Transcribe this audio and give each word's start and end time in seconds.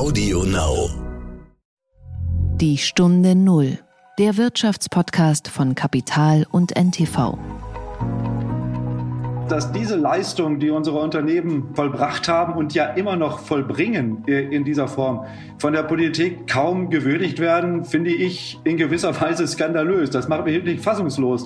Audio 0.00 0.44
Now. 0.44 0.88
Die 2.56 2.78
Stunde 2.78 3.34
Null. 3.34 3.80
Der 4.18 4.38
Wirtschaftspodcast 4.38 5.48
von 5.48 5.74
Kapital 5.74 6.46
und 6.50 6.74
NTV. 6.74 7.36
Dass 9.50 9.70
diese 9.72 9.96
Leistung, 9.96 10.58
die 10.58 10.70
unsere 10.70 10.98
Unternehmen 11.00 11.74
vollbracht 11.74 12.28
haben 12.28 12.54
und 12.54 12.72
ja 12.72 12.86
immer 12.86 13.16
noch 13.16 13.40
vollbringen 13.40 14.24
äh, 14.26 14.40
in 14.40 14.64
dieser 14.64 14.88
Form, 14.88 15.26
von 15.58 15.74
der 15.74 15.82
Politik 15.82 16.46
kaum 16.46 16.88
gewürdigt 16.88 17.38
werden, 17.38 17.84
finde 17.84 18.10
ich 18.10 18.58
in 18.64 18.78
gewisser 18.78 19.20
Weise 19.20 19.46
skandalös. 19.46 20.08
Das 20.08 20.28
macht 20.28 20.46
mich 20.46 20.54
wirklich 20.54 20.80
fassungslos 20.80 21.44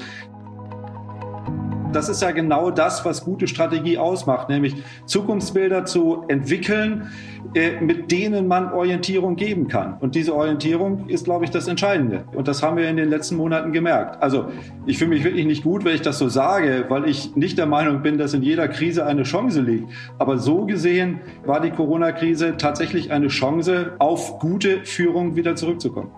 das 1.94 2.08
ist 2.08 2.22
ja 2.22 2.30
genau 2.32 2.70
das, 2.70 3.04
was 3.04 3.24
gute 3.24 3.46
Strategie 3.46 3.98
ausmacht, 3.98 4.48
nämlich 4.48 4.76
Zukunftsbilder 5.06 5.84
zu 5.84 6.24
entwickeln, 6.28 7.10
äh, 7.54 7.80
mit 7.80 8.10
denen 8.10 8.48
man 8.48 8.72
Orientierung 8.72 9.36
geben 9.36 9.68
kann. 9.68 9.96
Und 10.00 10.14
diese 10.14 10.34
Orientierung 10.34 11.08
ist, 11.08 11.24
glaube 11.24 11.44
ich, 11.44 11.50
das 11.50 11.68
Entscheidende. 11.68 12.24
Und 12.34 12.48
das 12.48 12.62
haben 12.62 12.76
wir 12.76 12.88
in 12.88 12.96
den 12.96 13.08
letzten 13.08 13.36
Monaten 13.36 13.72
gemerkt. 13.72 14.22
Also 14.22 14.46
ich 14.86 14.98
fühle 14.98 15.10
mich 15.10 15.24
wirklich 15.24 15.46
nicht 15.46 15.62
gut, 15.62 15.84
wenn 15.84 15.94
ich 15.94 16.02
das 16.02 16.18
so 16.18 16.28
sage, 16.28 16.86
weil 16.88 17.08
ich 17.08 17.36
nicht 17.36 17.58
der 17.58 17.66
Meinung 17.66 18.02
bin, 18.02 18.18
dass 18.18 18.34
in 18.34 18.42
jeder 18.42 18.66
Krise 18.68 19.06
eine 19.06 19.22
Chance 19.22 19.60
liegt. 19.60 19.88
Aber 20.18 20.38
so 20.38 20.66
gesehen 20.66 21.20
war 21.44 21.60
die 21.60 21.70
Corona-Krise 21.70 22.56
tatsächlich 22.58 23.12
eine 23.12 23.28
Chance, 23.28 23.92
auf 23.98 24.38
gute 24.38 24.84
Führung 24.84 25.36
wieder 25.36 25.54
zurückzukommen. 25.54 26.10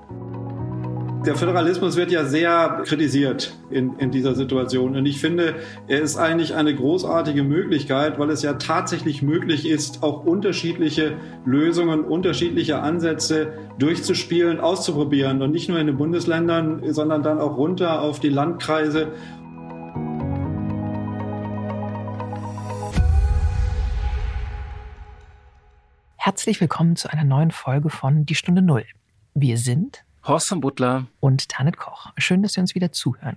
Der 1.26 1.34
Föderalismus 1.34 1.96
wird 1.96 2.12
ja 2.12 2.24
sehr 2.24 2.82
kritisiert 2.84 3.52
in, 3.68 3.98
in 3.98 4.12
dieser 4.12 4.36
Situation. 4.36 4.94
Und 4.94 5.06
ich 5.06 5.20
finde, 5.20 5.56
er 5.88 6.00
ist 6.00 6.16
eigentlich 6.16 6.54
eine 6.54 6.72
großartige 6.72 7.42
Möglichkeit, 7.42 8.20
weil 8.20 8.30
es 8.30 8.42
ja 8.42 8.52
tatsächlich 8.52 9.22
möglich 9.22 9.68
ist, 9.68 10.04
auch 10.04 10.24
unterschiedliche 10.24 11.16
Lösungen, 11.44 12.04
unterschiedliche 12.04 12.78
Ansätze 12.78 13.54
durchzuspielen, 13.80 14.60
auszuprobieren. 14.60 15.42
Und 15.42 15.50
nicht 15.50 15.68
nur 15.68 15.80
in 15.80 15.88
den 15.88 15.96
Bundesländern, 15.96 16.92
sondern 16.92 17.24
dann 17.24 17.40
auch 17.40 17.56
runter 17.56 18.02
auf 18.02 18.20
die 18.20 18.28
Landkreise. 18.28 19.08
Herzlich 26.18 26.60
willkommen 26.60 26.94
zu 26.94 27.10
einer 27.10 27.24
neuen 27.24 27.50
Folge 27.50 27.90
von 27.90 28.26
Die 28.26 28.36
Stunde 28.36 28.62
Null. 28.62 28.84
Wir 29.34 29.58
sind 29.58 30.04
Horst 30.26 30.48
von 30.48 30.60
Butler 30.60 31.06
und 31.20 31.48
Tanit 31.48 31.76
Koch. 31.76 32.10
Schön, 32.16 32.42
dass 32.42 32.54
Sie 32.54 32.60
uns 32.60 32.74
wieder 32.74 32.90
zuhören. 32.90 33.36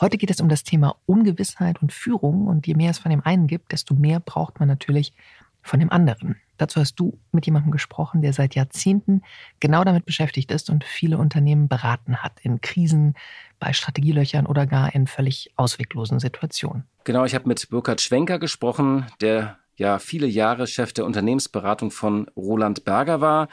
Heute 0.00 0.16
geht 0.16 0.30
es 0.30 0.40
um 0.40 0.48
das 0.48 0.62
Thema 0.62 0.94
Ungewissheit 1.06 1.82
und 1.82 1.92
Führung 1.92 2.46
und 2.46 2.68
je 2.68 2.74
mehr 2.74 2.92
es 2.92 3.00
von 3.00 3.10
dem 3.10 3.20
einen 3.24 3.48
gibt, 3.48 3.72
desto 3.72 3.94
mehr 3.94 4.20
braucht 4.20 4.60
man 4.60 4.68
natürlich 4.68 5.12
von 5.60 5.80
dem 5.80 5.90
anderen. 5.90 6.36
Dazu 6.56 6.78
hast 6.78 6.94
du 6.94 7.18
mit 7.32 7.46
jemandem 7.46 7.72
gesprochen, 7.72 8.22
der 8.22 8.32
seit 8.32 8.54
Jahrzehnten 8.54 9.22
genau 9.58 9.82
damit 9.82 10.04
beschäftigt 10.04 10.52
ist 10.52 10.70
und 10.70 10.84
viele 10.84 11.18
Unternehmen 11.18 11.66
beraten 11.66 12.18
hat 12.18 12.34
in 12.42 12.60
Krisen, 12.60 13.14
bei 13.58 13.72
Strategielöchern 13.72 14.46
oder 14.46 14.66
gar 14.66 14.94
in 14.94 15.08
völlig 15.08 15.50
ausweglosen 15.56 16.20
Situationen. 16.20 16.84
Genau, 17.02 17.24
ich 17.24 17.34
habe 17.34 17.48
mit 17.48 17.68
Burkhard 17.70 18.00
Schwenker 18.00 18.38
gesprochen, 18.38 19.06
der 19.20 19.58
ja 19.76 19.98
viele 19.98 20.28
Jahre 20.28 20.68
Chef 20.68 20.92
der 20.92 21.06
Unternehmensberatung 21.06 21.90
von 21.90 22.28
Roland 22.36 22.84
Berger 22.84 23.20
war 23.20 23.48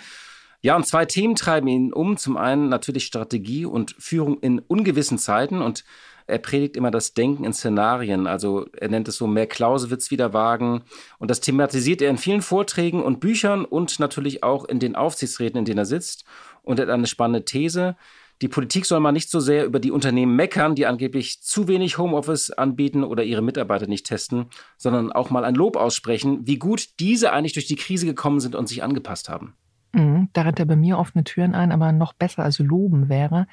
ja, 0.67 0.75
und 0.75 0.85
zwei 0.85 1.05
Themen 1.05 1.35
treiben 1.35 1.69
ihn 1.69 1.93
um. 1.93 2.17
Zum 2.17 2.35
einen 2.35 2.67
natürlich 2.67 3.05
Strategie 3.05 3.63
und 3.63 3.95
Führung 3.99 4.41
in 4.41 4.59
ungewissen 4.59 5.17
Zeiten 5.17 5.61
und 5.61 5.85
er 6.25 6.39
predigt 6.39 6.75
immer 6.75 6.91
das 6.91 7.13
Denken 7.13 7.45
in 7.45 7.53
Szenarien. 7.53 8.27
Also 8.27 8.65
er 8.73 8.89
nennt 8.89 9.07
es 9.07 9.15
so, 9.15 9.27
mehr 9.27 9.47
Clausewitz 9.47 10.11
wieder 10.11 10.33
wagen. 10.33 10.81
Und 11.19 11.31
das 11.31 11.39
thematisiert 11.39 12.01
er 12.01 12.09
in 12.09 12.17
vielen 12.17 12.41
Vorträgen 12.41 13.01
und 13.01 13.21
Büchern 13.21 13.63
und 13.63 13.97
natürlich 14.01 14.43
auch 14.43 14.65
in 14.65 14.79
den 14.79 14.97
Aufsichtsräten, 14.97 15.57
in 15.57 15.63
denen 15.63 15.77
er 15.77 15.85
sitzt. 15.85 16.25
Und 16.63 16.79
er 16.79 16.87
hat 16.87 16.93
eine 16.93 17.07
spannende 17.07 17.45
These. 17.45 17.95
Die 18.41 18.49
Politik 18.49 18.85
soll 18.85 18.99
mal 18.99 19.13
nicht 19.13 19.31
so 19.31 19.39
sehr 19.39 19.63
über 19.63 19.79
die 19.79 19.91
Unternehmen 19.91 20.35
meckern, 20.35 20.75
die 20.75 20.85
angeblich 20.85 21.41
zu 21.41 21.69
wenig 21.69 21.97
Homeoffice 21.97 22.51
anbieten 22.51 23.05
oder 23.05 23.23
ihre 23.23 23.41
Mitarbeiter 23.41 23.87
nicht 23.87 24.05
testen, 24.05 24.47
sondern 24.75 25.13
auch 25.13 25.29
mal 25.29 25.45
ein 25.45 25.55
Lob 25.55 25.77
aussprechen, 25.77 26.45
wie 26.45 26.59
gut 26.59 26.99
diese 26.99 27.31
eigentlich 27.31 27.53
durch 27.53 27.67
die 27.67 27.77
Krise 27.77 28.05
gekommen 28.05 28.41
sind 28.41 28.53
und 28.53 28.67
sich 28.67 28.83
angepasst 28.83 29.29
haben. 29.29 29.55
Mhm, 29.93 30.29
da 30.33 30.41
rennt 30.43 30.59
er 30.59 30.65
bei 30.65 30.75
mir 30.75 30.97
offene 30.97 31.23
Türen 31.23 31.55
ein, 31.55 31.71
aber 31.71 31.91
noch 31.91 32.13
besser 32.13 32.43
als 32.43 32.59
loben 32.59 33.09
wäre, 33.09 33.47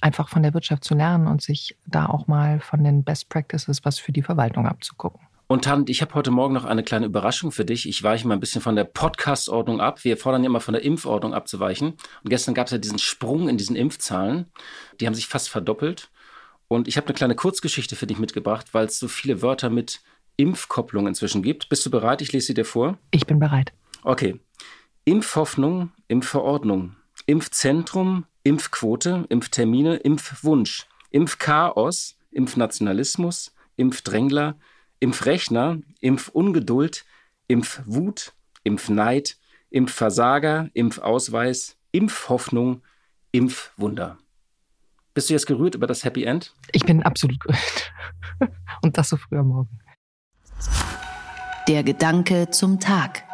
einfach 0.00 0.28
von 0.28 0.42
der 0.42 0.54
Wirtschaft 0.54 0.84
zu 0.84 0.94
lernen 0.94 1.26
und 1.26 1.42
sich 1.42 1.76
da 1.86 2.06
auch 2.06 2.26
mal 2.26 2.60
von 2.60 2.82
den 2.82 3.04
Best 3.04 3.28
Practices 3.28 3.84
was 3.84 3.98
für 3.98 4.12
die 4.12 4.22
Verwaltung 4.22 4.66
abzugucken. 4.66 5.20
Und 5.46 5.64
Tant, 5.64 5.90
ich 5.90 6.00
habe 6.00 6.14
heute 6.14 6.30
Morgen 6.30 6.54
noch 6.54 6.64
eine 6.64 6.84
kleine 6.84 7.06
Überraschung 7.06 7.50
für 7.50 7.64
dich. 7.64 7.88
Ich 7.88 8.00
weiche 8.04 8.28
mal 8.28 8.34
ein 8.34 8.40
bisschen 8.40 8.62
von 8.62 8.76
der 8.76 8.84
Podcast-Ordnung 8.84 9.80
ab. 9.80 10.04
Wir 10.04 10.16
fordern 10.16 10.44
ja 10.44 10.46
immer 10.46 10.60
von 10.60 10.74
der 10.74 10.84
Impfordnung 10.84 11.34
abzuweichen. 11.34 11.88
Und 11.88 12.30
gestern 12.30 12.54
gab 12.54 12.66
es 12.66 12.70
ja 12.70 12.78
diesen 12.78 13.00
Sprung 13.00 13.48
in 13.48 13.56
diesen 13.56 13.74
Impfzahlen. 13.74 14.46
Die 15.00 15.08
haben 15.08 15.14
sich 15.14 15.26
fast 15.26 15.48
verdoppelt. 15.48 16.08
Und 16.68 16.86
ich 16.86 16.96
habe 16.96 17.08
eine 17.08 17.14
kleine 17.14 17.34
Kurzgeschichte 17.34 17.96
für 17.96 18.06
dich 18.06 18.20
mitgebracht, 18.20 18.74
weil 18.74 18.86
es 18.86 19.00
so 19.00 19.08
viele 19.08 19.42
Wörter 19.42 19.70
mit 19.70 20.02
Impfkopplung 20.36 21.08
inzwischen 21.08 21.42
gibt. 21.42 21.68
Bist 21.68 21.84
du 21.84 21.90
bereit? 21.90 22.22
Ich 22.22 22.32
lese 22.32 22.46
sie 22.46 22.54
dir 22.54 22.64
vor. 22.64 22.96
Ich 23.10 23.26
bin 23.26 23.40
bereit. 23.40 23.72
Okay. 24.04 24.38
Impfhoffnung, 25.10 25.90
Impfverordnung, 26.06 26.94
Impfzentrum, 27.26 28.26
Impfquote, 28.44 29.26
Impftermine, 29.28 29.96
Impfwunsch, 29.96 30.86
Impfchaos, 31.10 32.16
Impfnationalismus, 32.30 33.52
Impfdrängler, 33.74 34.54
Impfrechner, 35.00 35.78
Impfungeduld, 35.98 37.04
Impfwut, 37.48 38.34
Impfneid, 38.62 39.36
Impfversager, 39.70 40.70
Impfausweis, 40.74 41.76
Impfhoffnung, 41.90 42.82
Impfwunder. 43.32 44.16
Bist 45.12 45.28
du 45.28 45.34
jetzt 45.34 45.46
gerührt 45.48 45.74
über 45.74 45.88
das 45.88 46.04
Happy 46.04 46.22
End? 46.22 46.54
Ich 46.70 46.84
bin 46.84 47.02
absolut 47.02 47.40
gerührt. 47.40 47.92
Und 48.82 48.96
das 48.96 49.08
so 49.08 49.16
früh 49.16 49.38
am 49.38 49.48
Morgen. 49.48 49.80
Der 51.66 51.82
Gedanke 51.82 52.48
zum 52.50 52.78
Tag. 52.78 53.24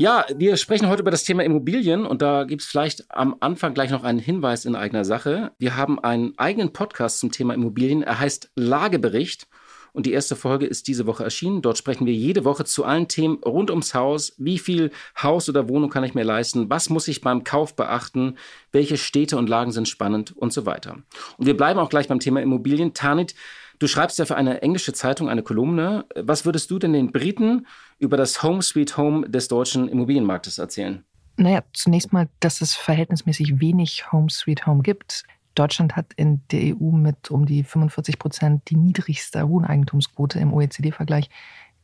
Ja, 0.00 0.24
wir 0.32 0.56
sprechen 0.56 0.88
heute 0.88 1.02
über 1.02 1.10
das 1.10 1.24
Thema 1.24 1.42
Immobilien 1.42 2.06
und 2.06 2.22
da 2.22 2.44
gibt 2.44 2.62
es 2.62 2.68
vielleicht 2.68 3.10
am 3.10 3.34
Anfang 3.40 3.74
gleich 3.74 3.90
noch 3.90 4.04
einen 4.04 4.20
Hinweis 4.20 4.64
in 4.64 4.76
eigener 4.76 5.04
Sache. 5.04 5.50
Wir 5.58 5.76
haben 5.76 5.98
einen 5.98 6.38
eigenen 6.38 6.72
Podcast 6.72 7.18
zum 7.18 7.32
Thema 7.32 7.52
Immobilien. 7.52 8.04
Er 8.04 8.20
heißt 8.20 8.52
Lagebericht 8.54 9.48
und 9.92 10.06
die 10.06 10.12
erste 10.12 10.36
Folge 10.36 10.66
ist 10.66 10.86
diese 10.86 11.06
Woche 11.06 11.24
erschienen. 11.24 11.62
Dort 11.62 11.78
sprechen 11.78 12.06
wir 12.06 12.12
jede 12.12 12.44
Woche 12.44 12.64
zu 12.64 12.84
allen 12.84 13.08
Themen 13.08 13.38
rund 13.44 13.70
ums 13.70 13.92
Haus. 13.92 14.34
Wie 14.38 14.60
viel 14.60 14.92
Haus 15.20 15.48
oder 15.48 15.68
Wohnung 15.68 15.90
kann 15.90 16.04
ich 16.04 16.14
mir 16.14 16.22
leisten? 16.22 16.70
Was 16.70 16.90
muss 16.90 17.08
ich 17.08 17.20
beim 17.20 17.42
Kauf 17.42 17.74
beachten? 17.74 18.36
Welche 18.70 18.98
Städte 18.98 19.36
und 19.36 19.48
Lagen 19.48 19.72
sind 19.72 19.88
spannend 19.88 20.32
und 20.36 20.52
so 20.52 20.64
weiter. 20.64 20.98
Und 21.38 21.46
wir 21.46 21.56
bleiben 21.56 21.80
auch 21.80 21.90
gleich 21.90 22.06
beim 22.06 22.20
Thema 22.20 22.40
Immobilien. 22.40 22.94
Tanit, 22.94 23.34
Du 23.78 23.86
schreibst 23.86 24.18
ja 24.18 24.24
für 24.24 24.36
eine 24.36 24.62
englische 24.62 24.92
Zeitung 24.92 25.28
eine 25.28 25.42
Kolumne. 25.42 26.04
Was 26.16 26.44
würdest 26.44 26.70
du 26.70 26.78
denn 26.78 26.92
den 26.92 27.12
Briten 27.12 27.66
über 27.98 28.16
das 28.16 28.42
Home 28.42 28.60
Sweet 28.60 28.96
Home 28.96 29.28
des 29.28 29.48
deutschen 29.48 29.88
Immobilienmarktes 29.88 30.58
erzählen? 30.58 31.04
Naja, 31.36 31.62
zunächst 31.72 32.12
mal, 32.12 32.28
dass 32.40 32.60
es 32.60 32.74
verhältnismäßig 32.74 33.60
wenig 33.60 34.10
Home 34.10 34.28
Sweet 34.30 34.66
Home 34.66 34.82
gibt. 34.82 35.22
Deutschland 35.54 35.94
hat 35.94 36.06
in 36.16 36.42
der 36.50 36.74
EU 36.74 36.90
mit 36.90 37.30
um 37.30 37.46
die 37.46 37.62
45 37.62 38.18
Prozent 38.18 38.68
die 38.70 38.76
niedrigste 38.76 39.48
Wohneigentumsquote 39.48 40.40
im 40.40 40.52
OECD-Vergleich 40.52 41.30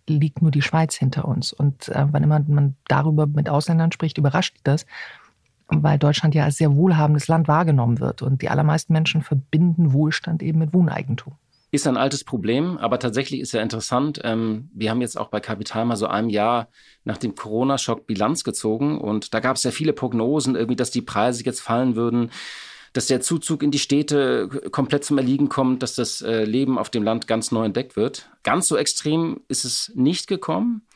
liegt 0.08 0.42
nur 0.42 0.50
die 0.50 0.62
Schweiz 0.62 0.96
hinter 0.96 1.26
uns. 1.26 1.52
Und 1.52 1.88
äh, 1.88 2.06
wann 2.10 2.22
immer 2.22 2.40
man 2.46 2.76
darüber 2.88 3.26
mit 3.26 3.48
Ausländern 3.48 3.92
spricht, 3.92 4.18
überrascht 4.18 4.56
das, 4.64 4.86
weil 5.68 5.98
Deutschland 5.98 6.34
ja 6.34 6.44
als 6.44 6.56
sehr 6.56 6.74
wohlhabendes 6.74 7.28
Land 7.28 7.48
wahrgenommen 7.48 8.00
wird. 8.00 8.22
Und 8.22 8.42
die 8.42 8.50
allermeisten 8.50 8.92
Menschen 8.92 9.22
verbinden 9.22 9.92
Wohlstand 9.92 10.42
eben 10.42 10.58
mit 10.58 10.74
Wohneigentum. 10.74 11.34
Ist 11.74 11.88
ein 11.88 11.96
altes 11.96 12.22
Problem, 12.22 12.78
aber 12.78 13.00
tatsächlich 13.00 13.40
ist 13.40 13.50
ja 13.50 13.60
interessant. 13.60 14.20
Ähm, 14.22 14.70
wir 14.72 14.90
haben 14.90 15.00
jetzt 15.00 15.18
auch 15.18 15.26
bei 15.26 15.40
Kapital 15.40 15.84
mal 15.84 15.96
so 15.96 16.06
einem 16.06 16.28
Jahr 16.28 16.68
nach 17.02 17.18
dem 17.18 17.34
Corona-Schock 17.34 18.06
Bilanz 18.06 18.44
gezogen 18.44 19.00
und 19.00 19.34
da 19.34 19.40
gab 19.40 19.56
es 19.56 19.64
ja 19.64 19.72
viele 19.72 19.92
Prognosen, 19.92 20.54
irgendwie, 20.54 20.76
dass 20.76 20.92
die 20.92 21.02
Preise 21.02 21.42
jetzt 21.42 21.58
fallen 21.58 21.96
würden, 21.96 22.30
dass 22.92 23.08
der 23.08 23.20
Zuzug 23.22 23.64
in 23.64 23.72
die 23.72 23.80
Städte 23.80 24.48
komplett 24.70 25.04
zum 25.04 25.18
Erliegen 25.18 25.48
kommt, 25.48 25.82
dass 25.82 25.96
das 25.96 26.22
äh, 26.22 26.44
Leben 26.44 26.78
auf 26.78 26.90
dem 26.90 27.02
Land 27.02 27.26
ganz 27.26 27.50
neu 27.50 27.64
entdeckt 27.64 27.96
wird. 27.96 28.30
Ganz 28.44 28.68
so 28.68 28.76
extrem 28.76 29.40
ist 29.48 29.64
es 29.64 29.90
nicht 29.96 30.28
gekommen. 30.28 30.86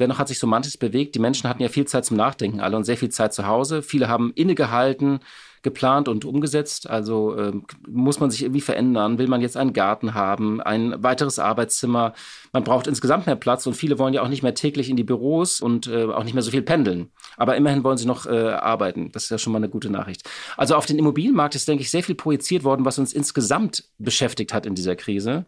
Dennoch 0.00 0.18
hat 0.18 0.28
sich 0.28 0.38
so 0.38 0.46
manches 0.46 0.76
bewegt. 0.76 1.14
Die 1.14 1.18
Menschen 1.18 1.48
hatten 1.48 1.62
ja 1.62 1.70
viel 1.70 1.86
Zeit 1.86 2.04
zum 2.04 2.18
Nachdenken 2.18 2.60
alle 2.60 2.76
und 2.76 2.84
sehr 2.84 2.98
viel 2.98 3.08
Zeit 3.08 3.32
zu 3.32 3.46
Hause. 3.46 3.80
Viele 3.80 4.08
haben 4.08 4.32
innegehalten, 4.34 5.20
geplant 5.66 6.06
und 6.06 6.24
umgesetzt. 6.24 6.88
Also 6.88 7.34
äh, 7.34 7.52
muss 7.88 8.20
man 8.20 8.30
sich 8.30 8.42
irgendwie 8.42 8.60
verändern. 8.60 9.18
Will 9.18 9.26
man 9.26 9.40
jetzt 9.40 9.56
einen 9.56 9.72
Garten 9.72 10.14
haben, 10.14 10.60
ein 10.60 11.02
weiteres 11.02 11.40
Arbeitszimmer? 11.40 12.12
Man 12.52 12.62
braucht 12.62 12.86
insgesamt 12.86 13.26
mehr 13.26 13.34
Platz 13.34 13.66
und 13.66 13.74
viele 13.74 13.98
wollen 13.98 14.14
ja 14.14 14.22
auch 14.22 14.28
nicht 14.28 14.44
mehr 14.44 14.54
täglich 14.54 14.88
in 14.88 14.94
die 14.94 15.02
Büros 15.02 15.60
und 15.60 15.88
äh, 15.88 16.04
auch 16.04 16.22
nicht 16.22 16.34
mehr 16.34 16.44
so 16.44 16.52
viel 16.52 16.62
pendeln. 16.62 17.10
Aber 17.36 17.56
immerhin 17.56 17.82
wollen 17.82 17.98
sie 17.98 18.06
noch 18.06 18.26
äh, 18.26 18.30
arbeiten. 18.30 19.10
Das 19.10 19.24
ist 19.24 19.30
ja 19.30 19.38
schon 19.38 19.52
mal 19.52 19.58
eine 19.58 19.68
gute 19.68 19.90
Nachricht. 19.90 20.22
Also 20.56 20.76
auf 20.76 20.86
den 20.86 21.00
Immobilienmarkt 21.00 21.56
ist, 21.56 21.66
denke 21.66 21.82
ich, 21.82 21.90
sehr 21.90 22.04
viel 22.04 22.14
projiziert 22.14 22.62
worden, 22.62 22.84
was 22.84 23.00
uns 23.00 23.12
insgesamt 23.12 23.82
beschäftigt 23.98 24.54
hat 24.54 24.66
in 24.66 24.76
dieser 24.76 24.94
Krise. 24.94 25.46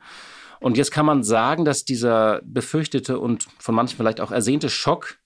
Und 0.59 0.77
jetzt 0.77 0.91
kann 0.91 1.07
man 1.07 1.23
sagen, 1.23 1.65
dass 1.65 1.85
dieser 1.85 2.41
befürchtete 2.45 3.21
und 3.21 3.47
von 3.61 3.77
manchen 3.77 3.97
vielleicht 3.97 4.21
auch 4.21 4.33
ersehnte 4.33 4.69
Schock 4.69 5.19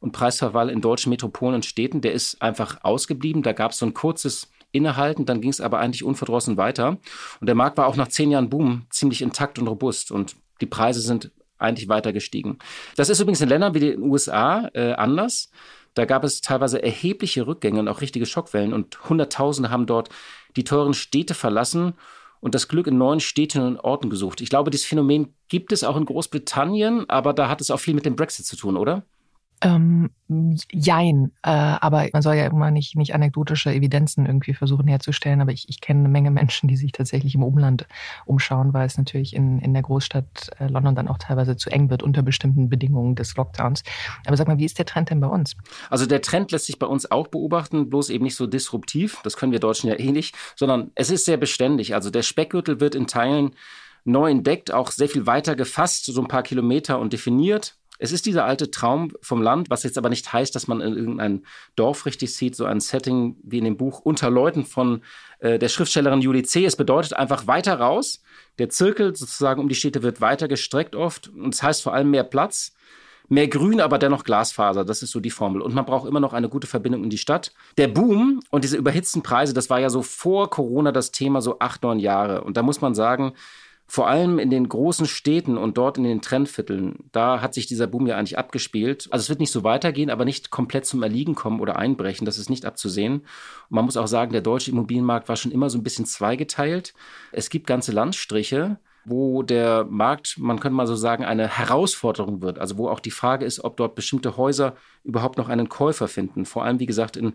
und 0.00 0.12
Preisverfall 0.12 0.70
in 0.70 0.80
deutschen 0.80 1.10
Metropolen 1.10 1.54
und 1.54 1.66
Städten, 1.66 2.00
der 2.00 2.12
ist 2.12 2.40
einfach 2.42 2.78
ausgeblieben. 2.82 3.42
Da 3.42 3.52
gab 3.52 3.72
es 3.72 3.78
so 3.78 3.86
ein 3.86 3.94
kurzes 3.94 4.50
Innehalten, 4.72 5.26
dann 5.26 5.40
ging 5.40 5.50
es 5.50 5.60
aber 5.60 5.78
eigentlich 5.78 6.04
unverdrossen 6.04 6.56
weiter. 6.56 6.98
Und 7.40 7.46
der 7.46 7.54
Markt 7.54 7.76
war 7.76 7.86
auch 7.86 7.96
nach 7.96 8.08
zehn 8.08 8.30
Jahren 8.30 8.50
Boom 8.50 8.86
ziemlich 8.90 9.22
intakt 9.22 9.58
und 9.58 9.68
robust 9.68 10.10
und 10.10 10.36
die 10.60 10.66
Preise 10.66 11.00
sind 11.00 11.30
eigentlich 11.58 11.88
weiter 11.88 12.12
gestiegen. 12.12 12.58
Das 12.96 13.08
ist 13.08 13.20
übrigens 13.20 13.40
in 13.40 13.48
Ländern 13.48 13.74
wie 13.74 13.80
den 13.80 14.02
USA 14.02 14.70
äh, 14.72 14.92
anders. 14.92 15.50
Da 15.94 16.04
gab 16.04 16.24
es 16.24 16.40
teilweise 16.40 16.82
erhebliche 16.82 17.46
Rückgänge 17.46 17.80
und 17.80 17.88
auch 17.88 18.00
richtige 18.00 18.26
Schockwellen 18.26 18.72
und 18.72 19.08
Hunderttausende 19.08 19.70
haben 19.70 19.86
dort 19.86 20.08
die 20.56 20.64
teuren 20.64 20.94
Städte 20.94 21.34
verlassen 21.34 21.94
und 22.40 22.54
das 22.54 22.68
Glück 22.68 22.86
in 22.86 22.96
neuen 22.96 23.20
Städten 23.20 23.60
und 23.60 23.78
Orten 23.80 24.08
gesucht. 24.08 24.40
Ich 24.40 24.48
glaube, 24.48 24.70
dieses 24.70 24.86
Phänomen 24.86 25.34
gibt 25.48 25.72
es 25.72 25.84
auch 25.84 25.96
in 25.96 26.06
Großbritannien, 26.06 27.10
aber 27.10 27.32
da 27.32 27.48
hat 27.48 27.60
es 27.60 27.70
auch 27.70 27.80
viel 27.80 27.94
mit 27.94 28.06
dem 28.06 28.16
Brexit 28.16 28.46
zu 28.46 28.56
tun, 28.56 28.76
oder? 28.76 29.04
Ähm, 29.62 30.10
jein, 30.72 31.32
äh, 31.42 31.50
aber 31.50 32.08
man 32.12 32.22
soll 32.22 32.34
ja 32.36 32.46
immer 32.46 32.70
nicht, 32.70 32.96
nicht 32.96 33.14
anekdotische 33.14 33.70
Evidenzen 33.72 34.24
irgendwie 34.24 34.54
versuchen 34.54 34.88
herzustellen, 34.88 35.42
aber 35.42 35.52
ich, 35.52 35.68
ich 35.68 35.82
kenne 35.82 36.00
eine 36.00 36.08
Menge 36.08 36.30
Menschen, 36.30 36.66
die 36.66 36.76
sich 36.76 36.92
tatsächlich 36.92 37.34
im 37.34 37.42
Umland 37.42 37.86
umschauen, 38.24 38.72
weil 38.72 38.86
es 38.86 38.96
natürlich 38.96 39.36
in, 39.36 39.58
in 39.58 39.74
der 39.74 39.82
Großstadt 39.82 40.50
äh, 40.58 40.68
London 40.68 40.94
dann 40.94 41.08
auch 41.08 41.18
teilweise 41.18 41.56
zu 41.56 41.68
eng 41.68 41.90
wird 41.90 42.02
unter 42.02 42.22
bestimmten 42.22 42.70
Bedingungen 42.70 43.16
des 43.16 43.36
Lockdowns. 43.36 43.82
Aber 44.24 44.36
sag 44.36 44.48
mal, 44.48 44.56
wie 44.56 44.64
ist 44.64 44.78
der 44.78 44.86
Trend 44.86 45.10
denn 45.10 45.20
bei 45.20 45.26
uns? 45.26 45.56
Also 45.90 46.06
der 46.06 46.22
Trend 46.22 46.52
lässt 46.52 46.66
sich 46.66 46.78
bei 46.78 46.86
uns 46.86 47.10
auch 47.10 47.28
beobachten, 47.28 47.90
bloß 47.90 48.08
eben 48.10 48.24
nicht 48.24 48.36
so 48.36 48.46
disruptiv, 48.46 49.20
das 49.24 49.36
können 49.36 49.52
wir 49.52 49.60
Deutschen 49.60 49.88
ja 49.88 49.98
eh 49.98 50.10
nicht, 50.10 50.34
sondern 50.56 50.90
es 50.94 51.10
ist 51.10 51.26
sehr 51.26 51.36
beständig. 51.36 51.94
Also 51.94 52.10
der 52.10 52.22
Speckgürtel 52.22 52.80
wird 52.80 52.94
in 52.94 53.06
Teilen 53.06 53.50
neu 54.04 54.30
entdeckt, 54.30 54.72
auch 54.72 54.90
sehr 54.90 55.08
viel 55.08 55.26
weiter 55.26 55.54
gefasst, 55.54 56.06
so 56.06 56.20
ein 56.20 56.28
paar 56.28 56.42
Kilometer 56.42 56.98
und 56.98 57.12
definiert. 57.12 57.76
Es 58.00 58.12
ist 58.12 58.24
dieser 58.24 58.46
alte 58.46 58.70
Traum 58.70 59.12
vom 59.20 59.42
Land, 59.42 59.68
was 59.68 59.82
jetzt 59.82 59.98
aber 59.98 60.08
nicht 60.08 60.32
heißt, 60.32 60.54
dass 60.54 60.66
man 60.66 60.80
in 60.80 60.96
irgendein 60.96 61.44
Dorf 61.76 62.06
richtig 62.06 62.34
sieht, 62.34 62.56
so 62.56 62.64
ein 62.64 62.80
Setting 62.80 63.36
wie 63.42 63.58
in 63.58 63.64
dem 63.64 63.76
Buch 63.76 64.00
Unter 64.00 64.30
Leuten 64.30 64.64
von 64.64 65.02
äh, 65.38 65.58
der 65.58 65.68
Schriftstellerin 65.68 66.22
Julie 66.22 66.42
C. 66.42 66.64
Es 66.64 66.76
bedeutet 66.76 67.12
einfach 67.12 67.46
weiter 67.46 67.78
raus. 67.78 68.22
Der 68.58 68.70
Zirkel 68.70 69.14
sozusagen 69.14 69.60
um 69.60 69.68
die 69.68 69.74
Städte 69.74 70.02
wird 70.02 70.22
weiter 70.22 70.48
gestreckt 70.48 70.96
oft 70.96 71.28
und 71.28 71.52
es 71.54 71.58
das 71.58 71.62
heißt 71.62 71.82
vor 71.82 71.92
allem 71.92 72.10
mehr 72.10 72.24
Platz. 72.24 72.72
Mehr 73.28 73.46
Grün, 73.46 73.80
aber 73.80 73.98
dennoch 73.98 74.24
Glasfaser. 74.24 74.84
Das 74.84 75.04
ist 75.04 75.12
so 75.12 75.20
die 75.20 75.30
Formel. 75.30 75.62
Und 75.62 75.72
man 75.72 75.84
braucht 75.84 76.08
immer 76.08 76.18
noch 76.18 76.32
eine 76.32 76.48
gute 76.48 76.66
Verbindung 76.66 77.04
in 77.04 77.10
die 77.10 77.18
Stadt. 77.18 77.52
Der 77.76 77.86
Boom 77.86 78.40
und 78.50 78.64
diese 78.64 78.76
überhitzten 78.76 79.22
Preise, 79.22 79.54
das 79.54 79.70
war 79.70 79.78
ja 79.78 79.88
so 79.88 80.02
vor 80.02 80.50
Corona 80.50 80.90
das 80.90 81.12
Thema, 81.12 81.40
so 81.40 81.60
acht, 81.60 81.84
neun 81.84 82.00
Jahre. 82.00 82.42
Und 82.42 82.56
da 82.56 82.62
muss 82.62 82.80
man 82.80 82.96
sagen, 82.96 83.34
vor 83.90 84.06
allem 84.06 84.38
in 84.38 84.50
den 84.50 84.68
großen 84.68 85.06
Städten 85.06 85.58
und 85.58 85.76
dort 85.76 85.98
in 85.98 86.04
den 86.04 86.20
Trendvierteln, 86.20 87.10
da 87.10 87.40
hat 87.40 87.54
sich 87.54 87.66
dieser 87.66 87.88
Boom 87.88 88.06
ja 88.06 88.16
eigentlich 88.16 88.38
abgespielt. 88.38 89.08
Also 89.10 89.24
es 89.24 89.28
wird 89.28 89.40
nicht 89.40 89.50
so 89.50 89.64
weitergehen, 89.64 90.10
aber 90.10 90.24
nicht 90.24 90.50
komplett 90.50 90.86
zum 90.86 91.02
Erliegen 91.02 91.34
kommen 91.34 91.58
oder 91.58 91.76
einbrechen. 91.76 92.24
Das 92.24 92.38
ist 92.38 92.50
nicht 92.50 92.64
abzusehen. 92.66 93.14
Und 93.14 93.24
man 93.70 93.84
muss 93.84 93.96
auch 93.96 94.06
sagen, 94.06 94.30
der 94.30 94.42
deutsche 94.42 94.70
Immobilienmarkt 94.70 95.28
war 95.28 95.34
schon 95.34 95.50
immer 95.50 95.68
so 95.70 95.76
ein 95.76 95.82
bisschen 95.82 96.06
zweigeteilt. 96.06 96.94
Es 97.32 97.50
gibt 97.50 97.66
ganze 97.66 97.90
Landstriche, 97.90 98.78
wo 99.04 99.42
der 99.42 99.86
Markt, 99.90 100.36
man 100.38 100.60
könnte 100.60 100.76
mal 100.76 100.86
so 100.86 100.94
sagen, 100.94 101.24
eine 101.24 101.48
Herausforderung 101.48 102.42
wird. 102.42 102.60
Also 102.60 102.78
wo 102.78 102.88
auch 102.88 103.00
die 103.00 103.10
Frage 103.10 103.44
ist, 103.44 103.64
ob 103.64 103.76
dort 103.76 103.96
bestimmte 103.96 104.36
Häuser 104.36 104.76
überhaupt 105.02 105.36
noch 105.36 105.48
einen 105.48 105.68
Käufer 105.68 106.06
finden. 106.06 106.44
Vor 106.44 106.62
allem, 106.62 106.78
wie 106.78 106.86
gesagt, 106.86 107.16
in 107.16 107.32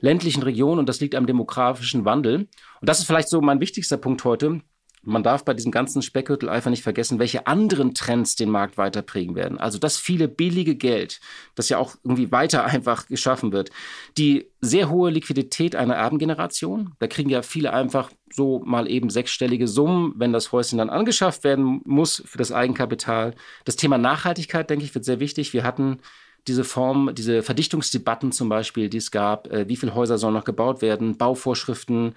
ländlichen 0.00 0.42
Regionen 0.42 0.80
und 0.80 0.88
das 0.90 1.00
liegt 1.00 1.14
am 1.14 1.24
demografischen 1.24 2.04
Wandel. 2.04 2.46
Und 2.80 2.88
das 2.88 2.98
ist 2.98 3.06
vielleicht 3.06 3.30
so 3.30 3.40
mein 3.40 3.60
wichtigster 3.60 3.96
Punkt 3.96 4.22
heute 4.24 4.60
man 5.02 5.22
darf 5.22 5.44
bei 5.44 5.54
diesem 5.54 5.70
ganzen 5.70 6.02
Speckgürtel 6.02 6.48
einfach 6.48 6.70
nicht 6.70 6.82
vergessen, 6.82 7.18
welche 7.18 7.46
anderen 7.46 7.94
Trends 7.94 8.36
den 8.36 8.50
Markt 8.50 8.78
weiter 8.78 9.02
prägen 9.02 9.34
werden. 9.34 9.58
Also 9.58 9.78
das 9.78 9.96
viele 9.96 10.28
billige 10.28 10.74
Geld, 10.74 11.20
das 11.54 11.68
ja 11.68 11.78
auch 11.78 11.96
irgendwie 12.04 12.32
weiter 12.32 12.64
einfach 12.66 13.06
geschaffen 13.06 13.52
wird. 13.52 13.70
Die 14.16 14.50
sehr 14.60 14.90
hohe 14.90 15.10
Liquidität 15.10 15.76
einer 15.76 15.94
Erbengeneration. 15.94 16.94
Da 16.98 17.06
kriegen 17.06 17.30
ja 17.30 17.42
viele 17.42 17.72
einfach 17.72 18.10
so 18.32 18.60
mal 18.64 18.90
eben 18.90 19.10
sechsstellige 19.10 19.68
Summen, 19.68 20.14
wenn 20.16 20.32
das 20.32 20.52
Häuschen 20.52 20.78
dann 20.78 20.90
angeschafft 20.90 21.44
werden 21.44 21.80
muss 21.84 22.22
für 22.26 22.38
das 22.38 22.52
Eigenkapital. 22.52 23.34
Das 23.64 23.76
Thema 23.76 23.98
Nachhaltigkeit, 23.98 24.68
denke 24.68 24.84
ich, 24.84 24.94
wird 24.94 25.04
sehr 25.04 25.20
wichtig. 25.20 25.52
Wir 25.52 25.64
hatten 25.64 25.98
diese 26.46 26.64
Form, 26.64 27.14
diese 27.14 27.42
Verdichtungsdebatten 27.42 28.32
zum 28.32 28.48
Beispiel, 28.48 28.88
die 28.88 28.96
es 28.98 29.10
gab, 29.10 29.52
äh, 29.52 29.68
wie 29.68 29.76
viele 29.76 29.94
Häuser 29.94 30.18
sollen 30.18 30.34
noch 30.34 30.44
gebaut 30.44 30.82
werden, 30.82 31.16
Bauvorschriften, 31.16 32.14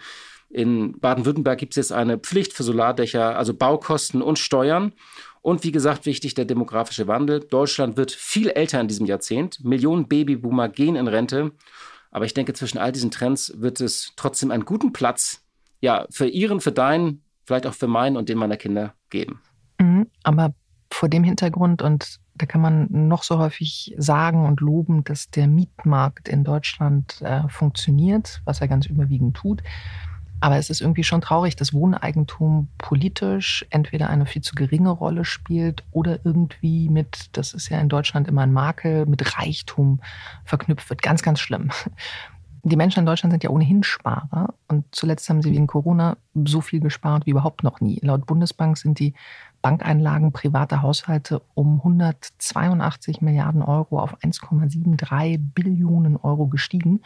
in 0.53 0.99
Baden-Württemberg 0.99 1.57
gibt 1.59 1.73
es 1.73 1.77
jetzt 1.77 1.91
eine 1.91 2.17
Pflicht 2.17 2.53
für 2.53 2.63
Solardächer, 2.63 3.37
also 3.37 3.53
Baukosten 3.53 4.21
und 4.21 4.39
Steuern. 4.39 4.93
Und 5.41 5.63
wie 5.63 5.71
gesagt, 5.71 6.05
wichtig 6.05 6.35
der 6.35 6.45
demografische 6.45 7.07
Wandel. 7.07 7.39
Deutschland 7.39 7.97
wird 7.97 8.11
viel 8.11 8.49
älter 8.49 8.79
in 8.79 8.87
diesem 8.87 9.05
Jahrzehnt. 9.05 9.63
Millionen 9.63 10.07
Babyboomer 10.07 10.69
gehen 10.69 10.95
in 10.95 11.07
Rente. 11.07 11.51
Aber 12.11 12.25
ich 12.25 12.33
denke, 12.33 12.53
zwischen 12.53 12.77
all 12.77 12.91
diesen 12.91 13.09
Trends 13.09 13.53
wird 13.57 13.81
es 13.81 14.13
trotzdem 14.17 14.51
einen 14.51 14.65
guten 14.65 14.93
Platz, 14.93 15.43
ja, 15.79 16.05
für 16.11 16.27
Ihren, 16.27 16.59
für 16.59 16.71
deinen, 16.71 17.23
vielleicht 17.45 17.65
auch 17.65 17.73
für 17.73 17.87
meinen 17.87 18.17
und 18.17 18.29
den 18.29 18.37
meiner 18.37 18.57
Kinder 18.57 18.93
geben. 19.09 19.41
Mhm, 19.79 20.07
aber 20.23 20.53
vor 20.91 21.09
dem 21.09 21.23
Hintergrund, 21.23 21.81
und 21.81 22.19
da 22.35 22.45
kann 22.45 22.61
man 22.61 22.87
noch 22.89 23.23
so 23.23 23.39
häufig 23.39 23.95
sagen 23.97 24.45
und 24.45 24.59
loben, 24.59 25.03
dass 25.03 25.29
der 25.29 25.47
Mietmarkt 25.47 26.27
in 26.27 26.43
Deutschland 26.43 27.21
äh, 27.21 27.47
funktioniert, 27.47 28.41
was 28.45 28.61
er 28.61 28.67
ganz 28.67 28.85
überwiegend 28.85 29.37
tut. 29.37 29.63
Aber 30.41 30.57
es 30.57 30.71
ist 30.71 30.81
irgendwie 30.81 31.03
schon 31.03 31.21
traurig, 31.21 31.55
dass 31.55 31.73
Wohneigentum 31.73 32.67
politisch 32.79 33.65
entweder 33.69 34.09
eine 34.09 34.25
viel 34.25 34.41
zu 34.41 34.55
geringe 34.55 34.89
Rolle 34.89 35.23
spielt 35.23 35.83
oder 35.91 36.19
irgendwie 36.25 36.89
mit, 36.89 37.29
das 37.37 37.53
ist 37.53 37.69
ja 37.69 37.79
in 37.79 37.89
Deutschland 37.89 38.27
immer 38.27 38.41
ein 38.41 38.51
Makel, 38.51 39.05
mit 39.05 39.37
Reichtum 39.37 40.01
verknüpft 40.43 40.89
wird. 40.89 41.03
Ganz, 41.03 41.21
ganz 41.21 41.39
schlimm. 41.39 41.69
Die 42.63 42.75
Menschen 42.75 42.99
in 42.99 43.05
Deutschland 43.07 43.31
sind 43.33 43.43
ja 43.43 43.49
ohnehin 43.49 43.81
Sparer 43.81 44.53
und 44.67 44.85
zuletzt 44.91 45.27
haben 45.29 45.41
sie 45.41 45.51
wegen 45.51 45.65
Corona 45.65 46.17
so 46.45 46.61
viel 46.61 46.79
gespart 46.79 47.25
wie 47.25 47.31
überhaupt 47.31 47.63
noch 47.63 47.81
nie. 47.81 47.99
Laut 48.03 48.27
Bundesbank 48.27 48.77
sind 48.77 48.99
die 48.99 49.15
Bankeinlagen 49.63 50.31
privater 50.31 50.83
Haushalte 50.83 51.41
um 51.55 51.77
182 51.77 53.21
Milliarden 53.21 53.63
Euro 53.63 53.99
auf 53.99 54.15
1,73 54.19 55.39
Billionen 55.39 56.17
Euro 56.17 56.47
gestiegen 56.47 57.01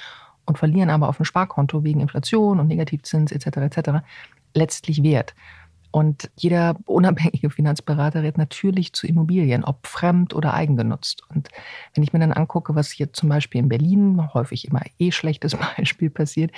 und 0.46 0.58
verlieren 0.58 0.90
aber 0.90 1.10
auf 1.10 1.18
dem 1.18 1.26
Sparkonto 1.26 1.84
wegen 1.84 2.02
Inflation 2.02 2.60
und 2.60 2.68
Negativzins 2.68 3.32
etc. 3.32 3.58
etc. 3.58 3.90
letztlich 4.54 5.04
Wert. 5.04 5.34
Und 5.96 6.30
jeder 6.36 6.76
unabhängige 6.88 7.50
Finanzberater 7.50 8.22
rät 8.22 8.38
natürlich 8.38 8.92
zu 8.92 9.08
Immobilien, 9.08 9.64
ob 9.64 9.88
fremd 9.88 10.36
oder 10.36 10.54
eigengenutzt. 10.54 11.24
Und 11.30 11.48
wenn 11.94 12.04
ich 12.04 12.12
mir 12.12 12.20
dann 12.20 12.34
angucke, 12.34 12.76
was 12.76 12.92
hier 12.92 13.14
zum 13.14 13.30
Beispiel 13.30 13.60
in 13.60 13.70
Berlin, 13.70 14.34
häufig 14.34 14.68
immer 14.68 14.82
eh 15.00 15.14
schlechtes 15.14 15.56
Beispiel 15.78 16.10
passiert, 16.10 16.52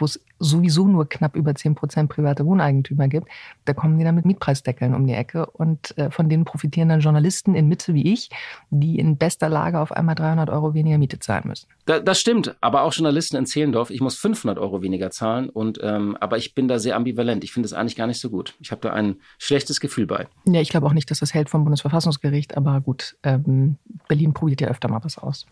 wo 0.00 0.04
es 0.04 0.20
sowieso 0.38 0.86
nur 0.86 1.08
knapp 1.08 1.36
über 1.36 1.54
10 1.54 1.74
Prozent 1.74 2.10
private 2.10 2.46
Wohneigentümer 2.46 3.08
gibt, 3.08 3.28
da 3.64 3.74
kommen 3.74 3.98
die 3.98 4.04
dann 4.04 4.14
mit 4.14 4.24
Mietpreisdeckeln 4.24 4.94
um 4.94 5.06
die 5.06 5.14
Ecke 5.14 5.46
und 5.46 5.96
äh, 5.98 6.10
von 6.10 6.28
denen 6.28 6.44
profitieren 6.44 6.88
dann 6.88 7.00
Journalisten 7.00 7.54
in 7.54 7.68
Mitte 7.68 7.94
wie 7.94 8.12
ich, 8.12 8.30
die 8.70 8.98
in 8.98 9.16
bester 9.16 9.48
Lage 9.48 9.80
auf 9.80 9.92
einmal 9.92 10.14
300 10.14 10.50
Euro 10.50 10.74
weniger 10.74 10.98
Miete 10.98 11.18
zahlen 11.18 11.44
müssen. 11.46 11.66
Da, 11.86 12.00
das 12.00 12.20
stimmt, 12.20 12.56
aber 12.60 12.82
auch 12.82 12.92
Journalisten 12.92 13.36
in 13.36 13.46
Zehlendorf, 13.46 13.90
ich 13.90 14.00
muss 14.00 14.16
500 14.16 14.58
Euro 14.58 14.82
weniger 14.82 15.10
zahlen 15.10 15.48
und 15.48 15.78
ähm, 15.82 16.16
aber 16.20 16.36
ich 16.36 16.54
bin 16.54 16.68
da 16.68 16.78
sehr 16.78 16.96
ambivalent. 16.96 17.44
Ich 17.44 17.52
finde 17.52 17.66
es 17.66 17.72
eigentlich 17.72 17.96
gar 17.96 18.06
nicht 18.06 18.20
so 18.20 18.30
gut. 18.30 18.54
Ich 18.60 18.70
habe 18.70 18.80
da 18.80 18.92
ein 18.92 19.16
schlechtes 19.38 19.80
Gefühl 19.80 20.06
bei. 20.06 20.26
Ja, 20.46 20.60
ich 20.60 20.68
glaube 20.68 20.86
auch 20.86 20.92
nicht, 20.92 21.10
dass 21.10 21.20
das 21.20 21.34
hält 21.34 21.50
vom 21.50 21.64
Bundesverfassungsgericht, 21.64 22.56
aber 22.56 22.80
gut, 22.80 23.16
ähm, 23.22 23.76
Berlin 24.08 24.32
probiert 24.34 24.60
ja 24.60 24.68
öfter 24.68 24.88
mal 24.88 25.02
was 25.02 25.18
aus. 25.18 25.46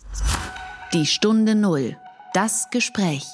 Die 0.92 1.06
Stunde 1.06 1.54
Null. 1.54 1.96
Das 2.32 2.68
Gespräch. 2.70 3.24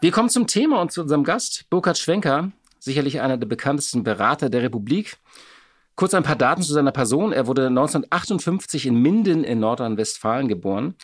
Wir 0.00 0.12
kommen 0.12 0.28
zum 0.28 0.46
Thema 0.46 0.80
und 0.80 0.92
zu 0.92 1.02
unserem 1.02 1.24
Gast, 1.24 1.68
Burkhard 1.70 1.98
Schwenker, 1.98 2.52
sicherlich 2.78 3.20
einer 3.20 3.36
der 3.36 3.48
bekanntesten 3.48 4.04
Berater 4.04 4.48
der 4.48 4.62
Republik. 4.62 5.16
Kurz 5.96 6.14
ein 6.14 6.22
paar 6.22 6.36
Daten 6.36 6.62
zu 6.62 6.72
seiner 6.72 6.92
Person. 6.92 7.32
Er 7.32 7.48
wurde 7.48 7.66
1958 7.66 8.86
in 8.86 9.02
Minden 9.02 9.42
in 9.42 9.58
Nordrhein-Westfalen 9.58 10.46
geboren. 10.46 10.94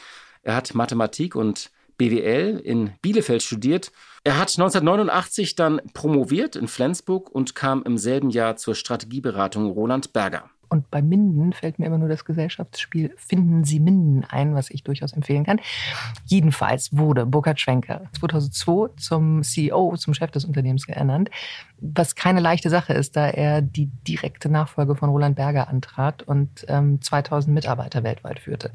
Er 0.45 0.55
hat 0.55 0.77
Mathematik 0.77 1.35
und 1.35 1.73
BWL 1.99 2.61
in 2.63 2.93
Bielefeld 3.03 3.43
studiert. 3.43 3.91
Er 4.23 4.35
hat 4.39 4.51
1989 4.51 5.57
dann 5.57 5.81
promoviert 5.93 6.55
in 6.55 6.69
Flensburg 6.69 7.29
und 7.33 7.57
kam 7.57 7.83
im 7.83 7.99
selben 7.99 8.31
Jahr 8.31 8.55
zur 8.55 8.77
Strategieberatung 8.77 9.73
Roland 9.73 10.13
Berger. 10.13 10.51
Und 10.75 10.91
bei 10.91 11.03
Minden 11.03 11.53
fällt 11.53 11.79
mir 11.79 11.87
immer 11.87 11.99
nur 11.99 12.09
das 12.09 12.25
Gesellschaftsspiel 12.25 13.15
Finden 13.17 13.63
Sie 13.63 13.79
Minden 13.79 14.25
ein, 14.25 14.57
was 14.57 14.71
ich 14.71 14.83
durchaus 14.83 15.13
empfehlen 15.13 15.45
kann. 15.45 15.61
Jedenfalls 16.25 16.97
wurde 16.97 17.27
Burkhard 17.27 17.61
Schwenker 17.61 18.03
2002 18.19 18.95
zum 18.97 19.45
CEO, 19.45 19.95
zum 19.97 20.15
Chef 20.15 20.33
des 20.33 20.45
Unternehmens 20.45 20.89
ernannt, 20.89 21.31
was 21.79 22.17
keine 22.17 22.41
leichte 22.41 22.71
Sache 22.71 22.93
ist, 22.93 23.15
da 23.15 23.29
er 23.29 23.63
die 23.63 23.87
direkte 23.87 24.49
Nachfolge 24.49 24.97
von 24.97 25.11
Roland 25.11 25.37
Berger 25.37 25.69
antrat 25.69 26.25
und 26.25 26.67
ähm, 26.67 27.01
2000 27.01 27.55
Mitarbeiter 27.55 28.03
weltweit 28.03 28.41
führte. 28.41 28.73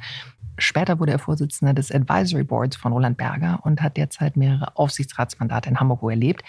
Später 0.57 0.99
wurde 0.99 1.11
er 1.11 1.19
Vorsitzender 1.19 1.73
des 1.73 1.91
Advisory 1.91 2.43
Boards 2.43 2.77
von 2.77 2.93
Roland 2.93 3.17
Berger 3.17 3.59
und 3.63 3.81
hat 3.81 3.97
derzeit 3.97 4.37
mehrere 4.37 4.77
Aufsichtsratsmandate 4.77 5.69
in 5.69 5.79
Hamburg 5.79 6.03
erlebt. 6.03 6.43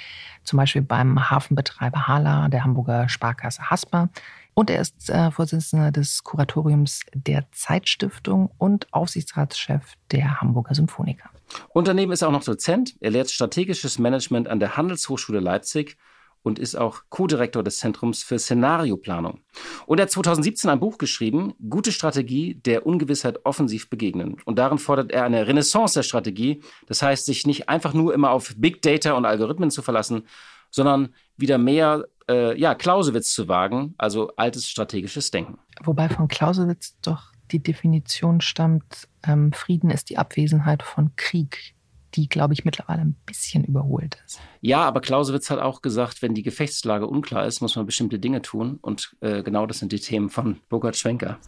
Zum 0.45 0.57
Beispiel 0.57 0.83
beim 0.83 1.31
Hafenbetreiber 1.31 2.07
Hala, 2.07 2.49
der 2.49 2.65
Hamburger 2.65 3.09
Sparkasse 3.09 3.71
Hasper, 3.71 4.09
Und 4.55 4.71
er 4.71 4.81
ist 4.81 5.09
äh, 5.09 5.31
Vorsitzender 5.31 5.91
des 5.91 6.25
Kuratoriums 6.25 7.01
der 7.15 7.47
Zeitstiftung 7.53 8.51
und 8.59 8.93
Aufsichtsratschef 8.93 9.95
der 10.11 10.41
Hamburger 10.41 10.75
Symphoniker. 10.75 11.31
Unternehmen 11.71 12.13
ist 12.13 12.23
auch 12.23 12.33
noch 12.33 12.45
Dozent. 12.45 12.95
Er 13.01 13.11
lehrt 13.11 13.31
strategisches 13.31 13.99
Management 13.99 14.49
an 14.49 14.61
der 14.61 14.77
Handelshochschule 14.77 15.41
Leipzig 15.41 15.97
und 16.43 16.59
ist 16.59 16.75
auch 16.75 17.03
Co-Direktor 17.11 17.63
des 17.63 17.79
Zentrums 17.79 18.23
für 18.23 18.39
Szenarioplanung. 18.39 19.41
Und 19.87 19.99
er 19.99 20.05
hat 20.05 20.11
2017 20.11 20.71
ein 20.71 20.81
Buch 20.81 20.99
geschrieben, 20.99 21.55
Gute 21.69 21.93
Strategie, 21.93 22.55
der 22.55 22.87
Ungewissheit 22.87 23.45
offensiv 23.45 23.91
begegnen. 23.91 24.37
Und 24.45 24.59
darin 24.59 24.79
fordert 24.79 25.13
er 25.13 25.25
eine 25.25 25.47
Renaissance 25.47 25.95
der 25.95 26.03
Strategie, 26.03 26.63
das 26.87 27.03
heißt, 27.03 27.27
sich 27.27 27.47
nicht 27.47 27.69
einfach 27.69 27.93
nur 27.93 28.15
immer 28.15 28.31
auf 28.31 28.55
Big 28.57 28.81
Data 28.83 29.13
und 29.13 29.27
Algorithmen 29.27 29.71
zu 29.71 29.83
verlassen, 29.83 30.27
sondern 30.71 31.15
wieder 31.37 31.59
mehr 31.59 32.07
äh, 32.31 32.59
ja, 32.59 32.75
Clausewitz 32.75 33.33
zu 33.33 33.49
wagen, 33.49 33.95
also 33.99 34.31
altes 34.37 34.69
strategisches 34.69 35.31
Denken. 35.31 35.59
Wobei 35.83 36.09
von 36.09 36.29
Clausewitz 36.29 36.97
doch 37.03 37.33
die 37.51 37.63
Definition 37.63 38.41
stammt, 38.41 39.09
ähm, 39.27 39.53
Frieden 39.53 39.91
ist 39.91 40.09
die 40.11 40.19
Abwesenheit 40.19 40.83
von 40.83 41.17
Krieg 41.17 41.75
die, 42.15 42.29
glaube 42.29 42.55
ich, 42.55 42.65
mittlerweile 42.65 43.03
ein 43.03 43.17
bisschen 43.27 43.65
überholt 43.65 44.21
ist. 44.27 44.41
Ja, 44.61 44.81
aber 44.81 45.01
Clausewitz 45.01 45.51
hat 45.51 45.59
auch 45.59 45.83
gesagt, 45.83 46.23
wenn 46.23 46.35
die 46.35 46.43
Gefechtslage 46.43 47.07
unklar 47.07 47.47
ist, 47.47 47.61
muss 47.61 47.77
man 47.77 47.87
bestimmte 47.87 48.19
Dinge 48.19 48.43
tun. 48.43 48.79
Und 48.83 49.15
äh, 49.21 49.43
genau 49.43 49.67
das 49.67 49.79
sind 49.79 49.93
die 49.93 50.01
Themen 50.01 50.29
von 50.29 50.61
Burkhard 50.69 50.97
Schwenker. 50.97 51.39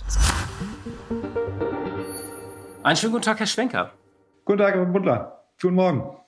Einen 2.83 2.97
schönen 2.97 3.13
guten 3.13 3.25
Tag, 3.25 3.39
Herr 3.39 3.47
Schwenker. 3.47 3.93
Guten 4.45 4.59
Tag, 4.59 4.75
Herr 4.75 4.87
Butler. 4.87 5.45
Guten 5.61 5.75
Morgen. 5.75 6.22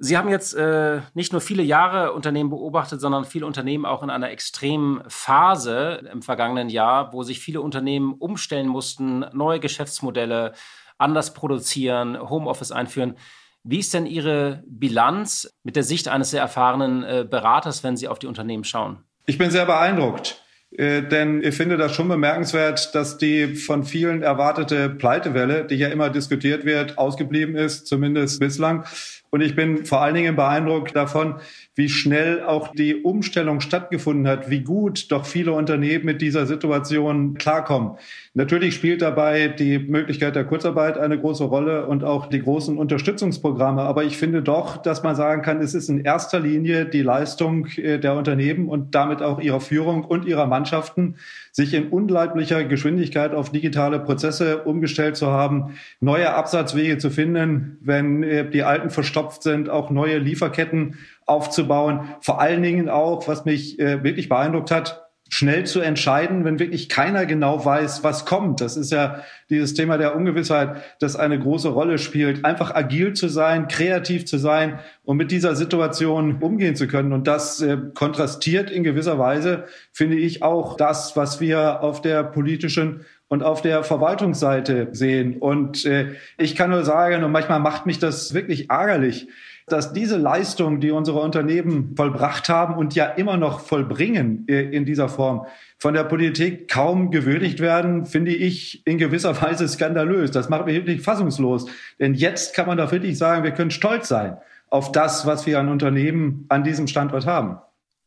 Sie 0.00 0.16
haben 0.16 0.28
jetzt 0.28 0.54
äh, 0.54 1.00
nicht 1.14 1.32
nur 1.32 1.40
viele 1.40 1.64
Jahre 1.64 2.12
Unternehmen 2.12 2.50
beobachtet, 2.50 3.00
sondern 3.00 3.24
viele 3.24 3.46
Unternehmen 3.46 3.84
auch 3.84 4.04
in 4.04 4.10
einer 4.10 4.30
extremen 4.30 5.02
Phase 5.08 6.08
im 6.12 6.22
vergangenen 6.22 6.68
Jahr, 6.68 7.12
wo 7.12 7.24
sich 7.24 7.40
viele 7.40 7.60
Unternehmen 7.60 8.14
umstellen 8.14 8.68
mussten, 8.68 9.24
neue 9.32 9.58
Geschäftsmodelle 9.58 10.52
anders 10.98 11.34
produzieren, 11.34 12.18
Homeoffice 12.18 12.70
einführen. 12.70 13.16
Wie 13.64 13.80
ist 13.80 13.92
denn 13.92 14.06
Ihre 14.06 14.62
Bilanz 14.66 15.52
mit 15.64 15.74
der 15.74 15.82
Sicht 15.82 16.06
eines 16.06 16.30
sehr 16.30 16.42
erfahrenen 16.42 17.02
äh, 17.02 17.26
Beraters, 17.28 17.82
wenn 17.82 17.96
Sie 17.96 18.06
auf 18.06 18.20
die 18.20 18.28
Unternehmen 18.28 18.64
schauen? 18.64 18.98
Ich 19.26 19.36
bin 19.36 19.50
sehr 19.50 19.66
beeindruckt. 19.66 20.42
Äh, 20.70 21.02
denn 21.02 21.42
ich 21.42 21.54
finde 21.54 21.76
das 21.76 21.94
schon 21.94 22.08
bemerkenswert, 22.08 22.94
dass 22.94 23.18
die 23.18 23.54
von 23.54 23.84
vielen 23.84 24.22
erwartete 24.22 24.90
Pleitewelle, 24.90 25.64
die 25.64 25.76
ja 25.76 25.88
immer 25.88 26.10
diskutiert 26.10 26.64
wird, 26.64 26.98
ausgeblieben 26.98 27.56
ist, 27.56 27.86
zumindest 27.86 28.38
bislang. 28.38 28.84
Und 29.30 29.40
ich 29.40 29.54
bin 29.54 29.84
vor 29.84 30.00
allen 30.00 30.14
Dingen 30.14 30.36
beeindruckt 30.36 30.96
davon, 30.96 31.40
wie 31.78 31.88
schnell 31.88 32.42
auch 32.42 32.74
die 32.74 32.96
Umstellung 32.96 33.60
stattgefunden 33.60 34.26
hat, 34.26 34.50
wie 34.50 34.64
gut 34.64 35.12
doch 35.12 35.24
viele 35.24 35.52
Unternehmen 35.52 36.04
mit 36.04 36.20
dieser 36.20 36.44
Situation 36.44 37.34
klarkommen. 37.34 37.92
Natürlich 38.34 38.74
spielt 38.74 39.00
dabei 39.00 39.46
die 39.46 39.78
Möglichkeit 39.78 40.34
der 40.34 40.44
Kurzarbeit 40.44 40.98
eine 40.98 41.20
große 41.20 41.44
Rolle 41.44 41.86
und 41.86 42.02
auch 42.02 42.26
die 42.26 42.42
großen 42.42 42.76
Unterstützungsprogramme. 42.76 43.82
Aber 43.82 44.02
ich 44.02 44.16
finde 44.16 44.42
doch, 44.42 44.76
dass 44.76 45.04
man 45.04 45.14
sagen 45.14 45.42
kann, 45.42 45.60
es 45.60 45.72
ist 45.72 45.88
in 45.88 46.00
erster 46.00 46.40
Linie 46.40 46.84
die 46.84 47.02
Leistung 47.02 47.66
äh, 47.76 48.00
der 48.00 48.14
Unternehmen 48.14 48.68
und 48.68 48.96
damit 48.96 49.22
auch 49.22 49.40
ihrer 49.40 49.60
Führung 49.60 50.04
und 50.04 50.24
ihrer 50.24 50.46
Mannschaften, 50.46 51.14
sich 51.52 51.74
in 51.74 51.88
unglaublicher 51.88 52.64
Geschwindigkeit 52.64 53.34
auf 53.34 53.52
digitale 53.52 54.00
Prozesse 54.00 54.64
umgestellt 54.64 55.16
zu 55.16 55.28
haben, 55.28 55.78
neue 56.00 56.34
Absatzwege 56.34 56.98
zu 56.98 57.10
finden, 57.10 57.78
wenn 57.80 58.24
äh, 58.24 58.50
die 58.50 58.64
alten 58.64 58.90
verstopft 58.90 59.44
sind, 59.44 59.70
auch 59.70 59.90
neue 59.90 60.18
Lieferketten 60.18 60.96
aufzubauen. 61.28 62.08
Vor 62.20 62.40
allen 62.40 62.62
Dingen 62.62 62.88
auch, 62.88 63.28
was 63.28 63.44
mich 63.44 63.78
äh, 63.78 64.02
wirklich 64.02 64.28
beeindruckt 64.28 64.70
hat, 64.70 65.08
schnell 65.30 65.66
zu 65.66 65.80
entscheiden, 65.80 66.44
wenn 66.44 66.58
wirklich 66.58 66.88
keiner 66.88 67.26
genau 67.26 67.62
weiß, 67.62 68.02
was 68.02 68.24
kommt. 68.24 68.60
Das 68.60 68.76
ist 68.76 68.90
ja 68.90 69.22
dieses 69.50 69.74
Thema 69.74 69.98
der 69.98 70.16
Ungewissheit, 70.16 70.82
das 71.00 71.16
eine 71.16 71.38
große 71.38 71.68
Rolle 71.68 71.98
spielt. 71.98 72.44
Einfach 72.44 72.74
agil 72.74 73.12
zu 73.12 73.28
sein, 73.28 73.68
kreativ 73.68 74.24
zu 74.24 74.38
sein 74.38 74.78
und 75.04 75.18
mit 75.18 75.30
dieser 75.30 75.54
Situation 75.54 76.38
umgehen 76.40 76.76
zu 76.76 76.88
können. 76.88 77.12
Und 77.12 77.26
das 77.26 77.60
äh, 77.60 77.76
kontrastiert 77.94 78.70
in 78.70 78.84
gewisser 78.84 79.18
Weise, 79.18 79.64
finde 79.92 80.16
ich, 80.16 80.42
auch 80.42 80.76
das, 80.76 81.14
was 81.14 81.40
wir 81.40 81.82
auf 81.82 82.00
der 82.00 82.24
politischen 82.24 83.04
und 83.28 83.42
auf 83.42 83.60
der 83.60 83.84
Verwaltungsseite 83.84 84.88
sehen. 84.92 85.36
Und 85.38 85.84
äh, 85.84 86.14
ich 86.38 86.56
kann 86.56 86.70
nur 86.70 86.84
sagen, 86.84 87.22
und 87.22 87.32
manchmal 87.32 87.60
macht 87.60 87.84
mich 87.84 87.98
das 87.98 88.32
wirklich 88.32 88.70
ärgerlich, 88.70 89.28
dass 89.72 89.92
diese 89.92 90.16
Leistung, 90.16 90.80
die 90.80 90.90
unsere 90.90 91.20
Unternehmen 91.20 91.94
vollbracht 91.96 92.48
haben 92.48 92.74
und 92.74 92.94
ja 92.94 93.06
immer 93.06 93.36
noch 93.36 93.60
vollbringen 93.60 94.46
in 94.46 94.84
dieser 94.84 95.08
Form, 95.08 95.46
von 95.78 95.94
der 95.94 96.04
Politik 96.04 96.68
kaum 96.68 97.10
gewürdigt 97.10 97.60
werden, 97.60 98.04
finde 98.06 98.32
ich 98.32 98.86
in 98.86 98.98
gewisser 98.98 99.40
Weise 99.40 99.68
skandalös. 99.68 100.30
Das 100.30 100.48
macht 100.48 100.66
mich 100.66 100.74
wirklich 100.74 101.02
fassungslos. 101.02 101.66
Denn 101.98 102.14
jetzt 102.14 102.54
kann 102.54 102.66
man 102.66 102.78
doch 102.78 102.90
wirklich 102.92 103.16
sagen, 103.16 103.44
wir 103.44 103.52
können 103.52 103.70
stolz 103.70 104.08
sein 104.08 104.38
auf 104.70 104.92
das, 104.92 105.26
was 105.26 105.46
wir 105.46 105.58
an 105.58 105.68
Unternehmen 105.68 106.44
an 106.48 106.64
diesem 106.64 106.86
Standort 106.86 107.26
haben. 107.26 107.58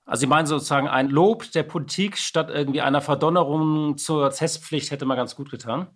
Also 0.05 0.21
Sie 0.21 0.27
meinen 0.27 0.45
sozusagen, 0.45 0.87
ein 0.87 1.09
Lob 1.09 1.51
der 1.53 1.63
Politik 1.63 2.17
statt 2.17 2.49
irgendwie 2.51 2.81
einer 2.81 3.01
Verdonnerung 3.01 3.97
zur 3.97 4.29
Testpflicht 4.31 4.91
hätte 4.91 5.05
mal 5.05 5.15
ganz 5.15 5.35
gut 5.35 5.49
getan? 5.49 5.87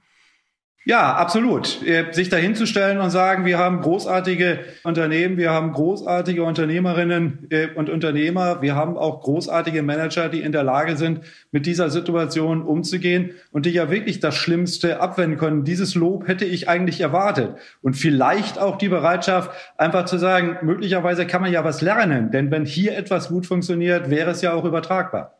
Ja, 0.88 1.16
absolut. 1.16 1.82
Äh, 1.84 2.14
sich 2.14 2.30
dahinzustellen 2.30 3.00
und 3.00 3.10
sagen, 3.10 3.44
wir 3.44 3.58
haben 3.58 3.82
großartige 3.82 4.60
Unternehmen, 4.84 5.36
wir 5.36 5.50
haben 5.50 5.72
großartige 5.72 6.44
Unternehmerinnen 6.44 7.48
äh, 7.50 7.70
und 7.74 7.90
Unternehmer, 7.90 8.62
wir 8.62 8.76
haben 8.76 8.96
auch 8.96 9.22
großartige 9.22 9.82
Manager, 9.82 10.30
die 10.30 10.42
in 10.42 10.52
der 10.52 10.64
Lage 10.64 10.96
sind, 10.96 11.22
mit 11.52 11.66
dieser 11.66 11.90
Situation 11.90 12.62
umzugehen 12.62 13.32
und 13.52 13.66
die 13.66 13.72
ja 13.72 13.90
wirklich 13.90 14.20
das 14.20 14.36
Schlimmste 14.36 15.00
abwenden 15.02 15.40
können. 15.40 15.64
Dieses 15.64 15.96
Lob 15.96 16.28
hätte 16.28 16.46
ich 16.46 16.70
eigentlich 16.70 17.02
erwartet. 17.02 17.56
Und 17.82 17.96
vielleicht 17.96 18.60
auch 18.60 18.78
die 18.78 18.90
Bereitschaft, 18.90 19.50
einfach 19.78 20.06
zu 20.06 20.20
sagen, 20.20 20.60
möglicherweise 20.62 21.26
kann 21.26 21.42
man 21.42 21.52
ja 21.52 21.64
was 21.64 21.82
lernen. 21.82 22.30
Denn 22.30 22.52
wenn 22.52 22.64
hier 22.64 22.96
etwas 22.96 23.30
gut 23.30 23.48
funktioniert, 23.48 24.12
wäre 24.12 24.30
es 24.30 24.44
ja 24.44 24.54
auch 24.54 24.66
übertragbar. 24.66 25.34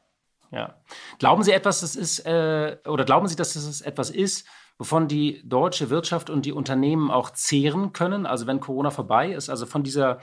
Ja. 0.52 0.74
Glauben 1.20 1.44
Sie 1.44 1.52
etwas, 1.52 1.82
das 1.82 1.96
ist, 1.96 2.26
äh, 2.26 2.78
oder 2.88 3.06
glauben 3.06 3.28
Sie, 3.28 3.36
dass 3.36 3.56
es 3.56 3.82
etwas 3.82 4.10
ist, 4.10 4.48
wovon 4.78 5.08
die 5.08 5.42
deutsche 5.46 5.90
Wirtschaft 5.90 6.30
und 6.30 6.46
die 6.46 6.52
Unternehmen 6.52 7.10
auch 7.12 7.30
zehren 7.30 7.94
können, 7.94 8.26
also 8.26 8.48
wenn 8.48 8.60
Corona 8.60 8.92
vorbei 8.92 9.32
ist, 9.32 9.50
also 9.50 9.66
von 9.66 9.84
dieser 9.84 10.20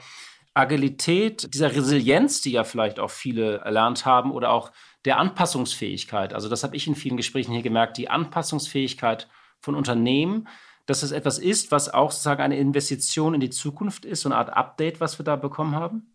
Agilität, 0.53 1.53
dieser 1.53 1.75
Resilienz, 1.75 2.41
die 2.41 2.51
ja 2.51 2.63
vielleicht 2.63 2.99
auch 2.99 3.09
viele 3.09 3.57
erlernt 3.59 4.05
haben 4.05 4.31
oder 4.31 4.51
auch 4.51 4.71
der 5.05 5.17
Anpassungsfähigkeit. 5.17 6.33
Also 6.33 6.47
das 6.47 6.63
habe 6.63 6.75
ich 6.75 6.87
in 6.87 6.95
vielen 6.95 7.17
Gesprächen 7.17 7.53
hier 7.53 7.63
gemerkt, 7.63 7.97
die 7.97 8.09
Anpassungsfähigkeit 8.09 9.27
von 9.59 9.75
Unternehmen, 9.75 10.47
dass 10.85 11.01
es 11.01 11.11
etwas 11.11 11.39
ist, 11.39 11.71
was 11.71 11.93
auch 11.93 12.11
sozusagen 12.11 12.41
eine 12.41 12.57
Investition 12.57 13.33
in 13.33 13.39
die 13.39 13.49
Zukunft 13.49 14.05
ist, 14.05 14.21
so 14.21 14.29
eine 14.29 14.37
Art 14.37 14.53
Update, 14.53 14.99
was 14.99 15.17
wir 15.17 15.25
da 15.25 15.35
bekommen 15.35 15.75
haben? 15.75 16.13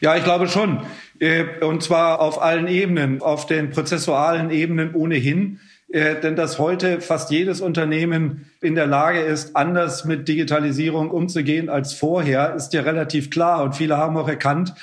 Ja, 0.00 0.16
ich 0.16 0.24
glaube 0.24 0.48
schon. 0.48 0.80
Äh, 1.18 1.64
und 1.64 1.82
zwar 1.82 2.20
auf 2.20 2.40
allen 2.40 2.66
Ebenen, 2.66 3.20
auf 3.22 3.46
den 3.46 3.70
prozessualen 3.70 4.50
Ebenen 4.50 4.94
ohnehin. 4.94 5.60
Äh, 5.88 6.20
denn 6.20 6.34
dass 6.34 6.58
heute 6.58 7.00
fast 7.00 7.30
jedes 7.30 7.60
Unternehmen 7.60 8.50
in 8.60 8.74
der 8.74 8.86
Lage 8.86 9.20
ist, 9.20 9.54
anders 9.54 10.04
mit 10.04 10.26
Digitalisierung 10.26 11.10
umzugehen 11.10 11.68
als 11.68 11.92
vorher, 11.94 12.54
ist 12.54 12.72
ja 12.72 12.82
relativ 12.82 13.30
klar. 13.30 13.62
Und 13.62 13.76
viele 13.76 13.96
haben 13.96 14.16
auch 14.16 14.28
erkannt, 14.28 14.74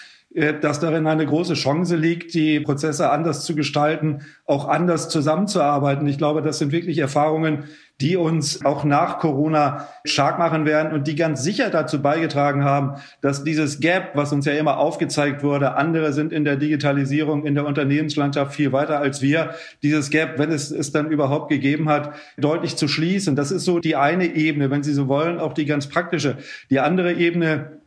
dass 0.62 0.80
darin 0.80 1.06
eine 1.06 1.26
große 1.26 1.54
Chance 1.54 1.96
liegt, 1.96 2.34
die 2.34 2.60
Prozesse 2.60 3.12
anders 3.12 3.46
zu 3.46 3.56
gestalten, 3.56 4.22
auch 4.46 4.68
anders 4.68 5.10
zusammenzuarbeiten. 5.10 6.08
Ich 6.08 6.18
glaube, 6.18 6.42
das 6.42 6.58
sind 6.58 6.72
wirklich 6.72 6.98
Erfahrungen, 6.98 7.66
die 8.02 8.18
uns 8.18 8.66
auch 8.66 8.84
nach 8.84 9.20
Corona 9.20 9.88
stark 10.04 10.40
machen 10.40 10.66
werden 10.66 10.92
und 10.92 11.08
die 11.08 11.16
ganz 11.16 11.44
sicher 11.44 11.70
dazu 11.70 12.02
beigetragen 12.02 12.64
haben, 12.64 12.96
dass 13.22 13.44
dieses 13.44 13.80
Gap, 13.80 14.12
was 14.16 14.34
uns 14.34 14.46
ja 14.46 14.54
immer 14.54 14.78
aufgezeigt 14.78 15.44
wurde, 15.44 15.76
andere 15.76 16.14
sind 16.14 16.34
in 16.34 16.44
der 16.44 16.56
Digitalisierung, 16.56 17.46
in 17.46 17.54
der 17.54 17.68
Unternehmenslandschaft 17.68 18.56
viel 18.56 18.72
weiter 18.72 19.00
als 19.00 19.22
wir, 19.22 19.52
dieses 19.84 20.10
Gap, 20.10 20.40
wenn 20.40 20.52
es 20.52 20.72
es 20.72 20.92
dann 20.92 21.12
überhaupt 21.12 21.50
gegeben 21.50 21.88
hat, 21.88 22.16
deutlich 22.38 22.76
zu 22.76 22.88
schließen. 22.88 23.36
Das 23.36 23.52
ist 23.52 23.66
so 23.66 23.80
die 23.80 23.96
eine 23.96 24.26
Ebene, 24.26 24.72
wenn 24.72 24.82
Sie 24.82 24.94
so 24.94 25.08
wollen, 25.08 25.40
auch 25.40 25.54
die 25.54 25.66
ganz 25.66 25.88
praktische. 25.88 26.38
Die 26.72 26.80
andere 26.80 27.14
Ebene 27.14 27.83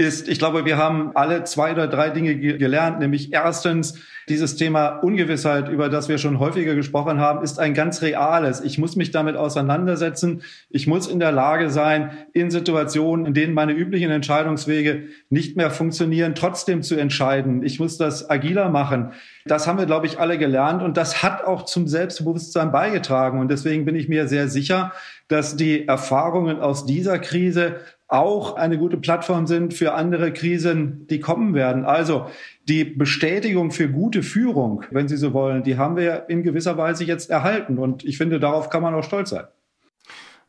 ist, 0.00 0.28
ich 0.28 0.38
glaube, 0.38 0.64
wir 0.64 0.78
haben 0.78 1.10
alle 1.14 1.44
zwei 1.44 1.72
oder 1.72 1.86
drei 1.86 2.08
Dinge 2.08 2.34
gelernt, 2.34 3.00
nämlich 3.00 3.34
erstens, 3.34 4.00
dieses 4.30 4.56
Thema 4.56 5.00
Ungewissheit, 5.00 5.68
über 5.68 5.88
das 5.88 6.08
wir 6.08 6.16
schon 6.16 6.38
häufiger 6.38 6.74
gesprochen 6.74 7.20
haben, 7.20 7.42
ist 7.42 7.58
ein 7.58 7.74
ganz 7.74 8.00
reales. 8.00 8.60
Ich 8.62 8.78
muss 8.78 8.96
mich 8.96 9.10
damit 9.10 9.36
auseinandersetzen. 9.36 10.42
Ich 10.70 10.86
muss 10.86 11.08
in 11.08 11.18
der 11.18 11.32
Lage 11.32 11.68
sein, 11.68 12.12
in 12.32 12.50
Situationen, 12.50 13.26
in 13.26 13.34
denen 13.34 13.54
meine 13.54 13.72
üblichen 13.72 14.10
Entscheidungswege 14.10 15.02
nicht 15.30 15.56
mehr 15.56 15.70
funktionieren, 15.70 16.34
trotzdem 16.34 16.82
zu 16.82 16.94
entscheiden. 16.94 17.62
Ich 17.64 17.80
muss 17.80 17.98
das 17.98 18.30
agiler 18.30 18.68
machen. 18.68 19.12
Das 19.44 19.66
haben 19.66 19.78
wir, 19.78 19.86
glaube 19.86 20.06
ich, 20.06 20.18
alle 20.18 20.38
gelernt 20.38 20.80
und 20.82 20.96
das 20.96 21.22
hat 21.22 21.44
auch 21.44 21.64
zum 21.64 21.88
Selbstbewusstsein 21.88 22.72
beigetragen. 22.72 23.40
Und 23.40 23.50
deswegen 23.50 23.84
bin 23.84 23.96
ich 23.96 24.08
mir 24.08 24.28
sehr 24.28 24.48
sicher, 24.48 24.92
dass 25.28 25.56
die 25.56 25.88
Erfahrungen 25.88 26.60
aus 26.60 26.86
dieser 26.86 27.18
Krise 27.18 27.80
auch 28.10 28.56
eine 28.56 28.76
gute 28.76 28.96
Plattform 28.96 29.46
sind 29.46 29.72
für 29.72 29.94
andere 29.94 30.32
Krisen, 30.32 31.06
die 31.08 31.20
kommen 31.20 31.54
werden. 31.54 31.84
Also 31.84 32.26
die 32.68 32.84
Bestätigung 32.84 33.70
für 33.70 33.88
gute 33.88 34.22
Führung, 34.22 34.84
wenn 34.90 35.06
Sie 35.06 35.16
so 35.16 35.32
wollen, 35.32 35.62
die 35.62 35.78
haben 35.78 35.96
wir 35.96 36.28
in 36.28 36.42
gewisser 36.42 36.76
Weise 36.76 37.04
jetzt 37.04 37.30
erhalten. 37.30 37.78
Und 37.78 38.04
ich 38.04 38.18
finde, 38.18 38.40
darauf 38.40 38.68
kann 38.68 38.82
man 38.82 38.94
auch 38.94 39.04
stolz 39.04 39.30
sein. 39.30 39.44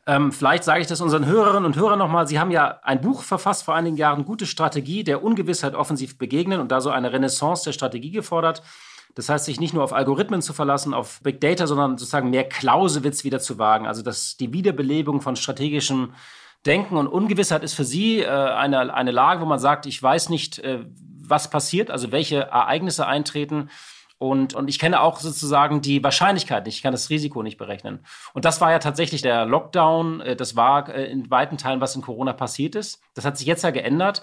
Ähm, 0.04 0.32
vielleicht 0.32 0.64
sage 0.64 0.80
ich 0.80 0.88
das 0.88 1.00
unseren 1.00 1.26
Hörerinnen 1.26 1.64
und 1.64 1.76
Hörern 1.76 2.00
nochmal. 2.00 2.26
Sie 2.26 2.40
haben 2.40 2.50
ja 2.50 2.80
ein 2.82 3.00
Buch 3.00 3.22
verfasst 3.22 3.62
vor 3.62 3.76
einigen 3.76 3.96
Jahren, 3.96 4.24
Gute 4.24 4.46
Strategie, 4.46 5.04
der 5.04 5.22
Ungewissheit 5.22 5.76
offensiv 5.76 6.18
begegnen 6.18 6.58
und 6.58 6.72
da 6.72 6.80
so 6.80 6.90
eine 6.90 7.12
Renaissance 7.12 7.62
der 7.64 7.72
Strategie 7.72 8.10
gefordert. 8.10 8.62
Das 9.14 9.28
heißt, 9.28 9.44
sich 9.44 9.60
nicht 9.60 9.74
nur 9.74 9.84
auf 9.84 9.92
Algorithmen 9.92 10.42
zu 10.42 10.52
verlassen, 10.52 10.94
auf 10.94 11.20
Big 11.22 11.40
Data, 11.40 11.68
sondern 11.68 11.98
sozusagen 11.98 12.30
mehr 12.30 12.48
Klausewitz 12.48 13.22
wieder 13.22 13.38
zu 13.38 13.58
wagen. 13.58 13.86
Also 13.86 14.02
dass 14.02 14.36
die 14.36 14.52
Wiederbelebung 14.52 15.20
von 15.20 15.36
strategischem 15.36 16.14
Denken 16.66 16.96
und 16.96 17.08
Ungewissheit 17.08 17.62
ist 17.64 17.74
für 17.74 17.84
Sie 17.84 18.20
äh, 18.20 18.28
eine, 18.28 18.94
eine 18.94 19.10
Lage, 19.10 19.40
wo 19.40 19.46
man 19.46 19.58
sagt, 19.58 19.86
ich 19.86 20.02
weiß 20.02 20.28
nicht, 20.28 20.58
äh, 20.60 20.84
was 21.24 21.50
passiert, 21.50 21.90
also 21.90 22.12
welche 22.12 22.42
Ereignisse 22.42 23.06
eintreten. 23.06 23.70
Und, 24.18 24.54
und 24.54 24.68
ich 24.68 24.78
kenne 24.78 25.00
auch 25.00 25.18
sozusagen 25.18 25.80
die 25.80 26.04
Wahrscheinlichkeit 26.04 26.64
nicht, 26.64 26.76
ich 26.76 26.82
kann 26.82 26.92
das 26.92 27.10
Risiko 27.10 27.42
nicht 27.42 27.58
berechnen. 27.58 28.04
Und 28.34 28.44
das 28.44 28.60
war 28.60 28.70
ja 28.70 28.78
tatsächlich 28.78 29.20
der 29.20 29.46
Lockdown, 29.46 30.20
äh, 30.20 30.36
das 30.36 30.54
war 30.54 30.88
äh, 30.88 31.10
in 31.10 31.28
weiten 31.30 31.58
Teilen, 31.58 31.80
was 31.80 31.96
in 31.96 32.02
Corona 32.02 32.32
passiert 32.32 32.76
ist. 32.76 33.00
Das 33.14 33.24
hat 33.24 33.36
sich 33.36 33.48
jetzt 33.48 33.64
ja 33.64 33.70
geändert. 33.70 34.22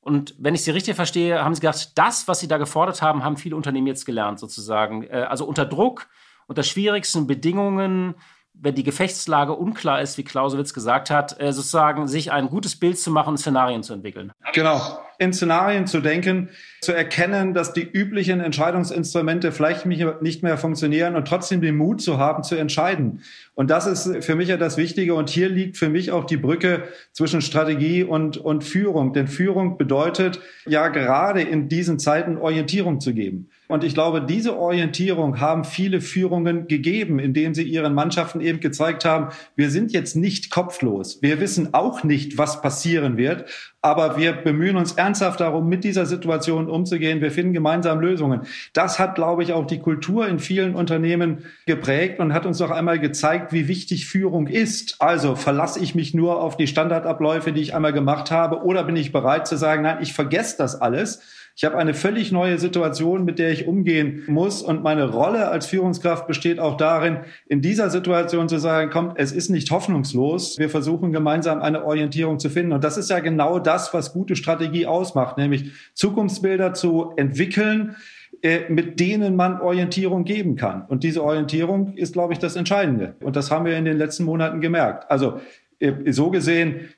Und 0.00 0.34
wenn 0.38 0.56
ich 0.56 0.64
Sie 0.64 0.72
richtig 0.72 0.96
verstehe, 0.96 1.44
haben 1.44 1.54
Sie 1.54 1.60
gesagt, 1.60 1.96
das, 1.96 2.26
was 2.26 2.40
Sie 2.40 2.48
da 2.48 2.58
gefordert 2.58 3.02
haben, 3.02 3.22
haben 3.22 3.36
viele 3.36 3.54
Unternehmen 3.54 3.86
jetzt 3.86 4.06
gelernt, 4.06 4.40
sozusagen. 4.40 5.04
Äh, 5.04 5.26
also 5.28 5.44
unter 5.44 5.64
Druck, 5.64 6.08
unter 6.48 6.64
schwierigsten 6.64 7.28
Bedingungen, 7.28 8.16
wenn 8.60 8.74
die 8.74 8.82
Gefechtslage 8.82 9.52
unklar 9.52 10.00
ist, 10.00 10.18
wie 10.18 10.24
Clausewitz 10.24 10.72
gesagt 10.72 11.10
hat, 11.10 11.36
sozusagen 11.38 12.08
sich 12.08 12.32
ein 12.32 12.48
gutes 12.48 12.76
Bild 12.76 12.98
zu 12.98 13.10
machen 13.10 13.30
und 13.30 13.38
Szenarien 13.38 13.82
zu 13.82 13.92
entwickeln. 13.92 14.32
Genau 14.52 14.98
in 15.18 15.32
Szenarien 15.32 15.86
zu 15.86 16.00
denken, 16.00 16.48
zu 16.80 16.92
erkennen, 16.92 17.54
dass 17.54 17.72
die 17.72 17.82
üblichen 17.82 18.40
Entscheidungsinstrumente 18.40 19.52
vielleicht 19.52 19.86
nicht 19.86 20.42
mehr 20.42 20.58
funktionieren 20.58 21.16
und 21.16 21.26
trotzdem 21.26 21.60
den 21.60 21.76
Mut 21.76 22.02
zu 22.02 22.18
haben, 22.18 22.42
zu 22.42 22.54
entscheiden. 22.56 23.22
Und 23.54 23.70
das 23.70 23.86
ist 23.86 24.24
für 24.24 24.34
mich 24.34 24.48
ja 24.48 24.56
das 24.56 24.76
Wichtige. 24.76 25.14
Und 25.14 25.30
hier 25.30 25.48
liegt 25.48 25.76
für 25.76 25.88
mich 25.88 26.10
auch 26.10 26.24
die 26.24 26.36
Brücke 26.36 26.84
zwischen 27.12 27.40
Strategie 27.40 28.04
und, 28.04 28.36
und 28.36 28.62
Führung. 28.64 29.12
Denn 29.12 29.26
Führung 29.26 29.78
bedeutet 29.78 30.40
ja 30.66 30.88
gerade 30.88 31.42
in 31.42 31.68
diesen 31.68 31.98
Zeiten 31.98 32.36
Orientierung 32.36 33.00
zu 33.00 33.14
geben. 33.14 33.48
Und 33.68 33.84
ich 33.84 33.94
glaube, 33.94 34.22
diese 34.22 34.56
Orientierung 34.56 35.40
haben 35.40 35.64
viele 35.64 36.00
Führungen 36.00 36.68
gegeben, 36.68 37.18
indem 37.18 37.54
sie 37.54 37.64
ihren 37.64 37.94
Mannschaften 37.94 38.40
eben 38.40 38.60
gezeigt 38.60 39.04
haben, 39.04 39.28
wir 39.56 39.70
sind 39.70 39.92
jetzt 39.92 40.14
nicht 40.14 40.50
kopflos. 40.50 41.20
Wir 41.20 41.40
wissen 41.40 41.74
auch 41.74 42.04
nicht, 42.04 42.38
was 42.38 42.62
passieren 42.62 43.16
wird, 43.16 43.46
aber 43.82 44.16
wir 44.16 44.32
bemühen 44.32 44.76
uns 44.76 44.92
ernsthaft 44.92 45.40
darum, 45.40 45.68
mit 45.68 45.84
dieser 45.84 46.06
Situation 46.06 46.68
umzugehen. 46.68 47.20
Wir 47.20 47.30
finden 47.30 47.52
gemeinsam 47.52 48.00
Lösungen. 48.00 48.42
Das 48.72 48.98
hat, 48.98 49.14
glaube 49.14 49.42
ich, 49.42 49.52
auch 49.52 49.66
die 49.66 49.78
Kultur 49.78 50.26
in 50.28 50.38
vielen 50.38 50.74
Unternehmen 50.74 51.44
geprägt 51.66 52.18
und 52.20 52.32
hat 52.32 52.46
uns 52.46 52.58
noch 52.58 52.70
einmal 52.70 52.98
gezeigt, 52.98 53.52
wie 53.52 53.68
wichtig 53.68 54.06
Führung 54.06 54.46
ist. 54.46 54.96
Also 55.00 55.36
verlasse 55.36 55.80
ich 55.80 55.94
mich 55.94 56.14
nur 56.14 56.40
auf 56.40 56.56
die 56.56 56.66
Standardabläufe, 56.66 57.52
die 57.52 57.60
ich 57.60 57.74
einmal 57.74 57.92
gemacht 57.92 58.30
habe, 58.30 58.64
oder 58.64 58.84
bin 58.84 58.96
ich 58.96 59.12
bereit 59.12 59.46
zu 59.46 59.56
sagen, 59.56 59.82
nein, 59.82 59.98
ich 60.00 60.12
vergesse 60.12 60.56
das 60.58 60.80
alles 60.80 61.22
ich 61.58 61.64
habe 61.64 61.78
eine 61.78 61.94
völlig 61.94 62.32
neue 62.32 62.58
Situation, 62.58 63.24
mit 63.24 63.38
der 63.38 63.50
ich 63.50 63.66
umgehen 63.66 64.24
muss. 64.26 64.60
Und 64.60 64.82
meine 64.82 65.10
Rolle 65.10 65.48
als 65.48 65.64
Führungskraft 65.64 66.26
besteht 66.26 66.60
auch 66.60 66.76
darin, 66.76 67.20
in 67.48 67.62
dieser 67.62 67.88
Situation 67.88 68.46
zu 68.50 68.58
sagen, 68.58 68.90
kommt, 68.90 69.14
es 69.16 69.32
ist 69.32 69.48
nicht 69.48 69.70
hoffnungslos. 69.70 70.58
Wir 70.58 70.68
versuchen 70.68 71.12
gemeinsam 71.12 71.62
eine 71.62 71.86
Orientierung 71.86 72.38
zu 72.38 72.50
finden. 72.50 72.72
Und 72.72 72.84
das 72.84 72.98
ist 72.98 73.08
ja 73.08 73.20
genau 73.20 73.58
das, 73.58 73.94
was 73.94 74.12
gute 74.12 74.36
Strategie 74.36 74.86
ausmacht, 74.86 75.38
nämlich 75.38 75.72
Zukunftsbilder 75.94 76.74
zu 76.74 77.14
entwickeln, 77.16 77.96
äh, 78.42 78.68
mit 78.68 79.00
denen 79.00 79.34
man 79.34 79.58
Orientierung 79.62 80.24
geben 80.24 80.56
kann. 80.56 80.84
Und 80.88 81.04
diese 81.04 81.24
Orientierung 81.24 81.94
ist, 81.94 82.12
glaube 82.12 82.34
ich, 82.34 82.38
das 82.38 82.56
Entscheidende. 82.56 83.14
Und 83.20 83.34
das 83.34 83.50
haben 83.50 83.64
wir 83.64 83.78
in 83.78 83.86
den 83.86 83.96
letzten 83.96 84.24
Monaten 84.24 84.60
gemerkt. 84.60 85.10
Also 85.10 85.40
äh, 85.78 86.12
so 86.12 86.30
gesehen 86.30 86.90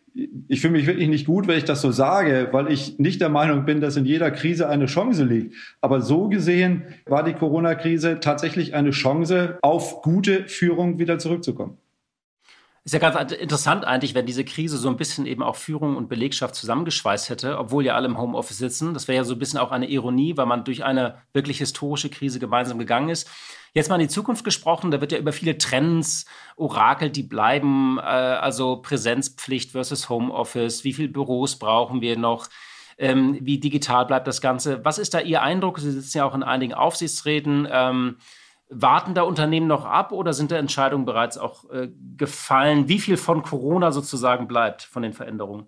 ich 0.48 0.60
fühle 0.60 0.72
mich 0.72 0.86
wirklich 0.86 1.08
nicht 1.08 1.26
gut, 1.26 1.46
wenn 1.46 1.58
ich 1.58 1.64
das 1.64 1.80
so 1.80 1.92
sage, 1.92 2.48
weil 2.52 2.72
ich 2.72 2.98
nicht 2.98 3.20
der 3.20 3.28
Meinung 3.28 3.64
bin, 3.64 3.80
dass 3.80 3.96
in 3.96 4.04
jeder 4.04 4.30
Krise 4.30 4.68
eine 4.68 4.86
Chance 4.86 5.24
liegt. 5.24 5.54
Aber 5.80 6.00
so 6.00 6.28
gesehen 6.28 6.84
war 7.06 7.22
die 7.22 7.34
Corona-Krise 7.34 8.18
tatsächlich 8.20 8.74
eine 8.74 8.90
Chance, 8.90 9.58
auf 9.62 10.02
gute 10.02 10.48
Führung 10.48 10.98
wieder 10.98 11.18
zurückzukommen. 11.18 11.78
Ist 12.84 12.94
ja 12.94 13.00
ganz 13.00 13.32
interessant 13.32 13.84
eigentlich, 13.84 14.14
wenn 14.14 14.24
diese 14.24 14.44
Krise 14.44 14.78
so 14.78 14.88
ein 14.88 14.96
bisschen 14.96 15.26
eben 15.26 15.42
auch 15.42 15.56
Führung 15.56 15.96
und 15.96 16.08
Belegschaft 16.08 16.54
zusammengeschweißt 16.54 17.28
hätte, 17.28 17.58
obwohl 17.58 17.84
ja 17.84 17.94
alle 17.94 18.06
im 18.06 18.18
Homeoffice 18.18 18.56
sitzen. 18.56 18.94
Das 18.94 19.08
wäre 19.08 19.18
ja 19.18 19.24
so 19.24 19.34
ein 19.34 19.38
bisschen 19.38 19.58
auch 19.60 19.72
eine 19.72 19.90
Ironie, 19.90 20.36
weil 20.38 20.46
man 20.46 20.64
durch 20.64 20.84
eine 20.84 21.16
wirklich 21.34 21.58
historische 21.58 22.08
Krise 22.08 22.38
gemeinsam 22.38 22.78
gegangen 22.78 23.10
ist. 23.10 23.28
Jetzt 23.74 23.88
mal 23.88 23.96
in 23.96 24.02
die 24.02 24.08
Zukunft 24.08 24.44
gesprochen, 24.44 24.90
da 24.90 25.00
wird 25.00 25.12
ja 25.12 25.18
über 25.18 25.32
viele 25.32 25.58
Trends 25.58 26.24
orakelt, 26.56 27.16
die 27.16 27.22
bleiben, 27.22 27.98
äh, 27.98 28.02
also 28.02 28.76
Präsenzpflicht 28.76 29.72
versus 29.72 30.08
Homeoffice, 30.08 30.84
wie 30.84 30.92
viele 30.92 31.08
Büros 31.08 31.58
brauchen 31.58 32.00
wir 32.00 32.18
noch, 32.18 32.48
ähm, 32.96 33.38
wie 33.40 33.58
digital 33.58 34.06
bleibt 34.06 34.26
das 34.26 34.40
Ganze. 34.40 34.84
Was 34.84 34.98
ist 34.98 35.14
da 35.14 35.20
Ihr 35.20 35.42
Eindruck? 35.42 35.78
Sie 35.78 35.92
sitzen 35.92 36.18
ja 36.18 36.24
auch 36.24 36.34
in 36.34 36.42
einigen 36.42 36.74
Aufsichtsräten. 36.74 37.68
Ähm, 37.70 38.16
Warten 38.70 39.14
da 39.14 39.22
Unternehmen 39.22 39.66
noch 39.66 39.86
ab 39.86 40.12
oder 40.12 40.34
sind 40.34 40.50
da 40.50 40.56
Entscheidungen 40.56 41.06
bereits 41.06 41.38
auch 41.38 41.70
äh, 41.70 41.88
gefallen? 42.18 42.86
Wie 42.86 42.98
viel 42.98 43.16
von 43.16 43.42
Corona 43.42 43.92
sozusagen 43.92 44.46
bleibt 44.46 44.82
von 44.82 45.02
den 45.02 45.14
Veränderungen? 45.14 45.66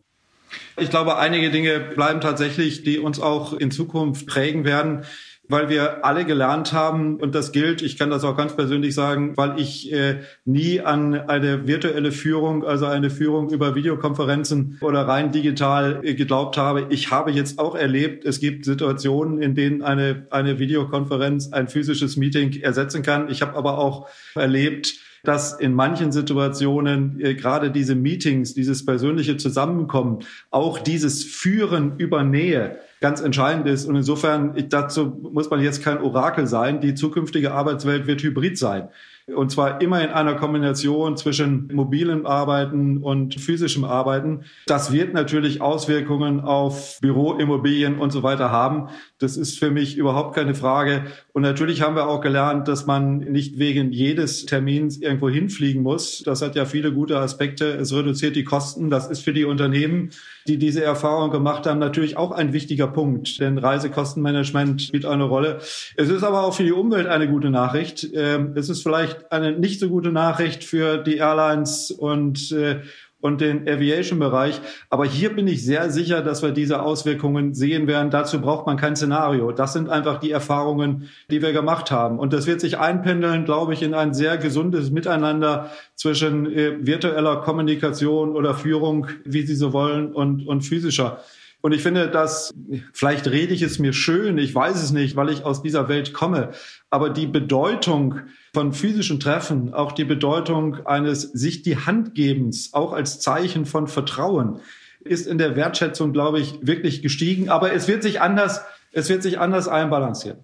Ich 0.76 0.90
glaube, 0.90 1.16
einige 1.16 1.50
Dinge 1.50 1.80
bleiben 1.80 2.20
tatsächlich, 2.20 2.82
die 2.82 2.98
uns 2.98 3.20
auch 3.20 3.52
in 3.54 3.70
Zukunft 3.70 4.26
prägen 4.26 4.64
werden 4.64 5.04
weil 5.50 5.68
wir 5.68 6.04
alle 6.04 6.24
gelernt 6.24 6.72
haben, 6.72 7.16
und 7.16 7.34
das 7.34 7.52
gilt, 7.52 7.82
ich 7.82 7.98
kann 7.98 8.10
das 8.10 8.24
auch 8.24 8.36
ganz 8.36 8.54
persönlich 8.54 8.94
sagen, 8.94 9.36
weil 9.36 9.58
ich 9.60 9.92
äh, 9.92 10.20
nie 10.44 10.80
an 10.80 11.14
eine 11.14 11.66
virtuelle 11.66 12.12
Führung, 12.12 12.64
also 12.64 12.86
eine 12.86 13.10
Führung 13.10 13.50
über 13.50 13.74
Videokonferenzen 13.74 14.78
oder 14.80 15.08
rein 15.08 15.32
digital 15.32 16.00
äh, 16.02 16.14
geglaubt 16.14 16.56
habe. 16.56 16.86
Ich 16.90 17.10
habe 17.10 17.30
jetzt 17.32 17.58
auch 17.58 17.74
erlebt, 17.74 18.24
es 18.24 18.40
gibt 18.40 18.64
Situationen, 18.64 19.42
in 19.42 19.54
denen 19.54 19.82
eine, 19.82 20.26
eine 20.30 20.58
Videokonferenz 20.58 21.52
ein 21.52 21.68
physisches 21.68 22.16
Meeting 22.16 22.60
ersetzen 22.60 23.02
kann. 23.02 23.28
Ich 23.28 23.42
habe 23.42 23.56
aber 23.56 23.78
auch 23.78 24.08
erlebt, 24.34 25.00
dass 25.24 25.58
in 25.58 25.74
manchen 25.74 26.12
Situationen 26.12 27.20
äh, 27.20 27.34
gerade 27.34 27.70
diese 27.70 27.94
Meetings, 27.94 28.54
dieses 28.54 28.84
persönliche 28.84 29.36
Zusammenkommen, 29.36 30.20
auch 30.50 30.78
dieses 30.78 31.24
Führen 31.24 31.96
über 31.98 32.22
Nähe 32.22 32.78
ganz 33.00 33.20
entscheidend 33.20 33.66
ist. 33.66 33.86
Und 33.86 33.96
insofern, 33.96 34.54
dazu 34.68 35.06
muss 35.32 35.50
man 35.50 35.60
jetzt 35.60 35.82
kein 35.82 36.00
Orakel 36.00 36.46
sein. 36.46 36.80
Die 36.80 36.94
zukünftige 36.94 37.52
Arbeitswelt 37.52 38.06
wird 38.06 38.22
hybrid 38.22 38.58
sein. 38.58 38.88
Und 39.34 39.50
zwar 39.50 39.80
immer 39.80 40.02
in 40.02 40.10
einer 40.10 40.34
Kombination 40.34 41.16
zwischen 41.16 41.68
mobilem 41.72 42.26
Arbeiten 42.26 42.98
und 42.98 43.40
physischem 43.40 43.84
Arbeiten. 43.84 44.44
Das 44.66 44.92
wird 44.92 45.14
natürlich 45.14 45.60
Auswirkungen 45.60 46.40
auf 46.40 46.98
Büroimmobilien 47.00 47.98
und 47.98 48.10
so 48.10 48.22
weiter 48.22 48.50
haben. 48.50 48.88
Das 49.18 49.36
ist 49.36 49.58
für 49.58 49.70
mich 49.70 49.96
überhaupt 49.96 50.34
keine 50.34 50.54
Frage. 50.54 51.04
Und 51.32 51.42
natürlich 51.42 51.82
haben 51.82 51.94
wir 51.94 52.08
auch 52.08 52.20
gelernt, 52.20 52.66
dass 52.66 52.86
man 52.86 53.18
nicht 53.18 53.58
wegen 53.58 53.92
jedes 53.92 54.46
Termins 54.46 54.98
irgendwo 54.98 55.28
hinfliegen 55.28 55.82
muss. 55.82 56.22
Das 56.24 56.42
hat 56.42 56.56
ja 56.56 56.64
viele 56.64 56.92
gute 56.92 57.18
Aspekte. 57.18 57.66
Es 57.66 57.92
reduziert 57.92 58.34
die 58.34 58.44
Kosten. 58.44 58.90
Das 58.90 59.08
ist 59.08 59.20
für 59.20 59.32
die 59.32 59.44
Unternehmen, 59.44 60.10
die 60.48 60.58
diese 60.58 60.82
Erfahrung 60.82 61.30
gemacht 61.30 61.66
haben, 61.66 61.78
natürlich 61.78 62.16
auch 62.16 62.32
ein 62.32 62.52
wichtiger 62.52 62.88
Punkt. 62.88 63.40
Denn 63.40 63.58
Reisekostenmanagement 63.58 64.82
spielt 64.82 65.06
eine 65.06 65.24
Rolle. 65.24 65.58
Es 65.96 66.08
ist 66.08 66.24
aber 66.24 66.42
auch 66.42 66.54
für 66.54 66.64
die 66.64 66.72
Umwelt 66.72 67.06
eine 67.06 67.28
gute 67.28 67.50
Nachricht. 67.50 68.08
Ähm, 68.12 68.52
es 68.56 68.68
ist 68.68 68.82
vielleicht 68.82 69.30
eine 69.30 69.52
nicht 69.52 69.78
so 69.78 69.88
gute 69.88 70.10
Nachricht 70.10 70.64
für 70.64 70.98
die 70.98 71.18
Airlines 71.18 71.90
und 71.90 72.50
äh, 72.52 72.80
und 73.20 73.40
den 73.40 73.68
Aviation-Bereich. 73.68 74.60
Aber 74.88 75.04
hier 75.04 75.34
bin 75.34 75.46
ich 75.46 75.64
sehr 75.64 75.90
sicher, 75.90 76.22
dass 76.22 76.42
wir 76.42 76.50
diese 76.50 76.82
Auswirkungen 76.82 77.54
sehen 77.54 77.86
werden. 77.86 78.10
Dazu 78.10 78.40
braucht 78.40 78.66
man 78.66 78.76
kein 78.76 78.96
Szenario. 78.96 79.52
Das 79.52 79.72
sind 79.72 79.88
einfach 79.88 80.20
die 80.20 80.30
Erfahrungen, 80.30 81.08
die 81.30 81.42
wir 81.42 81.52
gemacht 81.52 81.90
haben. 81.90 82.18
Und 82.18 82.32
das 82.32 82.46
wird 82.46 82.60
sich 82.60 82.78
einpendeln, 82.78 83.44
glaube 83.44 83.74
ich, 83.74 83.82
in 83.82 83.94
ein 83.94 84.14
sehr 84.14 84.38
gesundes 84.38 84.90
Miteinander 84.90 85.70
zwischen 85.94 86.46
äh, 86.52 86.86
virtueller 86.86 87.36
Kommunikation 87.36 88.34
oder 88.34 88.54
Führung, 88.54 89.08
wie 89.24 89.42
Sie 89.42 89.54
so 89.54 89.72
wollen, 89.72 90.12
und, 90.12 90.46
und 90.46 90.62
physischer. 90.62 91.18
Und 91.62 91.72
ich 91.72 91.82
finde, 91.82 92.08
dass, 92.08 92.54
vielleicht 92.92 93.26
rede 93.26 93.52
ich 93.52 93.62
es 93.62 93.78
mir 93.78 93.92
schön, 93.92 94.38
ich 94.38 94.54
weiß 94.54 94.82
es 94.82 94.92
nicht, 94.92 95.16
weil 95.16 95.28
ich 95.28 95.44
aus 95.44 95.62
dieser 95.62 95.88
Welt 95.88 96.14
komme, 96.14 96.52
aber 96.88 97.10
die 97.10 97.26
Bedeutung 97.26 98.20
von 98.54 98.72
physischen 98.72 99.20
Treffen, 99.20 99.74
auch 99.74 99.92
die 99.92 100.04
Bedeutung 100.04 100.86
eines 100.86 101.22
sich 101.22 101.62
die 101.62 101.76
Hand 101.76 102.14
gebens, 102.14 102.72
auch 102.72 102.92
als 102.92 103.20
Zeichen 103.20 103.66
von 103.66 103.88
Vertrauen, 103.88 104.60
ist 105.00 105.26
in 105.26 105.38
der 105.38 105.56
Wertschätzung, 105.56 106.12
glaube 106.12 106.40
ich, 106.40 106.58
wirklich 106.62 107.02
gestiegen. 107.02 107.48
Aber 107.48 107.72
es 107.72 107.88
wird 107.88 108.02
sich 108.02 108.20
anders, 108.20 108.62
es 108.92 109.08
wird 109.08 109.22
sich 109.22 109.38
anders 109.38 109.68
einbalancieren. 109.68 110.38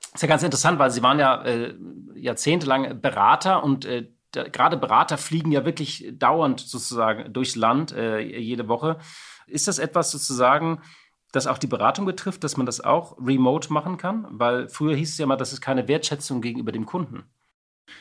Das 0.00 0.14
ist 0.14 0.22
ja 0.22 0.28
ganz 0.28 0.42
interessant, 0.42 0.78
weil 0.78 0.90
Sie 0.90 1.02
waren 1.02 1.18
ja 1.18 1.42
äh, 1.44 1.74
jahrzehntelang 2.14 3.00
Berater 3.00 3.62
und 3.62 3.84
äh, 3.84 4.08
gerade 4.32 4.76
Berater 4.76 5.18
fliegen 5.18 5.52
ja 5.52 5.64
wirklich 5.64 6.12
dauernd 6.12 6.60
sozusagen 6.60 7.32
durchs 7.32 7.56
Land 7.56 7.92
äh, 7.92 8.20
jede 8.20 8.68
Woche. 8.68 8.98
Ist 9.50 9.68
das 9.68 9.78
etwas 9.78 10.10
sozusagen, 10.10 10.80
das 11.32 11.46
auch 11.46 11.58
die 11.58 11.66
Beratung 11.66 12.06
betrifft, 12.06 12.44
dass 12.44 12.56
man 12.56 12.66
das 12.66 12.80
auch 12.80 13.16
remote 13.18 13.72
machen 13.72 13.96
kann? 13.96 14.26
Weil 14.30 14.68
früher 14.68 14.96
hieß 14.96 15.12
es 15.12 15.18
ja 15.18 15.26
mal, 15.26 15.36
das 15.36 15.52
ist 15.52 15.60
keine 15.60 15.88
Wertschätzung 15.88 16.40
gegenüber 16.40 16.72
dem 16.72 16.86
Kunden. 16.86 17.24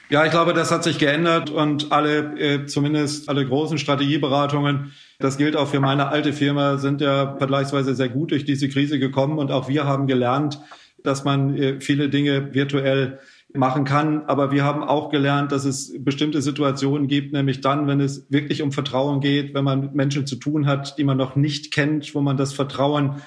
Ja, 0.10 0.26
ich 0.26 0.32
glaube, 0.32 0.54
das 0.54 0.72
hat 0.72 0.84
sich 0.84 0.98
geändert 0.98 1.50
und 1.50 1.92
alle, 1.92 2.40
äh, 2.40 2.66
zumindest 2.66 3.30
alle 3.30 3.46
großen 3.46 3.78
Strategieberatungen, 3.78 4.94
das 5.20 5.38
gilt 5.38 5.56
auch 5.56 5.68
für 5.68 5.80
meine 5.80 6.08
alte 6.08 6.34
Firma, 6.34 6.78
sind 6.78 7.02
ja 7.02 7.36
vergleichsweise 7.38 7.94
sehr 7.96 8.10
gut 8.10 8.32
durch 8.32 8.46
diese 8.46 8.70
Krise 8.70 9.00
gekommen 9.00 9.38
und 9.38 9.52
auch 9.52 9.68
wir 9.68 9.86
haben 9.86 10.08
gelernt, 10.08 10.60
dass 11.04 11.24
man 11.24 11.56
äh, 11.56 11.80
viele 11.80 12.10
Dinge 12.10 12.54
virtuell 12.54 13.20
machen 13.54 13.84
kann. 13.84 14.26
Aber 14.26 14.52
wir 14.52 14.64
haben 14.64 14.84
auch 14.84 15.10
gelernt, 15.10 15.52
dass 15.52 15.66
es 15.66 15.94
bestimmte 15.98 16.42
Situationen 16.42 17.08
gibt, 17.08 17.34
nämlich 17.34 17.62
dann, 17.62 17.88
wenn 17.88 18.00
es 18.00 18.28
wirklich 18.30 18.62
um 18.62 18.72
Vertrauen 18.72 19.22
geht, 19.22 19.54
wenn 19.54 19.64
man 19.64 19.82
mit 19.82 19.96
Menschen 19.96 20.28
zu 20.28 20.36
tun 20.36 20.68
hat, 20.68 20.98
die 20.98 21.04
man 21.04 21.18
noch 21.18 21.36
nicht 21.36 21.72
kennt, 21.72 22.14
wo 22.14 22.22
man 22.22 22.38
das 22.38 22.54
Vertrauen 22.54 23.22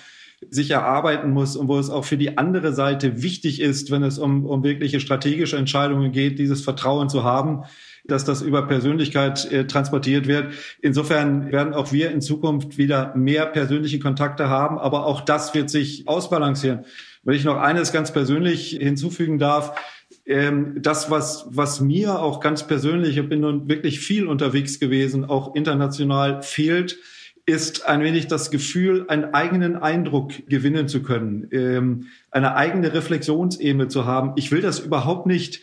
sich 0.51 0.71
erarbeiten 0.71 1.31
muss 1.31 1.57
und 1.57 1.69
wo 1.69 1.79
es 1.79 1.91
auch 1.91 2.05
für 2.05 2.17
die 2.17 2.37
andere 2.37 2.73
Seite 2.73 3.23
wichtig 3.23 3.61
ist, 3.61 3.91
wenn 3.91 4.03
es 4.03 4.19
um, 4.19 4.45
um 4.45 4.65
wirkliche 4.65 5.01
strategische 5.01 5.57
Entscheidungen 5.57 6.13
geht, 6.13 6.39
dieses 6.39 6.63
Vertrauen 6.63 7.09
zu 7.09 7.23
haben, 7.23 7.63
dass 8.05 8.25
das 8.25 8.43
über 8.43 8.67
Persönlichkeit 8.67 9.51
äh, 9.53 9.67
transportiert 9.67 10.27
wird. 10.27 10.55
Insofern 10.81 11.53
werden 11.53 11.75
auch 11.75 11.93
wir 11.93 12.11
in 12.11 12.21
Zukunft 12.21 12.77
wieder 12.77 13.15
mehr 13.15 13.47
persönliche 13.47 14.01
Kontakte 14.01 14.49
haben, 14.49 14.79
aber 14.79 15.07
auch 15.07 15.21
das 15.21 15.55
wird 15.55 15.71
sich 15.71 16.09
ausbalancieren. 16.09 16.85
Wenn 17.23 17.37
ich 17.37 17.45
noch 17.45 17.59
eines 17.59 17.93
ganz 17.93 18.13
persönlich 18.13 18.71
hinzufügen 18.81 19.39
darf, 19.39 19.79
ähm, 20.27 20.77
das, 20.81 21.11
was, 21.11 21.47
was 21.51 21.81
mir 21.81 22.21
auch 22.21 22.41
ganz 22.41 22.67
persönlich, 22.67 23.17
ich 23.17 23.29
bin 23.29 23.41
nun 23.41 23.69
wirklich 23.69 24.01
viel 24.01 24.27
unterwegs 24.27 24.79
gewesen, 24.79 25.25
auch 25.25 25.55
international 25.55 26.43
fehlt, 26.43 26.99
ist 27.45 27.87
ein 27.87 28.03
wenig 28.03 28.29
das 28.29 28.51
Gefühl, 28.51 29.07
einen 29.09 29.35
eigenen 29.35 29.77
Eindruck 29.77 30.33
gewinnen 30.49 30.87
zu 30.87 31.03
können, 31.03 31.49
ähm, 31.51 32.07
eine 32.31 32.55
eigene 32.55 32.95
Reflexionsebene 32.95 33.89
zu 33.89 34.07
haben. 34.07 34.33
Ich 34.37 34.53
will 34.53 34.61
das 34.61 34.79
überhaupt 34.79 35.27
nicht 35.27 35.61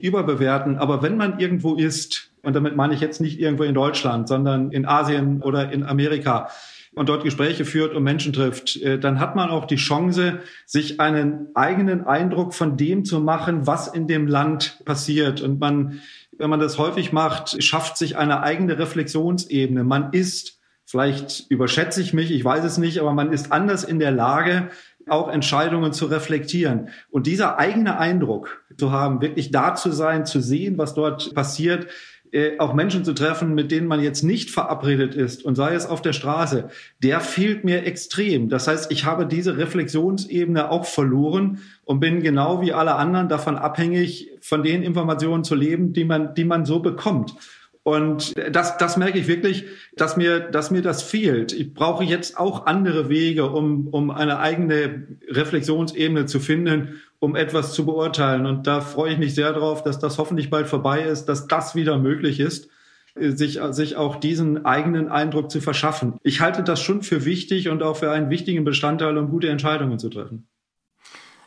überbewerten, 0.00 0.76
aber 0.76 1.02
wenn 1.02 1.16
man 1.16 1.38
irgendwo 1.38 1.76
ist, 1.76 2.32
und 2.42 2.56
damit 2.56 2.74
meine 2.74 2.94
ich 2.94 3.00
jetzt 3.00 3.20
nicht 3.20 3.38
irgendwo 3.38 3.62
in 3.62 3.74
Deutschland, 3.74 4.26
sondern 4.28 4.72
in 4.72 4.86
Asien 4.86 5.42
oder 5.42 5.70
in 5.70 5.84
Amerika, 5.84 6.48
und 6.94 7.08
dort 7.08 7.24
Gespräche 7.24 7.64
führt 7.64 7.94
und 7.94 8.02
Menschen 8.02 8.32
trifft, 8.32 8.76
äh, 8.76 8.98
dann 8.98 9.20
hat 9.20 9.36
man 9.36 9.50
auch 9.50 9.66
die 9.66 9.76
Chance, 9.76 10.40
sich 10.66 11.00
einen 11.00 11.48
eigenen 11.54 12.06
Eindruck 12.06 12.54
von 12.54 12.76
dem 12.76 13.04
zu 13.04 13.20
machen, 13.20 13.66
was 13.66 13.88
in 13.88 14.06
dem 14.06 14.26
Land 14.26 14.82
passiert. 14.84 15.40
Und 15.40 15.60
man, 15.60 16.00
wenn 16.36 16.50
man 16.50 16.60
das 16.60 16.78
häufig 16.78 17.12
macht, 17.12 17.62
schafft 17.62 17.96
sich 17.96 18.16
eine 18.16 18.42
eigene 18.42 18.78
Reflexionsebene. 18.78 19.84
Man 19.84 20.12
ist 20.12 20.60
Vielleicht 20.90 21.48
überschätze 21.48 22.02
ich 22.02 22.14
mich, 22.14 22.32
ich 22.32 22.44
weiß 22.44 22.64
es 22.64 22.76
nicht, 22.76 22.98
aber 22.98 23.12
man 23.12 23.32
ist 23.32 23.52
anders 23.52 23.84
in 23.84 24.00
der 24.00 24.10
Lage, 24.10 24.70
auch 25.08 25.28
Entscheidungen 25.28 25.92
zu 25.92 26.06
reflektieren. 26.06 26.88
Und 27.10 27.28
dieser 27.28 27.60
eigene 27.60 28.00
Eindruck 28.00 28.64
zu 28.76 28.90
haben, 28.90 29.20
wirklich 29.20 29.52
da 29.52 29.76
zu 29.76 29.92
sein, 29.92 30.26
zu 30.26 30.40
sehen, 30.40 30.78
was 30.78 30.94
dort 30.94 31.32
passiert, 31.32 31.86
äh, 32.32 32.58
auch 32.58 32.74
Menschen 32.74 33.04
zu 33.04 33.12
treffen, 33.12 33.54
mit 33.54 33.70
denen 33.70 33.86
man 33.86 34.02
jetzt 34.02 34.22
nicht 34.22 34.50
verabredet 34.50 35.14
ist 35.14 35.44
und 35.44 35.56
sei 35.56 35.74
es 35.74 35.86
auf 35.86 36.00
der 36.00 36.12
Straße, 36.12 36.68
der 37.02 37.20
fehlt 37.20 37.64
mir 37.64 37.84
extrem. 37.84 38.48
Das 38.48 38.68
heißt, 38.68 38.92
ich 38.92 39.04
habe 39.04 39.26
diese 39.26 39.56
Reflexionsebene 39.56 40.70
auch 40.70 40.84
verloren 40.84 41.58
und 41.84 42.00
bin 42.00 42.22
genau 42.22 42.62
wie 42.62 42.72
alle 42.72 42.94
anderen 42.94 43.28
davon 43.28 43.56
abhängig, 43.56 44.30
von 44.40 44.62
den 44.62 44.82
Informationen 44.82 45.44
zu 45.44 45.54
leben, 45.54 45.92
die 45.92 46.04
man, 46.04 46.34
die 46.34 46.44
man 46.44 46.64
so 46.64 46.80
bekommt. 46.80 47.34
Und 47.82 48.34
das, 48.54 48.76
das 48.76 48.96
merke 48.96 49.18
ich 49.18 49.26
wirklich, 49.26 49.64
dass 49.96 50.16
mir, 50.16 50.38
dass 50.40 50.70
mir 50.70 50.82
das 50.82 51.02
fehlt. 51.02 51.52
Ich 51.52 51.72
brauche 51.72 52.04
jetzt 52.04 52.38
auch 52.38 52.66
andere 52.66 53.08
Wege, 53.08 53.50
um, 53.50 53.88
um 53.88 54.10
eine 54.10 54.38
eigene 54.38 55.06
Reflexionsebene 55.28 56.26
zu 56.26 56.40
finden, 56.40 57.00
um 57.20 57.36
etwas 57.36 57.72
zu 57.74 57.86
beurteilen. 57.86 58.46
Und 58.46 58.66
da 58.66 58.80
freue 58.80 59.12
ich 59.12 59.18
mich 59.18 59.34
sehr 59.34 59.52
darauf, 59.52 59.82
dass 59.82 59.98
das 59.98 60.18
hoffentlich 60.18 60.50
bald 60.50 60.66
vorbei 60.66 61.02
ist, 61.02 61.26
dass 61.26 61.46
das 61.46 61.74
wieder 61.74 61.98
möglich 61.98 62.40
ist, 62.40 62.68
sich, 63.14 63.60
sich 63.70 63.96
auch 63.96 64.16
diesen 64.16 64.64
eigenen 64.64 65.08
Eindruck 65.08 65.50
zu 65.50 65.60
verschaffen. 65.60 66.14
Ich 66.22 66.40
halte 66.40 66.62
das 66.62 66.80
schon 66.80 67.02
für 67.02 67.24
wichtig 67.24 67.68
und 67.68 67.82
auch 67.82 67.96
für 67.96 68.10
einen 68.10 68.30
wichtigen 68.30 68.64
Bestandteil, 68.64 69.16
um 69.18 69.30
gute 69.30 69.48
Entscheidungen 69.48 69.98
zu 69.98 70.08
treffen. 70.08 70.48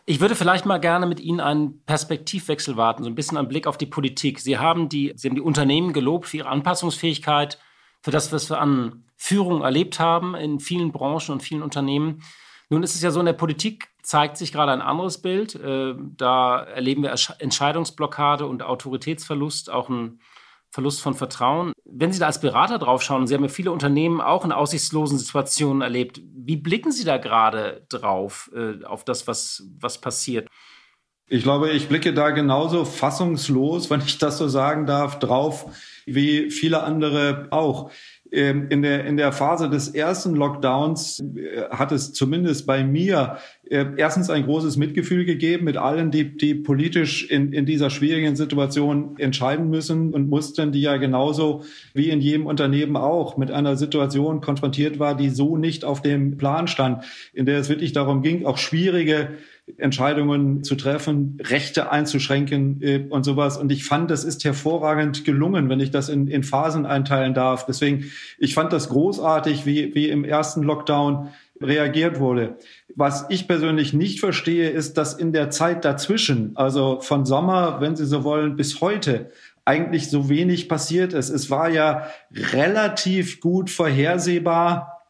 Ich 0.05 0.19
würde 0.19 0.35
vielleicht 0.35 0.65
mal 0.65 0.79
gerne 0.79 1.05
mit 1.05 1.21
Ihnen 1.21 1.39
einen 1.39 1.81
Perspektivwechsel 1.85 2.75
warten, 2.75 3.03
so 3.03 3.09
ein 3.09 3.15
bisschen 3.15 3.37
einen 3.37 3.47
Blick 3.47 3.67
auf 3.67 3.77
die 3.77 3.85
Politik. 3.85 4.41
Sie 4.41 4.57
haben 4.57 4.89
die, 4.89 5.13
Sie 5.15 5.29
haben 5.29 5.35
die 5.35 5.41
Unternehmen 5.41 5.93
gelobt 5.93 6.27
für 6.27 6.37
ihre 6.37 6.49
Anpassungsfähigkeit, 6.49 7.57
für 8.01 8.11
das, 8.11 8.33
was 8.33 8.49
wir 8.49 8.59
an 8.59 9.05
Führung 9.15 9.61
erlebt 9.61 9.99
haben 9.99 10.35
in 10.35 10.59
vielen 10.59 10.91
Branchen 10.91 11.31
und 11.31 11.41
vielen 11.41 11.63
Unternehmen. 11.63 12.21
Nun 12.69 12.83
ist 12.83 12.95
es 12.95 13.01
ja 13.01 13.11
so, 13.11 13.21
in 13.21 13.25
der 13.25 13.33
Politik 13.33 13.92
zeigt 14.03 14.37
sich 14.37 14.51
gerade 14.51 14.71
ein 14.71 14.81
anderes 14.81 15.21
Bild. 15.21 15.55
Äh, 15.55 15.95
da 16.17 16.61
erleben 16.61 17.03
wir 17.03 17.15
Entscheidungsblockade 17.39 18.45
und 18.45 18.61
Autoritätsverlust, 18.61 19.71
auch 19.71 19.89
ein 19.89 20.19
Verlust 20.69 21.01
von 21.01 21.13
Vertrauen. 21.13 21.71
Wenn 21.85 22.11
Sie 22.11 22.19
da 22.19 22.25
als 22.25 22.41
Berater 22.41 22.79
draufschauen, 22.79 23.27
Sie 23.27 23.35
haben 23.35 23.43
ja 23.43 23.49
viele 23.49 23.71
Unternehmen 23.71 24.21
auch 24.21 24.43
in 24.43 24.51
aussichtslosen 24.51 25.19
Situationen 25.19 25.81
erlebt. 25.81 26.21
Wie 26.23 26.57
blicken 26.57 26.91
Sie 26.91 27.05
da 27.05 27.17
gerade 27.17 27.85
drauf, 27.89 28.51
äh, 28.55 28.83
auf 28.83 29.05
das, 29.05 29.27
was, 29.27 29.67
was 29.79 30.01
passiert? 30.01 30.49
Ich 31.27 31.43
glaube, 31.43 31.69
ich 31.69 31.87
blicke 31.87 32.13
da 32.13 32.31
genauso 32.31 32.85
fassungslos, 32.85 33.89
wenn 33.89 34.01
ich 34.01 34.17
das 34.17 34.37
so 34.37 34.47
sagen 34.47 34.85
darf, 34.85 35.19
drauf 35.19 35.67
wie 36.05 36.51
viele 36.51 36.83
andere 36.83 37.47
auch. 37.51 37.91
Ähm, 38.33 38.65
in 38.69 38.81
der, 38.81 39.05
in 39.05 39.15
der 39.15 39.31
Phase 39.31 39.69
des 39.69 39.89
ersten 39.89 40.33
Lockdowns 40.33 41.19
äh, 41.19 41.69
hat 41.69 41.91
es 41.91 42.13
zumindest 42.13 42.65
bei 42.65 42.83
mir 42.83 43.37
äh, 43.69 43.85
erstens 43.95 44.31
ein 44.31 44.45
großes 44.45 44.75
Mitgefühl 44.75 45.23
gegeben 45.23 45.65
mit 45.65 45.77
allen, 45.77 46.09
die, 46.09 46.35
die 46.35 46.55
politisch 46.55 47.29
in, 47.29 47.53
in 47.53 47.67
dieser 47.67 47.91
schwierigen 47.91 48.35
Situation 48.35 49.19
entscheiden 49.19 49.69
müssen 49.69 50.15
und 50.15 50.29
mussten, 50.29 50.71
die 50.71 50.81
ja 50.81 50.97
genauso 50.97 51.63
wie 51.93 52.09
in 52.09 52.21
jedem 52.21 52.47
Unternehmen 52.47 52.97
auch 52.97 53.37
mit 53.37 53.51
einer 53.51 53.75
Situation 53.75 54.41
konfrontiert 54.41 54.97
war, 54.97 55.15
die 55.15 55.29
so 55.29 55.55
nicht 55.55 55.85
auf 55.85 56.01
dem 56.01 56.37
Plan 56.37 56.67
stand, 56.67 57.03
in 57.33 57.45
der 57.45 57.59
es 57.59 57.69
wirklich 57.69 57.93
darum 57.93 58.23
ging, 58.23 58.47
auch 58.47 58.57
schwierige 58.57 59.29
Entscheidungen 59.77 60.63
zu 60.63 60.75
treffen, 60.75 61.39
Rechte 61.41 61.91
einzuschränken 61.91 62.81
äh, 62.81 63.05
und 63.09 63.23
sowas. 63.23 63.57
Und 63.57 63.71
ich 63.71 63.85
fand, 63.85 64.11
das 64.11 64.23
ist 64.23 64.43
hervorragend 64.43 65.23
gelungen, 65.23 65.69
wenn 65.69 65.79
ich 65.79 65.89
das 65.89 66.09
in, 66.09 66.27
in 66.27 66.43
Phasen 66.43 66.85
einteilen 66.85 67.33
darf. 67.33 67.65
Deswegen, 67.65 68.11
ich 68.37 68.53
fand 68.53 68.73
das 68.73 68.89
großartig, 68.89 69.65
wie, 69.65 69.95
wie 69.95 70.09
im 70.09 70.25
ersten 70.25 70.63
Lockdown 70.63 71.29
reagiert 71.61 72.19
wurde. 72.19 72.57
Was 72.95 73.25
ich 73.29 73.47
persönlich 73.47 73.93
nicht 73.93 74.19
verstehe, 74.19 74.69
ist, 74.69 74.97
dass 74.97 75.13
in 75.13 75.31
der 75.31 75.49
Zeit 75.49 75.85
dazwischen, 75.85 76.51
also 76.55 76.99
von 76.99 77.25
Sommer, 77.25 77.79
wenn 77.79 77.95
Sie 77.95 78.05
so 78.05 78.23
wollen, 78.23 78.57
bis 78.57 78.81
heute, 78.81 79.31
eigentlich 79.65 80.09
so 80.09 80.27
wenig 80.27 80.67
passiert 80.67 81.13
ist. 81.13 81.29
Es 81.29 81.49
war 81.49 81.69
ja 81.69 82.07
relativ 82.51 83.39
gut 83.39 83.69
vorhersehbar 83.69 85.03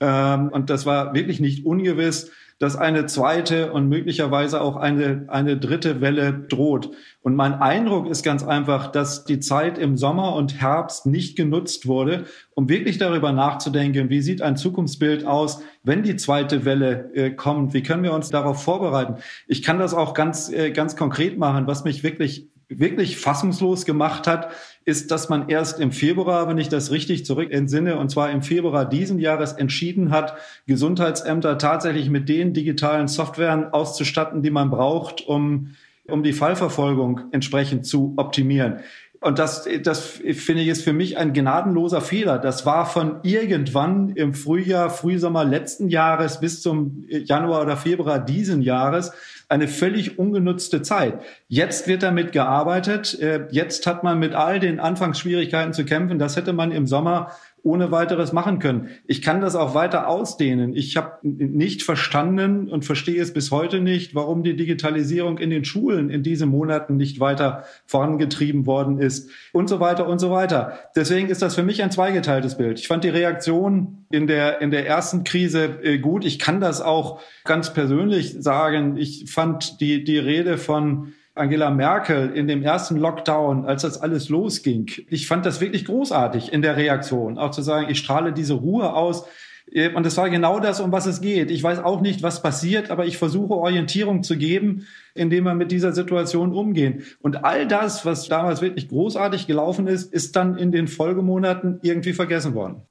ähm, 0.00 0.48
und 0.48 0.70
das 0.70 0.86
war 0.86 1.14
wirklich 1.14 1.38
nicht 1.38 1.64
ungewiss, 1.64 2.32
dass 2.62 2.76
eine 2.76 3.06
zweite 3.06 3.72
und 3.72 3.88
möglicherweise 3.88 4.60
auch 4.60 4.76
eine, 4.76 5.24
eine 5.26 5.56
dritte 5.56 6.00
Welle 6.00 6.32
droht. 6.32 6.92
Und 7.20 7.34
mein 7.34 7.54
Eindruck 7.54 8.08
ist 8.08 8.22
ganz 8.22 8.44
einfach, 8.44 8.92
dass 8.92 9.24
die 9.24 9.40
Zeit 9.40 9.78
im 9.78 9.96
Sommer 9.96 10.36
und 10.36 10.60
Herbst 10.60 11.04
nicht 11.04 11.36
genutzt 11.36 11.88
wurde, 11.88 12.26
um 12.54 12.68
wirklich 12.68 12.98
darüber 12.98 13.32
nachzudenken, 13.32 14.10
wie 14.10 14.20
sieht 14.20 14.42
ein 14.42 14.56
Zukunftsbild 14.56 15.26
aus, 15.26 15.60
wenn 15.82 16.04
die 16.04 16.14
zweite 16.14 16.64
Welle 16.64 17.10
äh, 17.14 17.30
kommt, 17.32 17.74
wie 17.74 17.82
können 17.82 18.04
wir 18.04 18.12
uns 18.12 18.30
darauf 18.30 18.62
vorbereiten. 18.62 19.16
Ich 19.48 19.62
kann 19.62 19.80
das 19.80 19.92
auch 19.92 20.14
ganz, 20.14 20.48
äh, 20.48 20.70
ganz 20.70 20.94
konkret 20.94 21.38
machen, 21.38 21.66
was 21.66 21.82
mich 21.82 22.04
wirklich 22.04 22.48
wirklich 22.68 23.16
fassungslos 23.16 23.84
gemacht 23.84 24.26
hat, 24.26 24.50
ist, 24.84 25.10
dass 25.10 25.28
man 25.28 25.48
erst 25.48 25.80
im 25.80 25.92
Februar, 25.92 26.48
wenn 26.48 26.58
ich 26.58 26.68
das 26.68 26.90
richtig 26.90 27.24
zurück 27.24 27.52
entsinne, 27.52 27.96
und 27.98 28.10
zwar 28.10 28.30
im 28.30 28.42
Februar 28.42 28.88
diesen 28.88 29.18
Jahres 29.18 29.52
entschieden 29.52 30.10
hat, 30.10 30.34
Gesundheitsämter 30.66 31.58
tatsächlich 31.58 32.10
mit 32.10 32.28
den 32.28 32.52
digitalen 32.54 33.08
Softwaren 33.08 33.72
auszustatten, 33.72 34.42
die 34.42 34.50
man 34.50 34.70
braucht, 34.70 35.26
um, 35.26 35.74
um 36.08 36.22
die 36.22 36.32
Fallverfolgung 36.32 37.20
entsprechend 37.32 37.86
zu 37.86 38.14
optimieren. 38.16 38.80
Und 39.22 39.38
das, 39.38 39.68
das 39.84 40.00
finde 40.00 40.62
ich 40.62 40.68
ist 40.68 40.82
für 40.82 40.92
mich 40.92 41.16
ein 41.16 41.32
gnadenloser 41.32 42.00
Fehler. 42.00 42.38
Das 42.38 42.66
war 42.66 42.86
von 42.86 43.20
irgendwann 43.22 44.10
im 44.10 44.34
Frühjahr, 44.34 44.90
Frühsommer 44.90 45.44
letzten 45.44 45.88
Jahres 45.88 46.40
bis 46.40 46.60
zum 46.60 47.04
Januar 47.08 47.62
oder 47.62 47.76
Februar 47.76 48.18
diesen 48.18 48.62
Jahres 48.62 49.12
eine 49.48 49.68
völlig 49.68 50.18
ungenutzte 50.18 50.82
Zeit. 50.82 51.20
Jetzt 51.46 51.86
wird 51.86 52.02
damit 52.02 52.32
gearbeitet. 52.32 53.16
Äh, 53.20 53.46
jetzt 53.50 53.86
hat 53.86 54.02
man 54.02 54.18
mit 54.18 54.34
all 54.34 54.58
den 54.58 54.80
Anfangsschwierigkeiten 54.80 55.72
zu 55.72 55.84
kämpfen. 55.84 56.18
Das 56.18 56.36
hätte 56.36 56.52
man 56.52 56.72
im 56.72 56.88
Sommer 56.88 57.30
ohne 57.62 57.92
weiteres 57.92 58.32
machen 58.32 58.58
können. 58.58 58.88
Ich 59.06 59.22
kann 59.22 59.40
das 59.40 59.54
auch 59.54 59.74
weiter 59.74 60.08
ausdehnen. 60.08 60.74
Ich 60.74 60.96
habe 60.96 61.18
nicht 61.22 61.82
verstanden 61.82 62.68
und 62.68 62.84
verstehe 62.84 63.22
es 63.22 63.32
bis 63.32 63.50
heute 63.50 63.80
nicht, 63.80 64.14
warum 64.14 64.42
die 64.42 64.56
Digitalisierung 64.56 65.38
in 65.38 65.50
den 65.50 65.64
Schulen 65.64 66.10
in 66.10 66.22
diesen 66.22 66.48
Monaten 66.48 66.96
nicht 66.96 67.20
weiter 67.20 67.64
vorangetrieben 67.86 68.66
worden 68.66 68.98
ist 68.98 69.30
und 69.52 69.68
so 69.68 69.78
weiter 69.78 70.08
und 70.08 70.18
so 70.18 70.30
weiter. 70.30 70.78
Deswegen 70.96 71.28
ist 71.28 71.42
das 71.42 71.54
für 71.54 71.62
mich 71.62 71.82
ein 71.82 71.92
zweigeteiltes 71.92 72.56
Bild. 72.56 72.80
Ich 72.80 72.88
fand 72.88 73.04
die 73.04 73.10
Reaktion 73.10 74.06
in 74.10 74.26
der, 74.26 74.60
in 74.60 74.70
der 74.70 74.86
ersten 74.86 75.22
Krise 75.22 75.78
äh, 75.82 75.98
gut. 75.98 76.24
Ich 76.24 76.38
kann 76.38 76.60
das 76.60 76.80
auch 76.80 77.20
ganz 77.44 77.72
persönlich 77.72 78.34
sagen. 78.38 78.96
Ich 78.96 79.30
fand 79.30 79.80
die, 79.80 80.02
die 80.02 80.18
Rede 80.18 80.58
von 80.58 81.12
Angela 81.34 81.70
Merkel 81.70 82.30
in 82.30 82.46
dem 82.46 82.62
ersten 82.62 82.96
Lockdown, 82.96 83.64
als 83.64 83.82
das 83.82 84.00
alles 84.00 84.28
losging. 84.28 84.90
Ich 85.08 85.26
fand 85.26 85.46
das 85.46 85.60
wirklich 85.60 85.86
großartig 85.86 86.52
in 86.52 86.60
der 86.60 86.76
Reaktion, 86.76 87.38
auch 87.38 87.52
zu 87.52 87.62
sagen, 87.62 87.86
ich 87.88 87.98
strahle 87.98 88.32
diese 88.32 88.54
Ruhe 88.54 88.92
aus. 88.92 89.24
Und 89.94 90.04
das 90.04 90.16
war 90.18 90.28
genau 90.28 90.60
das, 90.60 90.80
um 90.80 90.92
was 90.92 91.06
es 91.06 91.22
geht. 91.22 91.50
Ich 91.50 91.62
weiß 91.62 91.78
auch 91.78 92.02
nicht, 92.02 92.22
was 92.22 92.42
passiert, 92.42 92.90
aber 92.90 93.06
ich 93.06 93.16
versuche 93.16 93.54
Orientierung 93.54 94.22
zu 94.22 94.36
geben, 94.36 94.86
indem 95.14 95.44
wir 95.44 95.54
mit 95.54 95.72
dieser 95.72 95.92
Situation 95.92 96.52
umgehen. 96.52 97.04
Und 97.20 97.44
all 97.44 97.66
das, 97.66 98.04
was 98.04 98.28
damals 98.28 98.60
wirklich 98.60 98.88
großartig 98.88 99.46
gelaufen 99.46 99.86
ist, 99.86 100.12
ist 100.12 100.36
dann 100.36 100.58
in 100.58 100.72
den 100.72 100.88
Folgemonaten 100.88 101.78
irgendwie 101.82 102.12
vergessen 102.12 102.54
worden. 102.54 102.82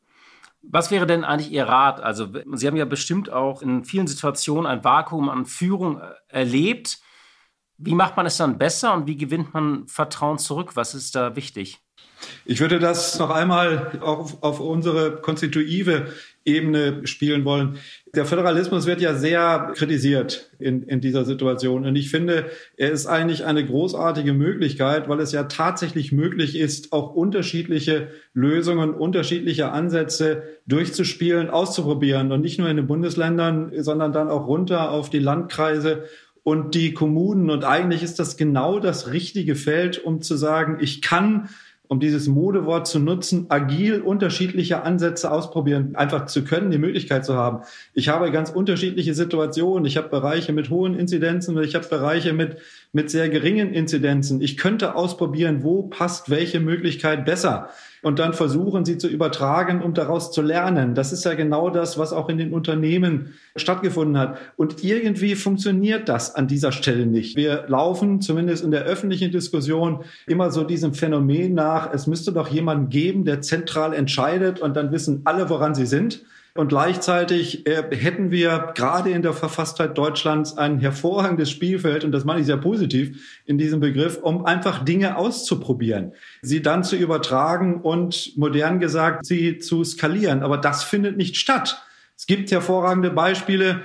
Was 0.64 0.90
wäre 0.90 1.06
denn 1.06 1.24
eigentlich 1.24 1.52
Ihr 1.52 1.66
Rat? 1.66 2.02
Also 2.02 2.28
Sie 2.54 2.66
haben 2.66 2.78
ja 2.78 2.86
bestimmt 2.86 3.32
auch 3.32 3.62
in 3.62 3.84
vielen 3.84 4.08
Situationen 4.08 4.66
ein 4.66 4.84
Vakuum 4.84 5.30
an 5.30 5.46
Führung 5.46 6.02
erlebt. 6.30 7.00
Wie 7.84 7.96
macht 7.96 8.18
man 8.18 8.26
es 8.26 8.38
dann 8.38 8.58
besser 8.58 8.94
und 8.94 9.08
wie 9.08 9.18
gewinnt 9.18 9.54
man 9.54 9.88
Vertrauen 9.88 10.38
zurück? 10.38 10.76
Was 10.76 10.94
ist 10.94 11.16
da 11.16 11.36
wichtig? 11.36 11.80
Ich 12.46 12.60
würde 12.60 12.80
das 12.80 13.18
noch 13.18 13.30
einmal 13.30 14.00
auf, 14.02 14.44
auf 14.44 14.60
unsere 14.60 15.22
konstitutive 15.22 16.08
Ebene 16.44 17.06
spielen 17.06 17.46
wollen. 17.46 17.78
Der 18.16 18.26
Föderalismus 18.26 18.88
wird 18.88 19.00
ja 19.00 19.14
sehr 19.14 19.74
kritisiert 19.76 20.50
in, 20.58 20.84
in 20.84 21.00
dieser 21.00 21.24
Situation. 21.24 21.86
Und 21.86 21.96
ich 21.96 22.10
finde, 22.10 22.50
er 22.78 22.92
ist 22.92 23.06
eigentlich 23.06 23.46
eine 23.46 23.64
großartige 23.64 24.34
Möglichkeit, 24.34 25.08
weil 25.08 25.20
es 25.20 25.32
ja 25.32 25.44
tatsächlich 25.44 26.12
möglich 26.12 26.58
ist, 26.58 26.94
auch 26.94 27.14
unterschiedliche 27.14 28.10
Lösungen, 28.34 28.96
unterschiedliche 28.96 29.72
Ansätze 29.72 30.44
durchzuspielen, 30.66 31.50
auszuprobieren. 31.50 32.32
Und 32.32 32.42
nicht 32.42 32.58
nur 32.58 32.70
in 32.70 32.78
den 32.78 32.88
Bundesländern, 32.88 33.72
sondern 33.78 34.12
dann 34.12 34.30
auch 34.30 34.48
runter 34.48 34.92
auf 34.92 35.12
die 35.12 35.20
Landkreise 35.20 36.06
und 36.44 36.76
die 36.76 36.94
Kommunen. 36.94 37.50
Und 37.50 37.64
eigentlich 37.64 38.04
ist 38.04 38.20
das 38.20 38.38
genau 38.38 38.80
das 38.80 39.12
richtige 39.12 39.56
Feld, 39.56 40.04
um 40.04 40.22
zu 40.22 40.36
sagen, 40.36 40.78
ich 40.80 41.02
kann 41.02 41.50
um 41.92 42.00
dieses 42.00 42.30
Modewort 42.30 42.88
zu 42.88 43.00
nutzen, 43.00 43.48
agil 43.50 44.00
unterschiedliche 44.00 44.84
Ansätze 44.84 45.30
ausprobieren, 45.30 45.94
einfach 45.98 46.26
zu 46.26 46.46
können, 46.46 46.72
die 46.72 46.78
Möglichkeit 46.78 47.26
zu 47.26 47.36
haben. 47.36 47.66
Ich 47.94 48.08
habe 48.08 48.32
ganz 48.32 48.50
unterschiedliche 48.50 49.14
Situationen. 49.14 49.84
Ich 49.84 49.98
habe 49.98 50.08
Bereiche 50.08 50.54
mit 50.54 50.70
hohen 50.70 50.98
Inzidenzen 50.98 51.58
und 51.58 51.66
ich 51.66 51.76
habe 51.76 51.86
Bereiche 51.90 52.32
mit, 52.32 52.60
mit 52.94 53.12
sehr 53.12 53.28
geringen 53.28 53.74
Inzidenzen. 53.74 54.42
Ich 54.42 54.56
könnte 54.56 54.96
ausprobieren, 54.96 55.64
wo 55.64 55.84
passt 55.84 56.30
welche 56.30 56.62
Möglichkeit 56.62 57.26
besser 57.26 57.68
und 58.02 58.20
dann 58.20 58.34
versuchen, 58.34 58.84
sie 58.86 58.98
zu 58.98 59.08
übertragen, 59.08 59.82
um 59.82 59.94
daraus 59.94 60.32
zu 60.32 60.42
lernen. 60.42 60.96
Das 60.96 61.14
ist 61.14 61.24
ja 61.24 61.34
genau 61.36 61.70
das, 61.70 61.98
was 61.98 62.14
auch 62.14 62.30
in 62.30 62.38
den 62.38 62.54
Unternehmen 62.54 63.34
stattgefunden 63.56 64.18
hat. 64.18 64.38
Und 64.58 64.84
irgendwie 64.84 65.36
funktioniert 65.36 66.10
das 66.10 66.34
an 66.34 66.48
dieser 66.48 66.72
Stelle 66.72 67.06
nicht. 67.06 67.36
Wir 67.36 67.66
laufen 67.68 68.22
zumindest 68.22 68.64
in 68.64 68.72
der 68.72 68.84
öffentlichen 68.84 69.32
Diskussion 69.32 70.04
immer 70.26 70.52
so 70.52 70.64
diesem 70.64 70.94
Phänomen 70.94 71.54
nach, 71.54 71.94
es 71.94 72.08
müsste 72.08 72.32
doch 72.32 72.48
jemanden 72.48 72.90
geben, 72.90 73.24
der 73.24 73.42
zentral 73.42 73.94
entscheidet 73.94 74.60
und 74.60 74.76
dann 74.76 74.92
wissen 74.92 75.22
alle, 75.26 75.50
woran 75.50 75.76
sie 75.76 75.86
sind. 75.86 76.24
Und 76.54 76.68
gleichzeitig 76.68 77.66
äh, 77.66 77.84
hätten 77.96 78.32
wir 78.32 78.74
gerade 78.76 79.12
in 79.12 79.22
der 79.22 79.34
Verfasstheit 79.34 79.98
Deutschlands 79.98 80.58
ein 80.58 80.80
hervorragendes 80.80 81.50
Spielfeld, 81.50 82.04
und 82.04 82.12
das 82.12 82.26
meine 82.26 82.42
ich 82.42 82.46
sehr 82.46 82.58
positiv 82.58 83.42
in 83.46 83.58
diesem 83.58 83.80
Begriff, 83.80 84.18
um 84.22 84.46
einfach 84.46 84.84
Dinge 84.84 85.18
auszuprobieren, 85.18 86.14
sie 86.42 86.62
dann 86.62 86.84
zu 86.84 86.98
übertragen 86.98 87.82
und 87.82 88.38
modern 88.38 88.80
gesagt, 88.80 89.26
sie 89.26 89.60
zu 89.60 89.84
skalieren. 89.84 90.44
Aber 90.44 90.58
das 90.58 90.84
findet 90.84 91.16
nicht 91.16 91.38
statt. 91.38 91.82
Es 92.18 92.28
gibt 92.28 92.52
hervorragende 92.52 93.10
Beispiele, 93.10 93.82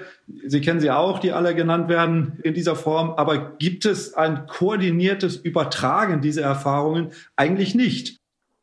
Sie 0.46 0.60
kennen 0.60 0.80
sie 0.80 0.90
auch, 0.90 1.20
die 1.20 1.32
alle 1.32 1.54
genannt 1.54 1.88
werden 1.88 2.38
in 2.42 2.52
dieser 2.52 2.74
Form, 2.74 3.10
aber 3.10 3.56
gibt 3.58 3.84
es 3.84 4.14
ein 4.14 4.46
koordiniertes 4.46 5.36
Übertragen 5.36 6.20
dieser 6.20 6.42
Erfahrungen? 6.42 7.12
Eigentlich 7.36 7.76
nicht. 7.76 8.15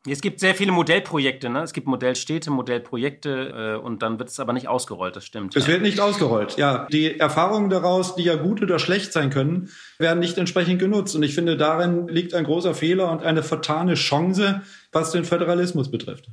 Es 0.06 0.20
gibt 0.20 0.38
sehr 0.38 0.54
viele 0.54 0.70
Modellprojekte, 0.70 1.48
ne? 1.48 1.62
Es 1.62 1.72
gibt 1.72 1.86
Modellstädte, 1.86 2.50
Modellprojekte 2.50 3.78
äh, 3.78 3.82
und 3.82 4.02
dann 4.02 4.18
wird 4.18 4.28
es 4.28 4.38
aber 4.38 4.52
nicht 4.52 4.68
ausgerollt, 4.68 5.16
das 5.16 5.24
stimmt. 5.24 5.56
Es 5.56 5.66
ja. 5.66 5.72
wird 5.72 5.82
nicht 5.82 5.98
ausgerollt, 5.98 6.58
ja. 6.58 6.86
Die 6.92 7.18
Erfahrungen 7.18 7.70
daraus, 7.70 8.14
die 8.14 8.24
ja 8.24 8.36
gut 8.36 8.60
oder 8.60 8.78
schlecht 8.78 9.14
sein 9.14 9.30
können, 9.30 9.70
werden 9.98 10.18
nicht 10.18 10.36
entsprechend 10.36 10.78
genutzt. 10.78 11.16
Und 11.16 11.22
ich 11.22 11.34
finde, 11.34 11.56
darin 11.56 12.06
liegt 12.08 12.34
ein 12.34 12.44
großer 12.44 12.74
Fehler 12.74 13.10
und 13.10 13.22
eine 13.22 13.42
vertane 13.42 13.94
Chance, 13.94 14.60
was 14.92 15.10
den 15.10 15.24
Föderalismus 15.24 15.90
betrifft. 15.90 16.28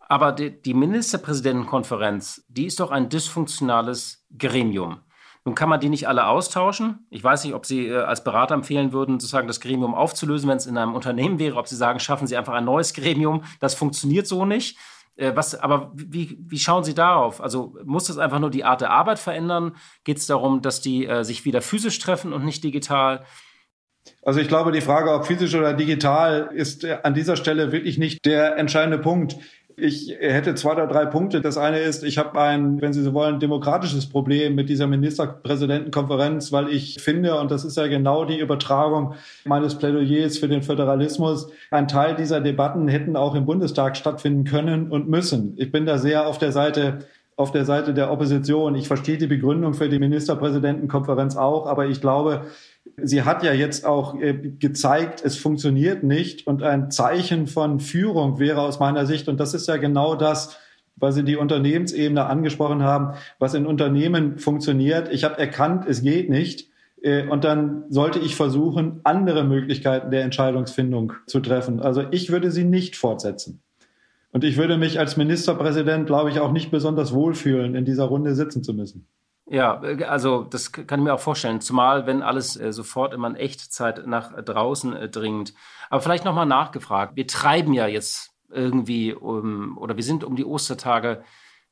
Aber 0.00 0.32
die, 0.32 0.50
die 0.62 0.74
Ministerpräsidentenkonferenz, 0.74 2.44
die 2.48 2.66
ist 2.66 2.80
doch 2.80 2.90
ein 2.90 3.10
dysfunktionales 3.10 4.26
Gremium. 4.38 5.00
Nun 5.44 5.54
kann 5.54 5.68
man 5.68 5.80
die 5.80 5.88
nicht 5.88 6.06
alle 6.06 6.26
austauschen. 6.26 7.06
Ich 7.10 7.22
weiß 7.22 7.44
nicht, 7.44 7.54
ob 7.54 7.66
Sie 7.66 7.88
äh, 7.88 8.02
als 8.02 8.22
Berater 8.22 8.54
empfehlen 8.54 8.92
würden, 8.92 9.18
sozusagen 9.18 9.48
das 9.48 9.60
Gremium 9.60 9.94
aufzulösen, 9.94 10.48
wenn 10.48 10.56
es 10.56 10.66
in 10.66 10.78
einem 10.78 10.94
Unternehmen 10.94 11.38
wäre, 11.38 11.56
ob 11.56 11.66
Sie 11.66 11.76
sagen, 11.76 11.98
schaffen 11.98 12.26
Sie 12.26 12.36
einfach 12.36 12.54
ein 12.54 12.64
neues 12.64 12.94
Gremium. 12.94 13.42
Das 13.58 13.74
funktioniert 13.74 14.26
so 14.26 14.44
nicht. 14.44 14.78
Äh, 15.16 15.32
was, 15.34 15.54
aber 15.54 15.92
wie, 15.94 16.38
wie 16.40 16.58
schauen 16.58 16.84
Sie 16.84 16.94
darauf? 16.94 17.40
Also 17.40 17.76
muss 17.84 18.04
das 18.04 18.18
einfach 18.18 18.38
nur 18.38 18.50
die 18.50 18.64
Art 18.64 18.80
der 18.80 18.90
Arbeit 18.90 19.18
verändern? 19.18 19.76
Geht 20.04 20.18
es 20.18 20.26
darum, 20.26 20.62
dass 20.62 20.80
die 20.80 21.06
äh, 21.06 21.24
sich 21.24 21.44
wieder 21.44 21.60
physisch 21.60 21.98
treffen 21.98 22.32
und 22.32 22.44
nicht 22.44 22.62
digital? 22.62 23.24
Also 24.22 24.40
ich 24.40 24.48
glaube, 24.48 24.72
die 24.72 24.80
Frage, 24.80 25.12
ob 25.12 25.26
physisch 25.26 25.54
oder 25.54 25.74
digital, 25.74 26.50
ist 26.54 26.84
äh, 26.84 26.98
an 27.02 27.14
dieser 27.14 27.36
Stelle 27.36 27.72
wirklich 27.72 27.98
nicht 27.98 28.24
der 28.24 28.56
entscheidende 28.56 28.98
Punkt. 28.98 29.36
Ich 29.76 30.16
hätte 30.20 30.54
zwei 30.54 30.72
oder 30.72 30.86
drei 30.86 31.06
Punkte. 31.06 31.40
Das 31.40 31.56
eine 31.56 31.78
ist, 31.78 32.04
ich 32.04 32.18
habe 32.18 32.40
ein, 32.40 32.80
wenn 32.80 32.92
Sie 32.92 33.02
so 33.02 33.14
wollen, 33.14 33.40
demokratisches 33.40 34.08
Problem 34.08 34.54
mit 34.54 34.68
dieser 34.68 34.86
Ministerpräsidentenkonferenz, 34.86 36.52
weil 36.52 36.68
ich 36.68 37.00
finde, 37.00 37.38
und 37.38 37.50
das 37.50 37.64
ist 37.64 37.76
ja 37.76 37.86
genau 37.86 38.24
die 38.24 38.38
Übertragung 38.38 39.14
meines 39.44 39.76
Plädoyers 39.76 40.38
für 40.38 40.48
den 40.48 40.62
Föderalismus, 40.62 41.48
ein 41.70 41.88
Teil 41.88 42.14
dieser 42.16 42.40
Debatten 42.40 42.88
hätten 42.88 43.16
auch 43.16 43.34
im 43.34 43.46
Bundestag 43.46 43.96
stattfinden 43.96 44.44
können 44.44 44.90
und 44.90 45.08
müssen. 45.08 45.54
Ich 45.56 45.72
bin 45.72 45.86
da 45.86 45.98
sehr 45.98 46.26
auf 46.26 46.38
der 46.38 46.52
Seite 46.52 47.00
auf 47.36 47.50
der 47.50 47.64
Seite 47.64 47.94
der 47.94 48.12
Opposition. 48.12 48.74
Ich 48.74 48.86
verstehe 48.86 49.16
die 49.16 49.26
Begründung 49.26 49.74
für 49.74 49.88
die 49.88 49.98
Ministerpräsidentenkonferenz 49.98 51.36
auch, 51.36 51.66
aber 51.66 51.86
ich 51.86 52.00
glaube, 52.00 52.42
sie 53.02 53.22
hat 53.22 53.42
ja 53.42 53.52
jetzt 53.52 53.84
auch 53.84 54.20
äh, 54.20 54.34
gezeigt, 54.34 55.22
es 55.24 55.36
funktioniert 55.36 56.02
nicht. 56.02 56.46
Und 56.46 56.62
ein 56.62 56.90
Zeichen 56.90 57.46
von 57.46 57.80
Führung 57.80 58.38
wäre 58.38 58.62
aus 58.62 58.80
meiner 58.80 59.06
Sicht, 59.06 59.28
und 59.28 59.40
das 59.40 59.54
ist 59.54 59.68
ja 59.68 59.76
genau 59.76 60.14
das, 60.14 60.58
weil 60.96 61.12
Sie 61.12 61.24
die 61.24 61.36
Unternehmensebene 61.36 62.24
angesprochen 62.26 62.82
haben, 62.82 63.16
was 63.38 63.54
in 63.54 63.66
Unternehmen 63.66 64.38
funktioniert. 64.38 65.12
Ich 65.12 65.24
habe 65.24 65.38
erkannt, 65.38 65.86
es 65.88 66.02
geht 66.02 66.30
nicht. 66.30 66.68
Äh, 67.02 67.26
und 67.26 67.44
dann 67.44 67.84
sollte 67.88 68.18
ich 68.18 68.36
versuchen, 68.36 69.00
andere 69.04 69.44
Möglichkeiten 69.44 70.10
der 70.10 70.22
Entscheidungsfindung 70.22 71.14
zu 71.26 71.40
treffen. 71.40 71.80
Also 71.80 72.04
ich 72.10 72.30
würde 72.30 72.50
sie 72.50 72.64
nicht 72.64 72.96
fortsetzen. 72.96 73.62
Und 74.30 74.44
ich 74.44 74.56
würde 74.56 74.78
mich 74.78 74.98
als 74.98 75.16
Ministerpräsident, 75.16 76.06
glaube 76.06 76.30
ich, 76.30 76.40
auch 76.40 76.52
nicht 76.52 76.70
besonders 76.70 77.12
wohlfühlen, 77.12 77.74
in 77.74 77.84
dieser 77.84 78.04
Runde 78.04 78.34
sitzen 78.34 78.62
zu 78.62 78.72
müssen. 78.72 79.06
Ja, 79.52 79.82
äh, 79.84 80.02
also 80.04 80.44
das 80.44 80.72
kann 80.72 81.00
ich 81.00 81.04
mir 81.04 81.12
auch 81.12 81.20
vorstellen, 81.20 81.60
zumal 81.60 82.06
wenn 82.06 82.22
alles 82.22 82.56
äh, 82.56 82.72
sofort 82.72 83.12
immer 83.12 83.28
in 83.28 83.36
Echtzeit 83.36 84.06
nach 84.06 84.32
draußen 84.42 84.96
äh, 84.96 85.08
dringt. 85.10 85.52
Aber 85.90 86.00
vielleicht 86.00 86.24
nochmal 86.24 86.46
nachgefragt, 86.46 87.16
wir 87.16 87.26
treiben 87.26 87.74
ja 87.74 87.86
jetzt 87.86 88.30
irgendwie 88.50 89.12
um, 89.12 89.76
oder 89.76 89.96
wir 89.96 90.04
sind 90.04 90.24
um 90.24 90.36
die 90.36 90.44
Ostertage 90.44 91.22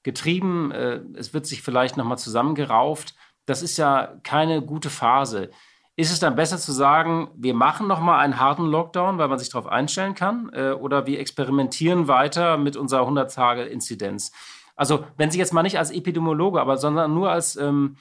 getrieben, 0.03 0.73
es 0.73 1.35
wird 1.35 1.45
sich 1.45 1.61
vielleicht 1.61 1.99
nochmal 1.99 2.17
zusammengerauft. 2.17 3.15
Das 3.45 3.61
ist 3.61 3.77
ja 3.77 4.15
keine 4.23 4.63
gute 4.63 4.89
Phase. 4.89 5.51
Ist 5.95 6.11
es 6.11 6.21
dann 6.21 6.37
besser 6.37 6.57
zu 6.57 6.73
sagen, 6.73 7.29
wir 7.37 7.53
machen 7.53 7.87
nochmal 7.87 8.21
einen 8.21 8.41
harten 8.41 8.65
Lockdown, 8.65 9.19
weil 9.19 9.29
man 9.29 9.39
sich 9.39 9.51
darauf 9.51 9.67
einstellen 9.67 10.15
kann, 10.15 10.49
oder 10.49 11.07
wir 11.07 11.21
experimentieren 11.21 12.09
weiter 12.09 12.57
mit 12.57 12.79
unserer 12.79 13.07
100-Tage-Inzidenz? 13.07 14.33
Also, 14.81 15.05
wenn 15.19 15.31
Sie 15.31 15.39
jetzt 15.39 15.53
mal 15.53 15.63
nicht 15.63 15.77
als 15.77 15.91
Epidemiologe, 15.91 16.59
aber 16.59 16.79
sondern 16.79 17.13
nur 17.13 17.31
als 17.31 17.55
ähm, 17.57 17.97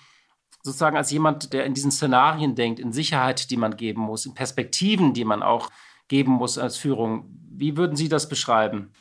sozusagen 0.64 0.96
als 0.96 1.12
jemand, 1.12 1.52
der 1.52 1.66
in 1.66 1.74
diesen 1.74 1.92
Szenarien 1.92 2.56
denkt, 2.56 2.80
in 2.80 2.94
Sicherheit, 2.94 3.52
die 3.52 3.58
man 3.58 3.76
geben 3.76 4.02
muss, 4.02 4.26
in 4.26 4.34
Perspektiven, 4.34 5.14
die 5.14 5.26
man 5.26 5.44
auch 5.44 5.72
geben 6.08 6.32
muss 6.32 6.58
als 6.58 6.78
Führung. 6.78 7.26
Wie 7.52 7.76
würden 7.76 7.98
Sie 7.98 8.08
das 8.08 8.30
beschreiben? 8.30 8.92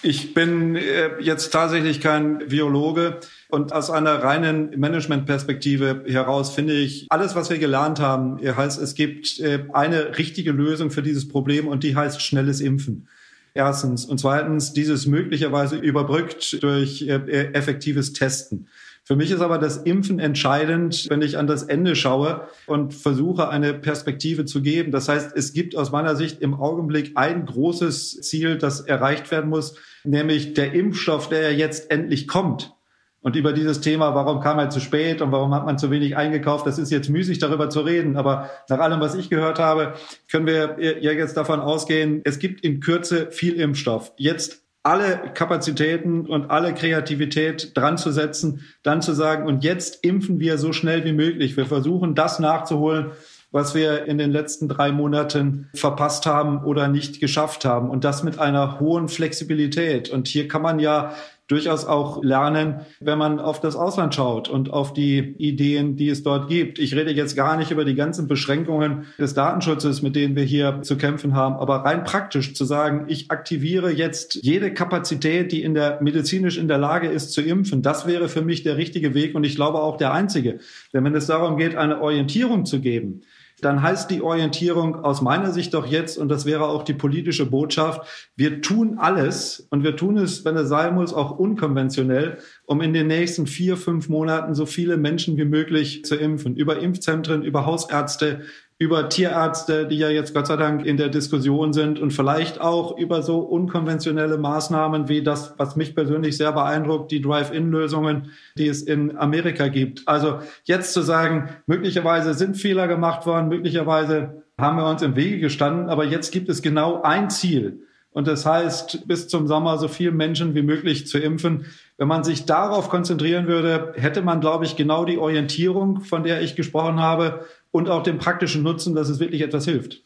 Ich 0.00 0.32
bin 0.32 0.74
äh, 0.76 1.20
jetzt 1.20 1.50
tatsächlich 1.50 2.00
kein 2.00 2.38
Biologe 2.48 3.18
und 3.50 3.74
aus 3.74 3.90
einer 3.90 4.22
reinen 4.22 4.80
Managementperspektive 4.80 6.04
heraus 6.06 6.54
finde 6.54 6.72
ich, 6.72 7.08
alles, 7.10 7.34
was 7.34 7.50
wir 7.50 7.58
gelernt 7.58 8.00
haben, 8.00 8.38
heißt, 8.42 8.80
es 8.80 8.94
gibt 8.94 9.38
äh, 9.40 9.66
eine 9.74 10.16
richtige 10.16 10.52
Lösung 10.52 10.90
für 10.90 11.02
dieses 11.02 11.28
Problem 11.28 11.68
und 11.68 11.84
die 11.84 11.94
heißt 11.94 12.22
schnelles 12.22 12.62
Impfen. 12.62 13.06
Erstens. 13.54 14.04
Und 14.04 14.18
zweitens, 14.18 14.72
dieses 14.72 15.06
möglicherweise 15.06 15.76
überbrückt 15.76 16.62
durch 16.62 17.02
äh, 17.02 17.52
effektives 17.52 18.12
Testen. 18.12 18.68
Für 19.08 19.16
mich 19.16 19.30
ist 19.30 19.40
aber 19.40 19.56
das 19.56 19.78
Impfen 19.78 20.18
entscheidend, 20.18 21.06
wenn 21.08 21.22
ich 21.22 21.38
an 21.38 21.46
das 21.46 21.62
Ende 21.62 21.96
schaue 21.96 22.46
und 22.66 22.92
versuche, 22.92 23.48
eine 23.48 23.72
Perspektive 23.72 24.44
zu 24.44 24.60
geben. 24.60 24.92
Das 24.92 25.08
heißt, 25.08 25.34
es 25.34 25.54
gibt 25.54 25.74
aus 25.76 25.90
meiner 25.90 26.14
Sicht 26.14 26.42
im 26.42 26.52
Augenblick 26.52 27.12
ein 27.14 27.46
großes 27.46 28.20
Ziel, 28.20 28.58
das 28.58 28.80
erreicht 28.80 29.30
werden 29.30 29.48
muss, 29.48 29.76
nämlich 30.04 30.52
der 30.52 30.74
Impfstoff, 30.74 31.30
der 31.30 31.40
ja 31.50 31.56
jetzt 31.56 31.90
endlich 31.90 32.28
kommt. 32.28 32.74
Und 33.20 33.34
über 33.34 33.52
dieses 33.52 33.80
Thema, 33.80 34.14
warum 34.14 34.40
kam 34.40 34.58
er 34.58 34.70
zu 34.70 34.80
spät 34.80 35.20
und 35.20 35.32
warum 35.32 35.52
hat 35.52 35.66
man 35.66 35.76
zu 35.76 35.90
wenig 35.90 36.16
eingekauft, 36.16 36.66
das 36.66 36.78
ist 36.78 36.90
jetzt 36.90 37.10
müßig 37.10 37.38
darüber 37.38 37.68
zu 37.68 37.80
reden. 37.80 38.16
Aber 38.16 38.48
nach 38.68 38.78
allem, 38.78 39.00
was 39.00 39.16
ich 39.16 39.28
gehört 39.28 39.58
habe, 39.58 39.94
können 40.30 40.46
wir 40.46 40.76
ja 40.78 41.12
jetzt 41.12 41.36
davon 41.36 41.60
ausgehen, 41.60 42.20
es 42.24 42.38
gibt 42.38 42.64
in 42.64 42.80
Kürze 42.80 43.30
viel 43.30 43.54
Impfstoff. 43.54 44.12
Jetzt 44.16 44.62
alle 44.84 45.32
Kapazitäten 45.34 46.26
und 46.26 46.50
alle 46.50 46.72
Kreativität 46.72 47.76
dran 47.76 47.98
zu 47.98 48.12
setzen, 48.12 48.64
dann 48.82 49.02
zu 49.02 49.12
sagen, 49.12 49.46
und 49.46 49.64
jetzt 49.64 50.04
impfen 50.04 50.38
wir 50.38 50.56
so 50.56 50.72
schnell 50.72 51.04
wie 51.04 51.12
möglich. 51.12 51.56
Wir 51.56 51.66
versuchen 51.66 52.14
das 52.14 52.38
nachzuholen, 52.38 53.10
was 53.50 53.74
wir 53.74 54.04
in 54.06 54.18
den 54.18 54.30
letzten 54.30 54.68
drei 54.68 54.92
Monaten 54.92 55.68
verpasst 55.74 56.26
haben 56.26 56.64
oder 56.64 56.88
nicht 56.88 57.20
geschafft 57.20 57.64
haben. 57.64 57.90
Und 57.90 58.04
das 58.04 58.22
mit 58.22 58.38
einer 58.38 58.78
hohen 58.78 59.08
Flexibilität. 59.08 60.10
Und 60.10 60.28
hier 60.28 60.48
kann 60.48 60.62
man 60.62 60.78
ja 60.78 61.14
durchaus 61.48 61.86
auch 61.86 62.22
lernen, 62.22 62.82
wenn 63.00 63.18
man 63.18 63.40
auf 63.40 63.60
das 63.60 63.74
Ausland 63.74 64.14
schaut 64.14 64.48
und 64.48 64.70
auf 64.70 64.92
die 64.92 65.34
Ideen, 65.38 65.96
die 65.96 66.10
es 66.10 66.22
dort 66.22 66.48
gibt. 66.48 66.78
Ich 66.78 66.94
rede 66.94 67.10
jetzt 67.10 67.34
gar 67.36 67.56
nicht 67.56 67.70
über 67.70 67.86
die 67.86 67.94
ganzen 67.94 68.28
Beschränkungen 68.28 69.06
des 69.18 69.34
Datenschutzes, 69.34 70.02
mit 70.02 70.14
denen 70.14 70.36
wir 70.36 70.44
hier 70.44 70.82
zu 70.82 70.96
kämpfen 70.96 71.34
haben, 71.34 71.56
aber 71.56 71.76
rein 71.76 72.04
praktisch 72.04 72.54
zu 72.54 72.64
sagen, 72.66 73.06
ich 73.08 73.30
aktiviere 73.30 73.90
jetzt 73.90 74.34
jede 74.36 74.72
Kapazität, 74.72 75.50
die 75.50 75.62
in 75.62 75.74
der 75.74 76.00
medizinisch 76.02 76.58
in 76.58 76.68
der 76.68 76.78
Lage 76.78 77.08
ist 77.08 77.32
zu 77.32 77.40
impfen, 77.40 77.80
das 77.80 78.06
wäre 78.06 78.28
für 78.28 78.42
mich 78.42 78.62
der 78.62 78.76
richtige 78.76 79.14
Weg 79.14 79.34
und 79.34 79.44
ich 79.44 79.56
glaube 79.56 79.80
auch 79.80 79.96
der 79.96 80.12
einzige. 80.12 80.58
Denn 80.92 81.02
wenn 81.04 81.14
es 81.14 81.26
darum 81.26 81.56
geht, 81.56 81.76
eine 81.76 82.02
Orientierung 82.02 82.66
zu 82.66 82.80
geben, 82.80 83.22
dann 83.60 83.82
heißt 83.82 84.10
die 84.10 84.22
Orientierung 84.22 85.04
aus 85.04 85.22
meiner 85.22 85.52
Sicht 85.52 85.74
doch 85.74 85.86
jetzt, 85.86 86.18
und 86.18 86.28
das 86.28 86.46
wäre 86.46 86.66
auch 86.66 86.82
die 86.82 86.94
politische 86.94 87.46
Botschaft, 87.46 88.30
wir 88.36 88.60
tun 88.60 88.98
alles 88.98 89.66
und 89.70 89.82
wir 89.82 89.96
tun 89.96 90.16
es, 90.16 90.44
wenn 90.44 90.56
es 90.56 90.68
sein 90.68 90.94
muss, 90.94 91.12
auch 91.12 91.38
unkonventionell, 91.38 92.38
um 92.66 92.80
in 92.80 92.92
den 92.92 93.06
nächsten 93.08 93.46
vier, 93.46 93.76
fünf 93.76 94.08
Monaten 94.08 94.54
so 94.54 94.66
viele 94.66 94.96
Menschen 94.96 95.36
wie 95.36 95.44
möglich 95.44 96.04
zu 96.04 96.16
impfen. 96.16 96.56
Über 96.56 96.78
Impfzentren, 96.78 97.42
über 97.42 97.66
Hausärzte, 97.66 98.42
über 98.80 99.08
Tierärzte, 99.08 99.86
die 99.86 99.98
ja 99.98 100.08
jetzt 100.08 100.32
Gott 100.34 100.46
sei 100.46 100.56
Dank 100.56 100.86
in 100.86 100.96
der 100.96 101.08
Diskussion 101.08 101.72
sind 101.72 101.98
und 101.98 102.12
vielleicht 102.12 102.60
auch 102.60 102.96
über 102.96 103.22
so 103.22 103.40
unkonventionelle 103.40 104.38
Maßnahmen 104.38 105.08
wie 105.08 105.22
das, 105.22 105.54
was 105.58 105.74
mich 105.74 105.96
persönlich 105.96 106.36
sehr 106.36 106.52
beeindruckt, 106.52 107.10
die 107.10 107.20
Drive-In-Lösungen, 107.20 108.30
die 108.56 108.68
es 108.68 108.82
in 108.82 109.16
Amerika 109.16 109.66
gibt. 109.66 110.06
Also 110.06 110.38
jetzt 110.62 110.92
zu 110.92 111.02
sagen, 111.02 111.48
möglicherweise 111.66 112.34
sind 112.34 112.56
Fehler 112.56 112.86
gemacht 112.86 113.26
worden, 113.26 113.48
möglicherweise 113.48 114.44
haben 114.56 114.76
wir 114.76 114.88
uns 114.88 115.02
im 115.02 115.16
Wege 115.16 115.40
gestanden, 115.40 115.88
aber 115.88 116.04
jetzt 116.04 116.30
gibt 116.30 116.48
es 116.48 116.62
genau 116.62 117.02
ein 117.02 117.30
Ziel. 117.30 117.80
Und 118.10 118.26
das 118.26 118.46
heißt, 118.46 119.06
bis 119.06 119.28
zum 119.28 119.46
Sommer 119.46 119.78
so 119.78 119.86
viele 119.86 120.12
Menschen 120.12 120.54
wie 120.54 120.62
möglich 120.62 121.06
zu 121.06 121.18
impfen. 121.18 121.66
Wenn 121.98 122.08
man 122.08 122.24
sich 122.24 122.46
darauf 122.46 122.88
konzentrieren 122.88 123.46
würde, 123.46 123.92
hätte 123.96 124.22
man, 124.22 124.40
glaube 124.40 124.64
ich, 124.64 124.76
genau 124.76 125.04
die 125.04 125.18
Orientierung, 125.18 126.00
von 126.00 126.24
der 126.24 126.40
ich 126.40 126.56
gesprochen 126.56 127.00
habe, 127.00 127.44
und 127.70 127.88
auch 127.88 128.02
den 128.02 128.18
praktischen 128.18 128.62
Nutzen, 128.62 128.94
dass 128.94 129.08
es 129.08 129.20
wirklich 129.20 129.42
etwas 129.42 129.64
hilft. 129.64 130.02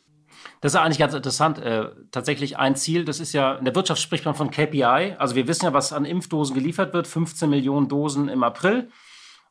Das 0.60 0.74
ist 0.74 0.80
eigentlich 0.80 0.98
ganz 0.98 1.14
interessant. 1.14 1.58
Äh, 1.58 1.90
tatsächlich 2.10 2.56
ein 2.56 2.76
Ziel, 2.76 3.04
das 3.04 3.20
ist 3.20 3.32
ja, 3.32 3.54
in 3.56 3.64
der 3.64 3.74
Wirtschaft 3.74 4.00
spricht 4.00 4.24
man 4.24 4.34
von 4.34 4.50
KPI. 4.50 5.16
Also 5.18 5.34
wir 5.34 5.48
wissen 5.48 5.64
ja, 5.64 5.72
was 5.72 5.92
an 5.92 6.04
Impfdosen 6.04 6.54
geliefert 6.54 6.94
wird, 6.94 7.06
15 7.06 7.50
Millionen 7.50 7.88
Dosen 7.88 8.28
im 8.28 8.42
April. 8.42 8.88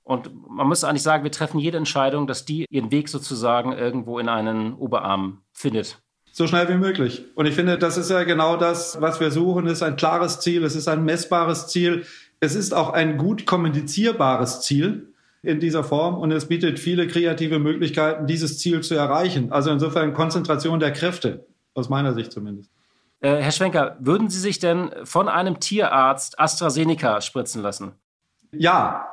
Und 0.04 0.32
man 0.50 0.68
müsste 0.68 0.88
eigentlich 0.88 1.04
sagen, 1.04 1.24
wir 1.24 1.32
treffen 1.32 1.60
jede 1.60 1.78
Entscheidung, 1.78 2.28
dass 2.28 2.46
die 2.46 2.66
ihren 2.70 2.92
Weg 2.92 3.10
sozusagen 3.10 3.74
irgendwo 3.74 4.20
in 4.20 4.30
einen 4.30 4.74
Oberarm 4.74 5.42
findet. 5.54 6.02
So 6.32 6.48
schnell 6.48 6.70
wie 6.70 6.78
möglich. 6.78 7.26
Und 7.36 7.46
ich 7.46 7.56
finde, 7.56 7.78
das 7.78 7.98
ist 7.98 8.10
ja 8.10 8.24
genau 8.24 8.56
das, 8.56 9.02
was 9.02 9.20
wir 9.20 9.32
suchen. 9.32 9.68
Es 9.68 9.74
ist 9.74 9.84
ein 9.84 9.98
klares 9.98 10.40
Ziel, 10.40 10.64
es 10.64 10.76
ist 10.76 10.88
ein 10.88 11.04
messbares 11.04 11.68
Ziel. 11.68 12.06
Es 12.40 12.56
ist 12.56 12.74
auch 12.74 12.92
ein 12.92 13.18
gut 13.18 13.46
kommunizierbares 13.46 14.62
Ziel 14.62 15.11
in 15.44 15.60
dieser 15.60 15.84
Form 15.84 16.18
und 16.18 16.32
es 16.32 16.48
bietet 16.48 16.80
viele 16.80 17.08
kreative 17.08 17.60
Möglichkeiten, 17.60 18.28
dieses 18.28 18.60
Ziel 18.60 18.82
zu 18.82 18.96
erreichen. 18.96 19.52
Also 19.52 19.72
insofern 19.72 20.14
Konzentration 20.14 20.80
der 20.80 20.92
Kräfte, 20.92 21.46
aus 21.74 21.90
meiner 21.90 22.14
Sicht 22.14 22.32
zumindest. 22.32 22.70
Äh, 23.22 23.38
Herr 23.38 23.52
Schwenker, 23.52 23.98
würden 24.00 24.30
Sie 24.30 24.40
sich 24.40 24.60
denn 24.60 24.92
von 25.04 25.28
einem 25.28 25.60
Tierarzt 25.60 26.40
AstraZeneca 26.40 27.22
spritzen 27.22 27.62
lassen? 27.62 27.94
Ja, 28.52 29.11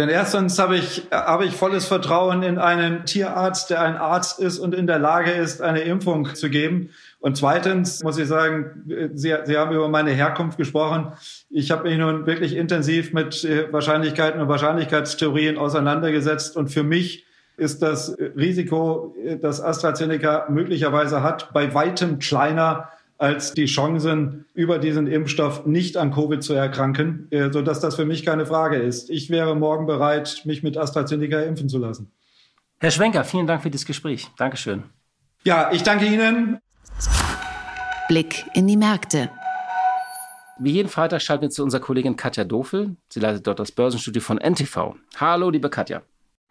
denn 0.00 0.08
erstens 0.08 0.58
habe 0.58 0.78
ich, 0.78 1.08
habe 1.10 1.44
ich 1.44 1.54
volles 1.54 1.84
Vertrauen 1.84 2.42
in 2.42 2.56
einen 2.56 3.04
Tierarzt, 3.04 3.68
der 3.68 3.82
ein 3.82 3.98
Arzt 3.98 4.40
ist 4.40 4.58
und 4.58 4.74
in 4.74 4.86
der 4.86 4.98
Lage 4.98 5.30
ist, 5.30 5.60
eine 5.60 5.80
Impfung 5.80 6.34
zu 6.34 6.48
geben. 6.48 6.88
Und 7.18 7.36
zweitens 7.36 8.02
muss 8.02 8.16
ich 8.16 8.26
sagen, 8.26 9.10
Sie, 9.12 9.34
Sie 9.44 9.58
haben 9.58 9.74
über 9.74 9.90
meine 9.90 10.12
Herkunft 10.12 10.56
gesprochen. 10.56 11.12
Ich 11.50 11.70
habe 11.70 11.86
mich 11.86 11.98
nun 11.98 12.24
wirklich 12.24 12.56
intensiv 12.56 13.12
mit 13.12 13.44
äh, 13.44 13.70
Wahrscheinlichkeiten 13.70 14.40
und 14.40 14.48
Wahrscheinlichkeitstheorien 14.48 15.58
auseinandergesetzt. 15.58 16.56
Und 16.56 16.68
für 16.68 16.82
mich 16.82 17.26
ist 17.58 17.82
das 17.82 18.16
Risiko, 18.18 19.14
äh, 19.22 19.36
das 19.36 19.60
AstraZeneca 19.60 20.46
möglicherweise 20.48 21.22
hat, 21.22 21.52
bei 21.52 21.74
weitem 21.74 22.20
kleiner 22.20 22.88
als 23.20 23.52
die 23.52 23.66
Chancen, 23.66 24.46
über 24.54 24.78
diesen 24.78 25.06
Impfstoff 25.06 25.66
nicht 25.66 25.98
an 25.98 26.10
Covid 26.10 26.42
zu 26.42 26.54
erkranken, 26.54 27.30
äh, 27.30 27.52
sodass 27.52 27.78
das 27.78 27.94
für 27.94 28.06
mich 28.06 28.24
keine 28.24 28.46
Frage 28.46 28.76
ist. 28.76 29.10
Ich 29.10 29.28
wäre 29.28 29.54
morgen 29.54 29.86
bereit, 29.86 30.40
mich 30.46 30.62
mit 30.62 30.78
AstraZeneca 30.78 31.40
impfen 31.40 31.68
zu 31.68 31.76
lassen. 31.78 32.10
Herr 32.78 32.90
Schwenker, 32.90 33.24
vielen 33.24 33.46
Dank 33.46 33.62
für 33.62 33.70
das 33.70 33.84
Gespräch. 33.84 34.28
Dankeschön. 34.38 34.84
Ja, 35.44 35.70
ich 35.70 35.82
danke 35.82 36.06
Ihnen. 36.06 36.60
Blick 38.08 38.46
in 38.54 38.66
die 38.66 38.78
Märkte. 38.78 39.30
Wie 40.58 40.72
jeden 40.72 40.88
Freitag 40.88 41.20
schalten 41.20 41.42
wir 41.42 41.50
zu 41.50 41.62
unserer 41.62 41.82
Kollegin 41.82 42.16
Katja 42.16 42.44
Dofel. 42.44 42.96
Sie 43.10 43.20
leitet 43.20 43.46
dort 43.46 43.58
das 43.58 43.70
Börsenstudio 43.70 44.22
von 44.22 44.38
NTV. 44.38 44.94
Hallo, 45.16 45.50
liebe 45.50 45.68
Katja. 45.68 46.02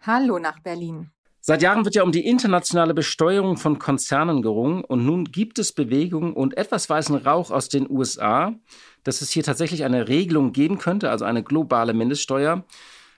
Hallo 0.02 0.38
nach 0.38 0.60
Berlin. 0.60 1.10
Seit 1.42 1.62
Jahren 1.62 1.86
wird 1.86 1.94
ja 1.94 2.02
um 2.02 2.12
die 2.12 2.26
internationale 2.26 2.92
Besteuerung 2.92 3.56
von 3.56 3.78
Konzernen 3.78 4.42
gerungen 4.42 4.84
und 4.84 5.06
nun 5.06 5.24
gibt 5.24 5.58
es 5.58 5.72
Bewegungen 5.72 6.34
und 6.34 6.56
etwas 6.58 6.90
weißen 6.90 7.16
Rauch 7.16 7.50
aus 7.50 7.70
den 7.70 7.88
USA, 7.90 8.54
dass 9.04 9.22
es 9.22 9.30
hier 9.30 9.42
tatsächlich 9.42 9.84
eine 9.84 10.06
Regelung 10.06 10.52
geben 10.52 10.76
könnte, 10.76 11.10
also 11.10 11.24
eine 11.24 11.42
globale 11.42 11.94
Mindeststeuer. 11.94 12.64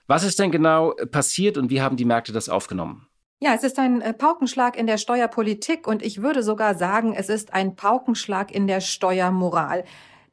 Was 0.07 0.23
ist 0.23 0.39
denn 0.39 0.53
genau 0.53 0.95
passiert 1.11 1.59
und 1.59 1.71
wie 1.71 1.83
haben 1.83 1.97
die 1.97 2.05
Märkte 2.05 2.33
das 2.33 2.49
aufgenommen? 2.49 3.09
Ja, 3.41 3.55
es 3.55 3.65
ist 3.65 3.77
ein 3.81 4.01
äh, 4.01 4.15
Paukenschlag 4.15 4.79
in 4.79 4.87
der 4.87 4.99
Steuerpolitik 4.99 5.89
und 5.89 6.01
ich 6.01 6.23
würde 6.23 6.45
sogar 6.45 6.77
sagen, 6.77 7.15
es 7.15 7.29
ist 7.29 7.53
ein 7.53 7.75
Paukenschlag 7.75 8.53
in 8.53 8.69
der 8.69 8.81
Steuermoral. 8.81 9.83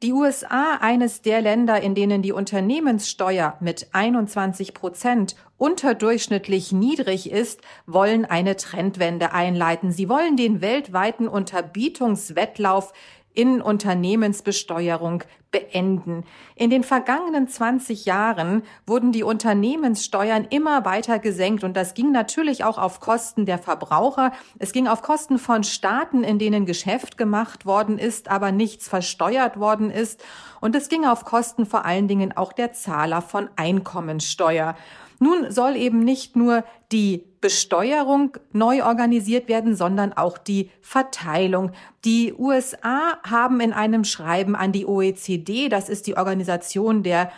Die 0.02 0.14
USA, 0.14 0.78
eines 0.80 1.20
der 1.20 1.42
Länder, 1.42 1.82
in 1.82 1.94
denen 1.94 2.22
die 2.22 2.32
Unternehmenssteuer 2.32 3.58
mit 3.60 3.88
21 3.92 4.72
Prozent 4.72 5.36
unterdurchschnittlich 5.58 6.72
niedrig 6.72 7.30
ist, 7.30 7.60
wollen 7.84 8.24
eine 8.24 8.56
Trendwende 8.56 9.34
einleiten. 9.34 9.92
Sie 9.92 10.08
wollen 10.08 10.38
den 10.38 10.62
weltweiten 10.62 11.28
Unterbietungswettlauf 11.28 12.94
in 13.34 13.62
Unternehmensbesteuerung 13.62 15.24
beenden. 15.50 16.24
In 16.54 16.70
den 16.70 16.84
vergangenen 16.84 17.48
20 17.48 18.04
Jahren 18.04 18.62
wurden 18.86 19.12
die 19.12 19.22
Unternehmenssteuern 19.22 20.46
immer 20.50 20.84
weiter 20.84 21.18
gesenkt 21.18 21.64
und 21.64 21.76
das 21.76 21.94
ging 21.94 22.12
natürlich 22.12 22.64
auch 22.64 22.78
auf 22.78 23.00
Kosten 23.00 23.46
der 23.46 23.58
Verbraucher. 23.58 24.32
Es 24.58 24.72
ging 24.72 24.86
auf 24.86 25.02
Kosten 25.02 25.38
von 25.38 25.64
Staaten, 25.64 26.22
in 26.22 26.38
denen 26.38 26.66
Geschäft 26.66 27.18
gemacht 27.18 27.66
worden 27.66 27.98
ist, 27.98 28.28
aber 28.28 28.52
nichts 28.52 28.88
versteuert 28.88 29.58
worden 29.58 29.90
ist. 29.90 30.24
Und 30.60 30.76
es 30.76 30.88
ging 30.88 31.04
auf 31.04 31.24
Kosten 31.24 31.66
vor 31.66 31.84
allen 31.84 32.08
Dingen 32.08 32.36
auch 32.36 32.52
der 32.52 32.72
Zahler 32.72 33.22
von 33.22 33.48
Einkommensteuer. 33.56 34.76
Nun 35.18 35.50
soll 35.50 35.76
eben 35.76 36.00
nicht 36.00 36.36
nur 36.36 36.64
die 36.92 37.29
Besteuerung 37.40 38.36
neu 38.52 38.84
organisiert 38.84 39.48
werden, 39.48 39.74
sondern 39.74 40.12
auch 40.12 40.36
die 40.36 40.70
Verteilung. 40.82 41.72
Die 42.04 42.34
USA 42.34 43.18
haben 43.28 43.60
in 43.60 43.72
einem 43.72 44.04
Schreiben 44.04 44.54
an 44.54 44.72
die 44.72 44.86
OECD, 44.86 45.68
das 45.68 45.88
ist 45.88 46.06
die 46.06 46.16
Organisation 46.16 47.02
der 47.02 47.32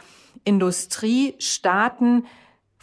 Industriestaaten, 0.44 2.26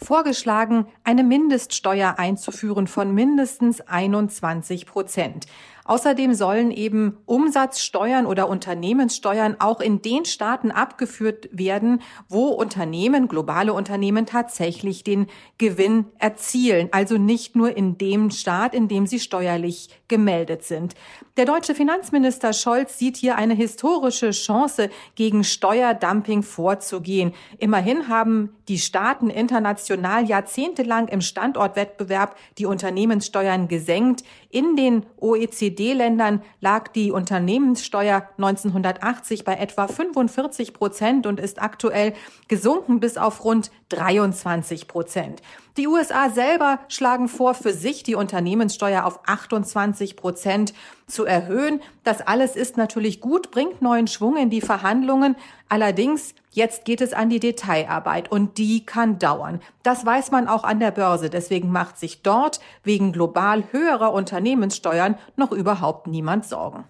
vorgeschlagen, 0.02 0.86
eine 1.04 1.22
Mindeststeuer 1.22 2.14
einzuführen 2.18 2.86
von 2.86 3.14
mindestens 3.14 3.80
21 3.82 4.86
Prozent. 4.86 5.46
Außerdem 5.84 6.34
sollen 6.34 6.70
eben 6.70 7.18
Umsatzsteuern 7.26 8.26
oder 8.26 8.48
Unternehmenssteuern 8.48 9.56
auch 9.58 9.80
in 9.80 10.02
den 10.02 10.24
Staaten 10.24 10.70
abgeführt 10.70 11.48
werden, 11.52 12.02
wo 12.28 12.48
Unternehmen, 12.48 13.28
globale 13.28 13.72
Unternehmen 13.72 14.26
tatsächlich 14.26 15.04
den 15.04 15.26
Gewinn 15.58 16.06
erzielen, 16.18 16.88
also 16.92 17.16
nicht 17.16 17.56
nur 17.56 17.76
in 17.76 17.98
dem 17.98 18.30
Staat, 18.30 18.74
in 18.74 18.88
dem 18.88 19.06
sie 19.06 19.20
steuerlich 19.20 19.88
gemeldet 20.08 20.64
sind. 20.64 20.94
Der 21.36 21.44
deutsche 21.46 21.74
Finanzminister 21.74 22.52
Scholz 22.52 22.98
sieht 22.98 23.16
hier 23.16 23.36
eine 23.36 23.54
historische 23.54 24.30
Chance, 24.30 24.90
gegen 25.14 25.44
Steuerdumping 25.44 26.42
vorzugehen. 26.42 27.32
Immerhin 27.58 28.08
haben 28.08 28.50
die 28.68 28.78
Staaten 28.78 29.30
international 29.30 30.24
jahrzehntelang 30.24 31.08
im 31.08 31.20
Standortwettbewerb 31.20 32.36
die 32.58 32.66
Unternehmenssteuern 32.66 33.68
gesenkt. 33.68 34.22
In 34.52 34.74
den 34.74 35.06
OECD-Ländern 35.20 36.42
lag 36.60 36.88
die 36.88 37.12
Unternehmenssteuer 37.12 38.28
1980 38.36 39.44
bei 39.44 39.54
etwa 39.54 39.86
45 39.86 40.74
Prozent 40.74 41.26
und 41.28 41.38
ist 41.38 41.62
aktuell 41.62 42.14
gesunken 42.48 42.98
bis 42.98 43.16
auf 43.16 43.44
rund 43.44 43.70
23 43.90 44.88
Prozent. 44.88 45.42
Die 45.76 45.86
USA 45.86 46.30
selber 46.30 46.80
schlagen 46.88 47.28
vor, 47.28 47.54
für 47.54 47.72
sich 47.72 48.02
die 48.02 48.14
Unternehmenssteuer 48.14 49.04
auf 49.04 49.20
28 49.26 50.16
Prozent 50.16 50.74
zu 51.06 51.24
erhöhen. 51.24 51.80
Das 52.04 52.20
alles 52.20 52.56
ist 52.56 52.76
natürlich 52.76 53.20
gut, 53.20 53.50
bringt 53.50 53.82
neuen 53.82 54.06
Schwung 54.06 54.36
in 54.36 54.50
die 54.50 54.60
Verhandlungen. 54.60 55.36
Allerdings, 55.68 56.34
jetzt 56.50 56.84
geht 56.84 57.00
es 57.00 57.12
an 57.12 57.30
die 57.30 57.40
Detailarbeit 57.40 58.30
und 58.30 58.58
die 58.58 58.84
kann 58.84 59.18
dauern. 59.18 59.60
Das 59.82 60.04
weiß 60.04 60.30
man 60.30 60.48
auch 60.48 60.64
an 60.64 60.80
der 60.80 60.90
Börse. 60.90 61.30
Deswegen 61.30 61.70
macht 61.70 61.98
sich 61.98 62.22
dort 62.22 62.60
wegen 62.82 63.12
global 63.12 63.64
höherer 63.70 64.12
Unternehmenssteuern 64.12 65.16
noch 65.36 65.52
überhaupt 65.52 66.06
niemand 66.06 66.44
Sorgen. 66.44 66.84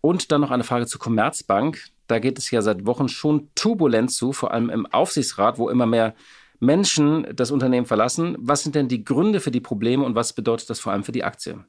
Und 0.00 0.30
dann 0.32 0.42
noch 0.42 0.50
eine 0.50 0.64
Frage 0.64 0.86
zur 0.86 1.00
Commerzbank. 1.00 1.93
Da 2.06 2.18
geht 2.18 2.38
es 2.38 2.50
ja 2.50 2.62
seit 2.62 2.86
Wochen 2.86 3.08
schon 3.08 3.50
turbulent 3.54 4.10
zu, 4.10 4.32
vor 4.32 4.52
allem 4.52 4.70
im 4.70 4.86
Aufsichtsrat, 4.86 5.58
wo 5.58 5.68
immer 5.68 5.86
mehr 5.86 6.14
Menschen 6.60 7.26
das 7.34 7.50
Unternehmen 7.50 7.86
verlassen. 7.86 8.36
Was 8.38 8.62
sind 8.62 8.74
denn 8.74 8.88
die 8.88 9.04
Gründe 9.04 9.40
für 9.40 9.50
die 9.50 9.60
Probleme 9.60 10.04
und 10.04 10.14
was 10.14 10.32
bedeutet 10.32 10.70
das 10.70 10.80
vor 10.80 10.92
allem 10.92 11.04
für 11.04 11.12
die 11.12 11.24
Aktie? 11.24 11.64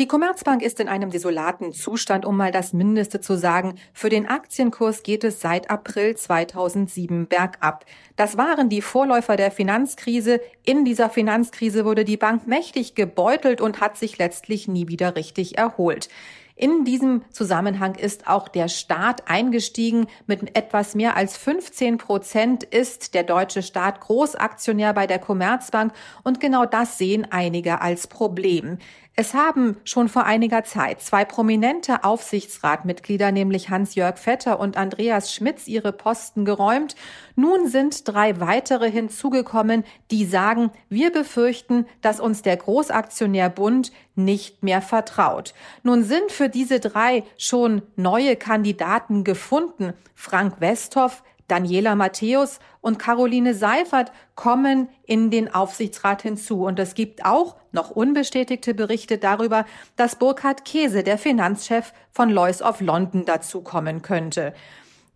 Die 0.00 0.08
Commerzbank 0.08 0.60
ist 0.60 0.80
in 0.80 0.88
einem 0.88 1.10
desolaten 1.10 1.72
Zustand, 1.72 2.24
um 2.24 2.36
mal 2.36 2.50
das 2.50 2.72
Mindeste 2.72 3.20
zu 3.20 3.38
sagen. 3.38 3.76
Für 3.92 4.08
den 4.08 4.26
Aktienkurs 4.26 5.04
geht 5.04 5.22
es 5.22 5.40
seit 5.40 5.70
April 5.70 6.16
2007 6.16 7.28
bergab. 7.28 7.84
Das 8.16 8.36
waren 8.36 8.68
die 8.68 8.82
Vorläufer 8.82 9.36
der 9.36 9.52
Finanzkrise. 9.52 10.40
In 10.64 10.84
dieser 10.84 11.10
Finanzkrise 11.10 11.84
wurde 11.84 12.04
die 12.04 12.16
Bank 12.16 12.48
mächtig 12.48 12.96
gebeutelt 12.96 13.60
und 13.60 13.80
hat 13.80 13.96
sich 13.96 14.18
letztlich 14.18 14.66
nie 14.66 14.88
wieder 14.88 15.14
richtig 15.14 15.58
erholt. 15.58 16.08
In 16.56 16.84
diesem 16.84 17.22
Zusammenhang 17.30 17.96
ist 17.96 18.28
auch 18.28 18.46
der 18.46 18.68
Staat 18.68 19.28
eingestiegen. 19.28 20.06
Mit 20.28 20.56
etwas 20.56 20.94
mehr 20.94 21.16
als 21.16 21.36
15 21.36 21.98
Prozent 21.98 22.62
ist 22.62 23.14
der 23.14 23.24
deutsche 23.24 23.60
Staat 23.62 24.00
Großaktionär 24.00 24.94
bei 24.94 25.08
der 25.08 25.18
Commerzbank 25.18 25.92
und 26.22 26.38
genau 26.38 26.64
das 26.64 26.96
sehen 26.96 27.26
einige 27.28 27.80
als 27.80 28.06
Problem. 28.06 28.78
Es 29.16 29.32
haben 29.32 29.76
schon 29.84 30.08
vor 30.08 30.24
einiger 30.24 30.64
Zeit 30.64 31.00
zwei 31.00 31.24
prominente 31.24 32.02
Aufsichtsratmitglieder, 32.02 33.30
nämlich 33.30 33.70
Hans-Jörg 33.70 34.18
Vetter 34.18 34.58
und 34.58 34.76
Andreas 34.76 35.32
Schmitz, 35.32 35.68
ihre 35.68 35.92
Posten 35.92 36.44
geräumt. 36.44 36.96
Nun 37.36 37.68
sind 37.68 38.08
drei 38.08 38.40
weitere 38.40 38.90
hinzugekommen, 38.90 39.84
die 40.10 40.24
sagen, 40.24 40.72
wir 40.88 41.12
befürchten, 41.12 41.86
dass 42.00 42.18
uns 42.18 42.42
der 42.42 42.56
Großaktionär 42.56 43.50
Bund 43.50 43.92
nicht 44.16 44.64
mehr 44.64 44.82
vertraut. 44.82 45.54
Nun 45.84 46.02
sind 46.02 46.32
für 46.32 46.48
diese 46.48 46.80
drei 46.80 47.22
schon 47.38 47.82
neue 47.94 48.34
Kandidaten 48.34 49.22
gefunden. 49.22 49.92
Frank 50.16 50.60
Westhoff, 50.60 51.22
Daniela 51.48 51.94
Matthäus 51.94 52.58
und 52.80 52.98
Caroline 52.98 53.54
Seifert 53.54 54.12
kommen 54.34 54.88
in 55.04 55.30
den 55.30 55.54
Aufsichtsrat 55.54 56.22
hinzu. 56.22 56.64
Und 56.64 56.78
es 56.78 56.94
gibt 56.94 57.24
auch 57.24 57.56
noch 57.72 57.90
unbestätigte 57.90 58.74
Berichte 58.74 59.18
darüber, 59.18 59.64
dass 59.96 60.16
Burkhard 60.16 60.64
Käse, 60.64 61.02
der 61.02 61.18
Finanzchef 61.18 61.92
von 62.10 62.30
Lois 62.30 62.62
of 62.62 62.80
London, 62.80 63.24
dazukommen 63.24 64.02
könnte. 64.02 64.54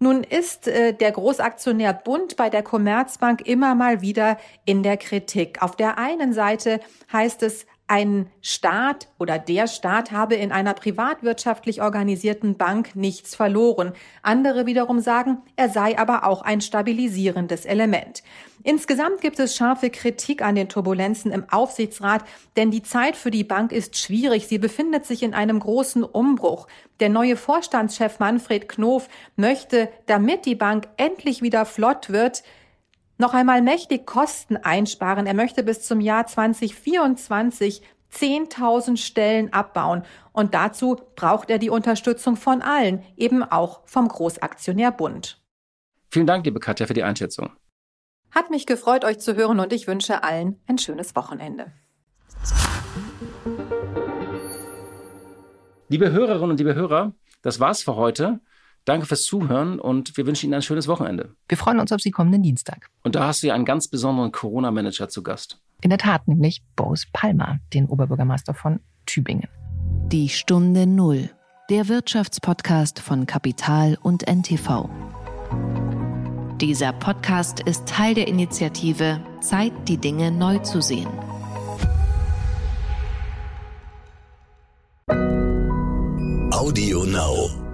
Nun 0.00 0.22
ist 0.22 0.68
äh, 0.68 0.92
der 0.92 1.10
Großaktionär 1.10 1.92
Bund 1.92 2.36
bei 2.36 2.50
der 2.50 2.62
Commerzbank 2.62 3.46
immer 3.46 3.74
mal 3.74 4.00
wieder 4.00 4.38
in 4.64 4.82
der 4.82 4.96
Kritik. 4.96 5.60
Auf 5.60 5.74
der 5.74 5.98
einen 5.98 6.32
Seite 6.32 6.80
heißt 7.12 7.42
es, 7.42 7.66
ein 7.88 8.30
Staat 8.42 9.08
oder 9.18 9.38
der 9.38 9.66
Staat 9.66 10.12
habe 10.12 10.36
in 10.36 10.52
einer 10.52 10.74
privatwirtschaftlich 10.74 11.82
organisierten 11.82 12.56
Bank 12.56 12.94
nichts 12.94 13.34
verloren. 13.34 13.92
Andere 14.22 14.66
wiederum 14.66 15.00
sagen, 15.00 15.38
er 15.56 15.70
sei 15.70 15.98
aber 15.98 16.24
auch 16.24 16.42
ein 16.42 16.60
stabilisierendes 16.60 17.64
Element. 17.64 18.22
Insgesamt 18.64 19.20
gibt 19.20 19.38
es 19.38 19.56
scharfe 19.56 19.88
Kritik 19.88 20.42
an 20.42 20.54
den 20.54 20.68
Turbulenzen 20.68 21.32
im 21.32 21.48
Aufsichtsrat, 21.48 22.24
denn 22.56 22.70
die 22.70 22.82
Zeit 22.82 23.16
für 23.16 23.30
die 23.30 23.44
Bank 23.44 23.72
ist 23.72 23.96
schwierig. 23.96 24.46
Sie 24.48 24.58
befindet 24.58 25.06
sich 25.06 25.22
in 25.22 25.32
einem 25.32 25.60
großen 25.60 26.04
Umbruch. 26.04 26.66
Der 27.00 27.08
neue 27.08 27.36
Vorstandschef 27.36 28.18
Manfred 28.18 28.68
Knof 28.68 29.08
möchte, 29.36 29.88
damit 30.06 30.44
die 30.44 30.56
Bank 30.56 30.88
endlich 30.96 31.40
wieder 31.40 31.64
flott 31.64 32.10
wird, 32.10 32.42
noch 33.18 33.34
einmal 33.34 33.60
mächtig 33.62 34.06
Kosten 34.06 34.56
einsparen. 34.56 35.26
Er 35.26 35.34
möchte 35.34 35.62
bis 35.62 35.82
zum 35.82 36.00
Jahr 36.00 36.26
2024 36.26 37.82
10.000 38.12 38.96
Stellen 38.96 39.52
abbauen. 39.52 40.02
Und 40.32 40.54
dazu 40.54 40.96
braucht 41.16 41.50
er 41.50 41.58
die 41.58 41.68
Unterstützung 41.68 42.36
von 42.36 42.62
allen, 42.62 43.04
eben 43.16 43.42
auch 43.42 43.80
vom 43.84 44.08
Großaktionär 44.08 44.92
Bund. 44.92 45.40
Vielen 46.10 46.26
Dank, 46.26 46.46
liebe 46.46 46.60
Katja, 46.60 46.86
für 46.86 46.94
die 46.94 47.02
Einschätzung. 47.02 47.50
Hat 48.30 48.50
mich 48.50 48.66
gefreut, 48.66 49.04
euch 49.04 49.18
zu 49.18 49.36
hören 49.36 49.60
und 49.60 49.72
ich 49.72 49.86
wünsche 49.86 50.22
allen 50.22 50.60
ein 50.66 50.78
schönes 50.78 51.14
Wochenende. 51.16 51.72
Liebe 55.88 56.12
Hörerinnen 56.12 56.50
und 56.50 56.58
liebe 56.58 56.74
Hörer, 56.74 57.14
das 57.42 57.60
war's 57.60 57.82
für 57.82 57.96
heute. 57.96 58.40
Danke 58.88 59.04
fürs 59.04 59.24
Zuhören 59.24 59.80
und 59.80 60.16
wir 60.16 60.26
wünschen 60.26 60.46
Ihnen 60.46 60.54
ein 60.54 60.62
schönes 60.62 60.88
Wochenende. 60.88 61.34
Wir 61.46 61.58
freuen 61.58 61.78
uns 61.78 61.92
auf 61.92 62.00
Sie 62.00 62.10
kommenden 62.10 62.42
Dienstag. 62.42 62.88
Und 63.02 63.16
da 63.16 63.26
hast 63.26 63.42
du 63.42 63.48
ja 63.48 63.54
einen 63.54 63.66
ganz 63.66 63.86
besonderen 63.86 64.32
Corona-Manager 64.32 65.10
zu 65.10 65.22
Gast. 65.22 65.60
In 65.82 65.90
der 65.90 65.98
Tat, 65.98 66.26
nämlich 66.26 66.62
Boris 66.74 67.06
Palmer, 67.12 67.58
den 67.74 67.84
Oberbürgermeister 67.84 68.54
von 68.54 68.80
Tübingen. 69.04 69.46
Die 70.06 70.30
Stunde 70.30 70.86
Null, 70.86 71.28
der 71.68 71.88
Wirtschaftspodcast 71.88 73.00
von 73.00 73.26
Kapital 73.26 73.98
und 74.00 74.26
NTV. 74.26 74.88
Dieser 76.58 76.94
Podcast 76.94 77.60
ist 77.60 77.86
Teil 77.86 78.14
der 78.14 78.26
Initiative 78.26 79.20
Zeit, 79.42 79.72
die 79.86 79.98
Dinge 79.98 80.30
neu 80.30 80.60
zu 80.60 80.80
sehen. 80.80 81.08
Audio 86.50 87.04
Now. 87.04 87.67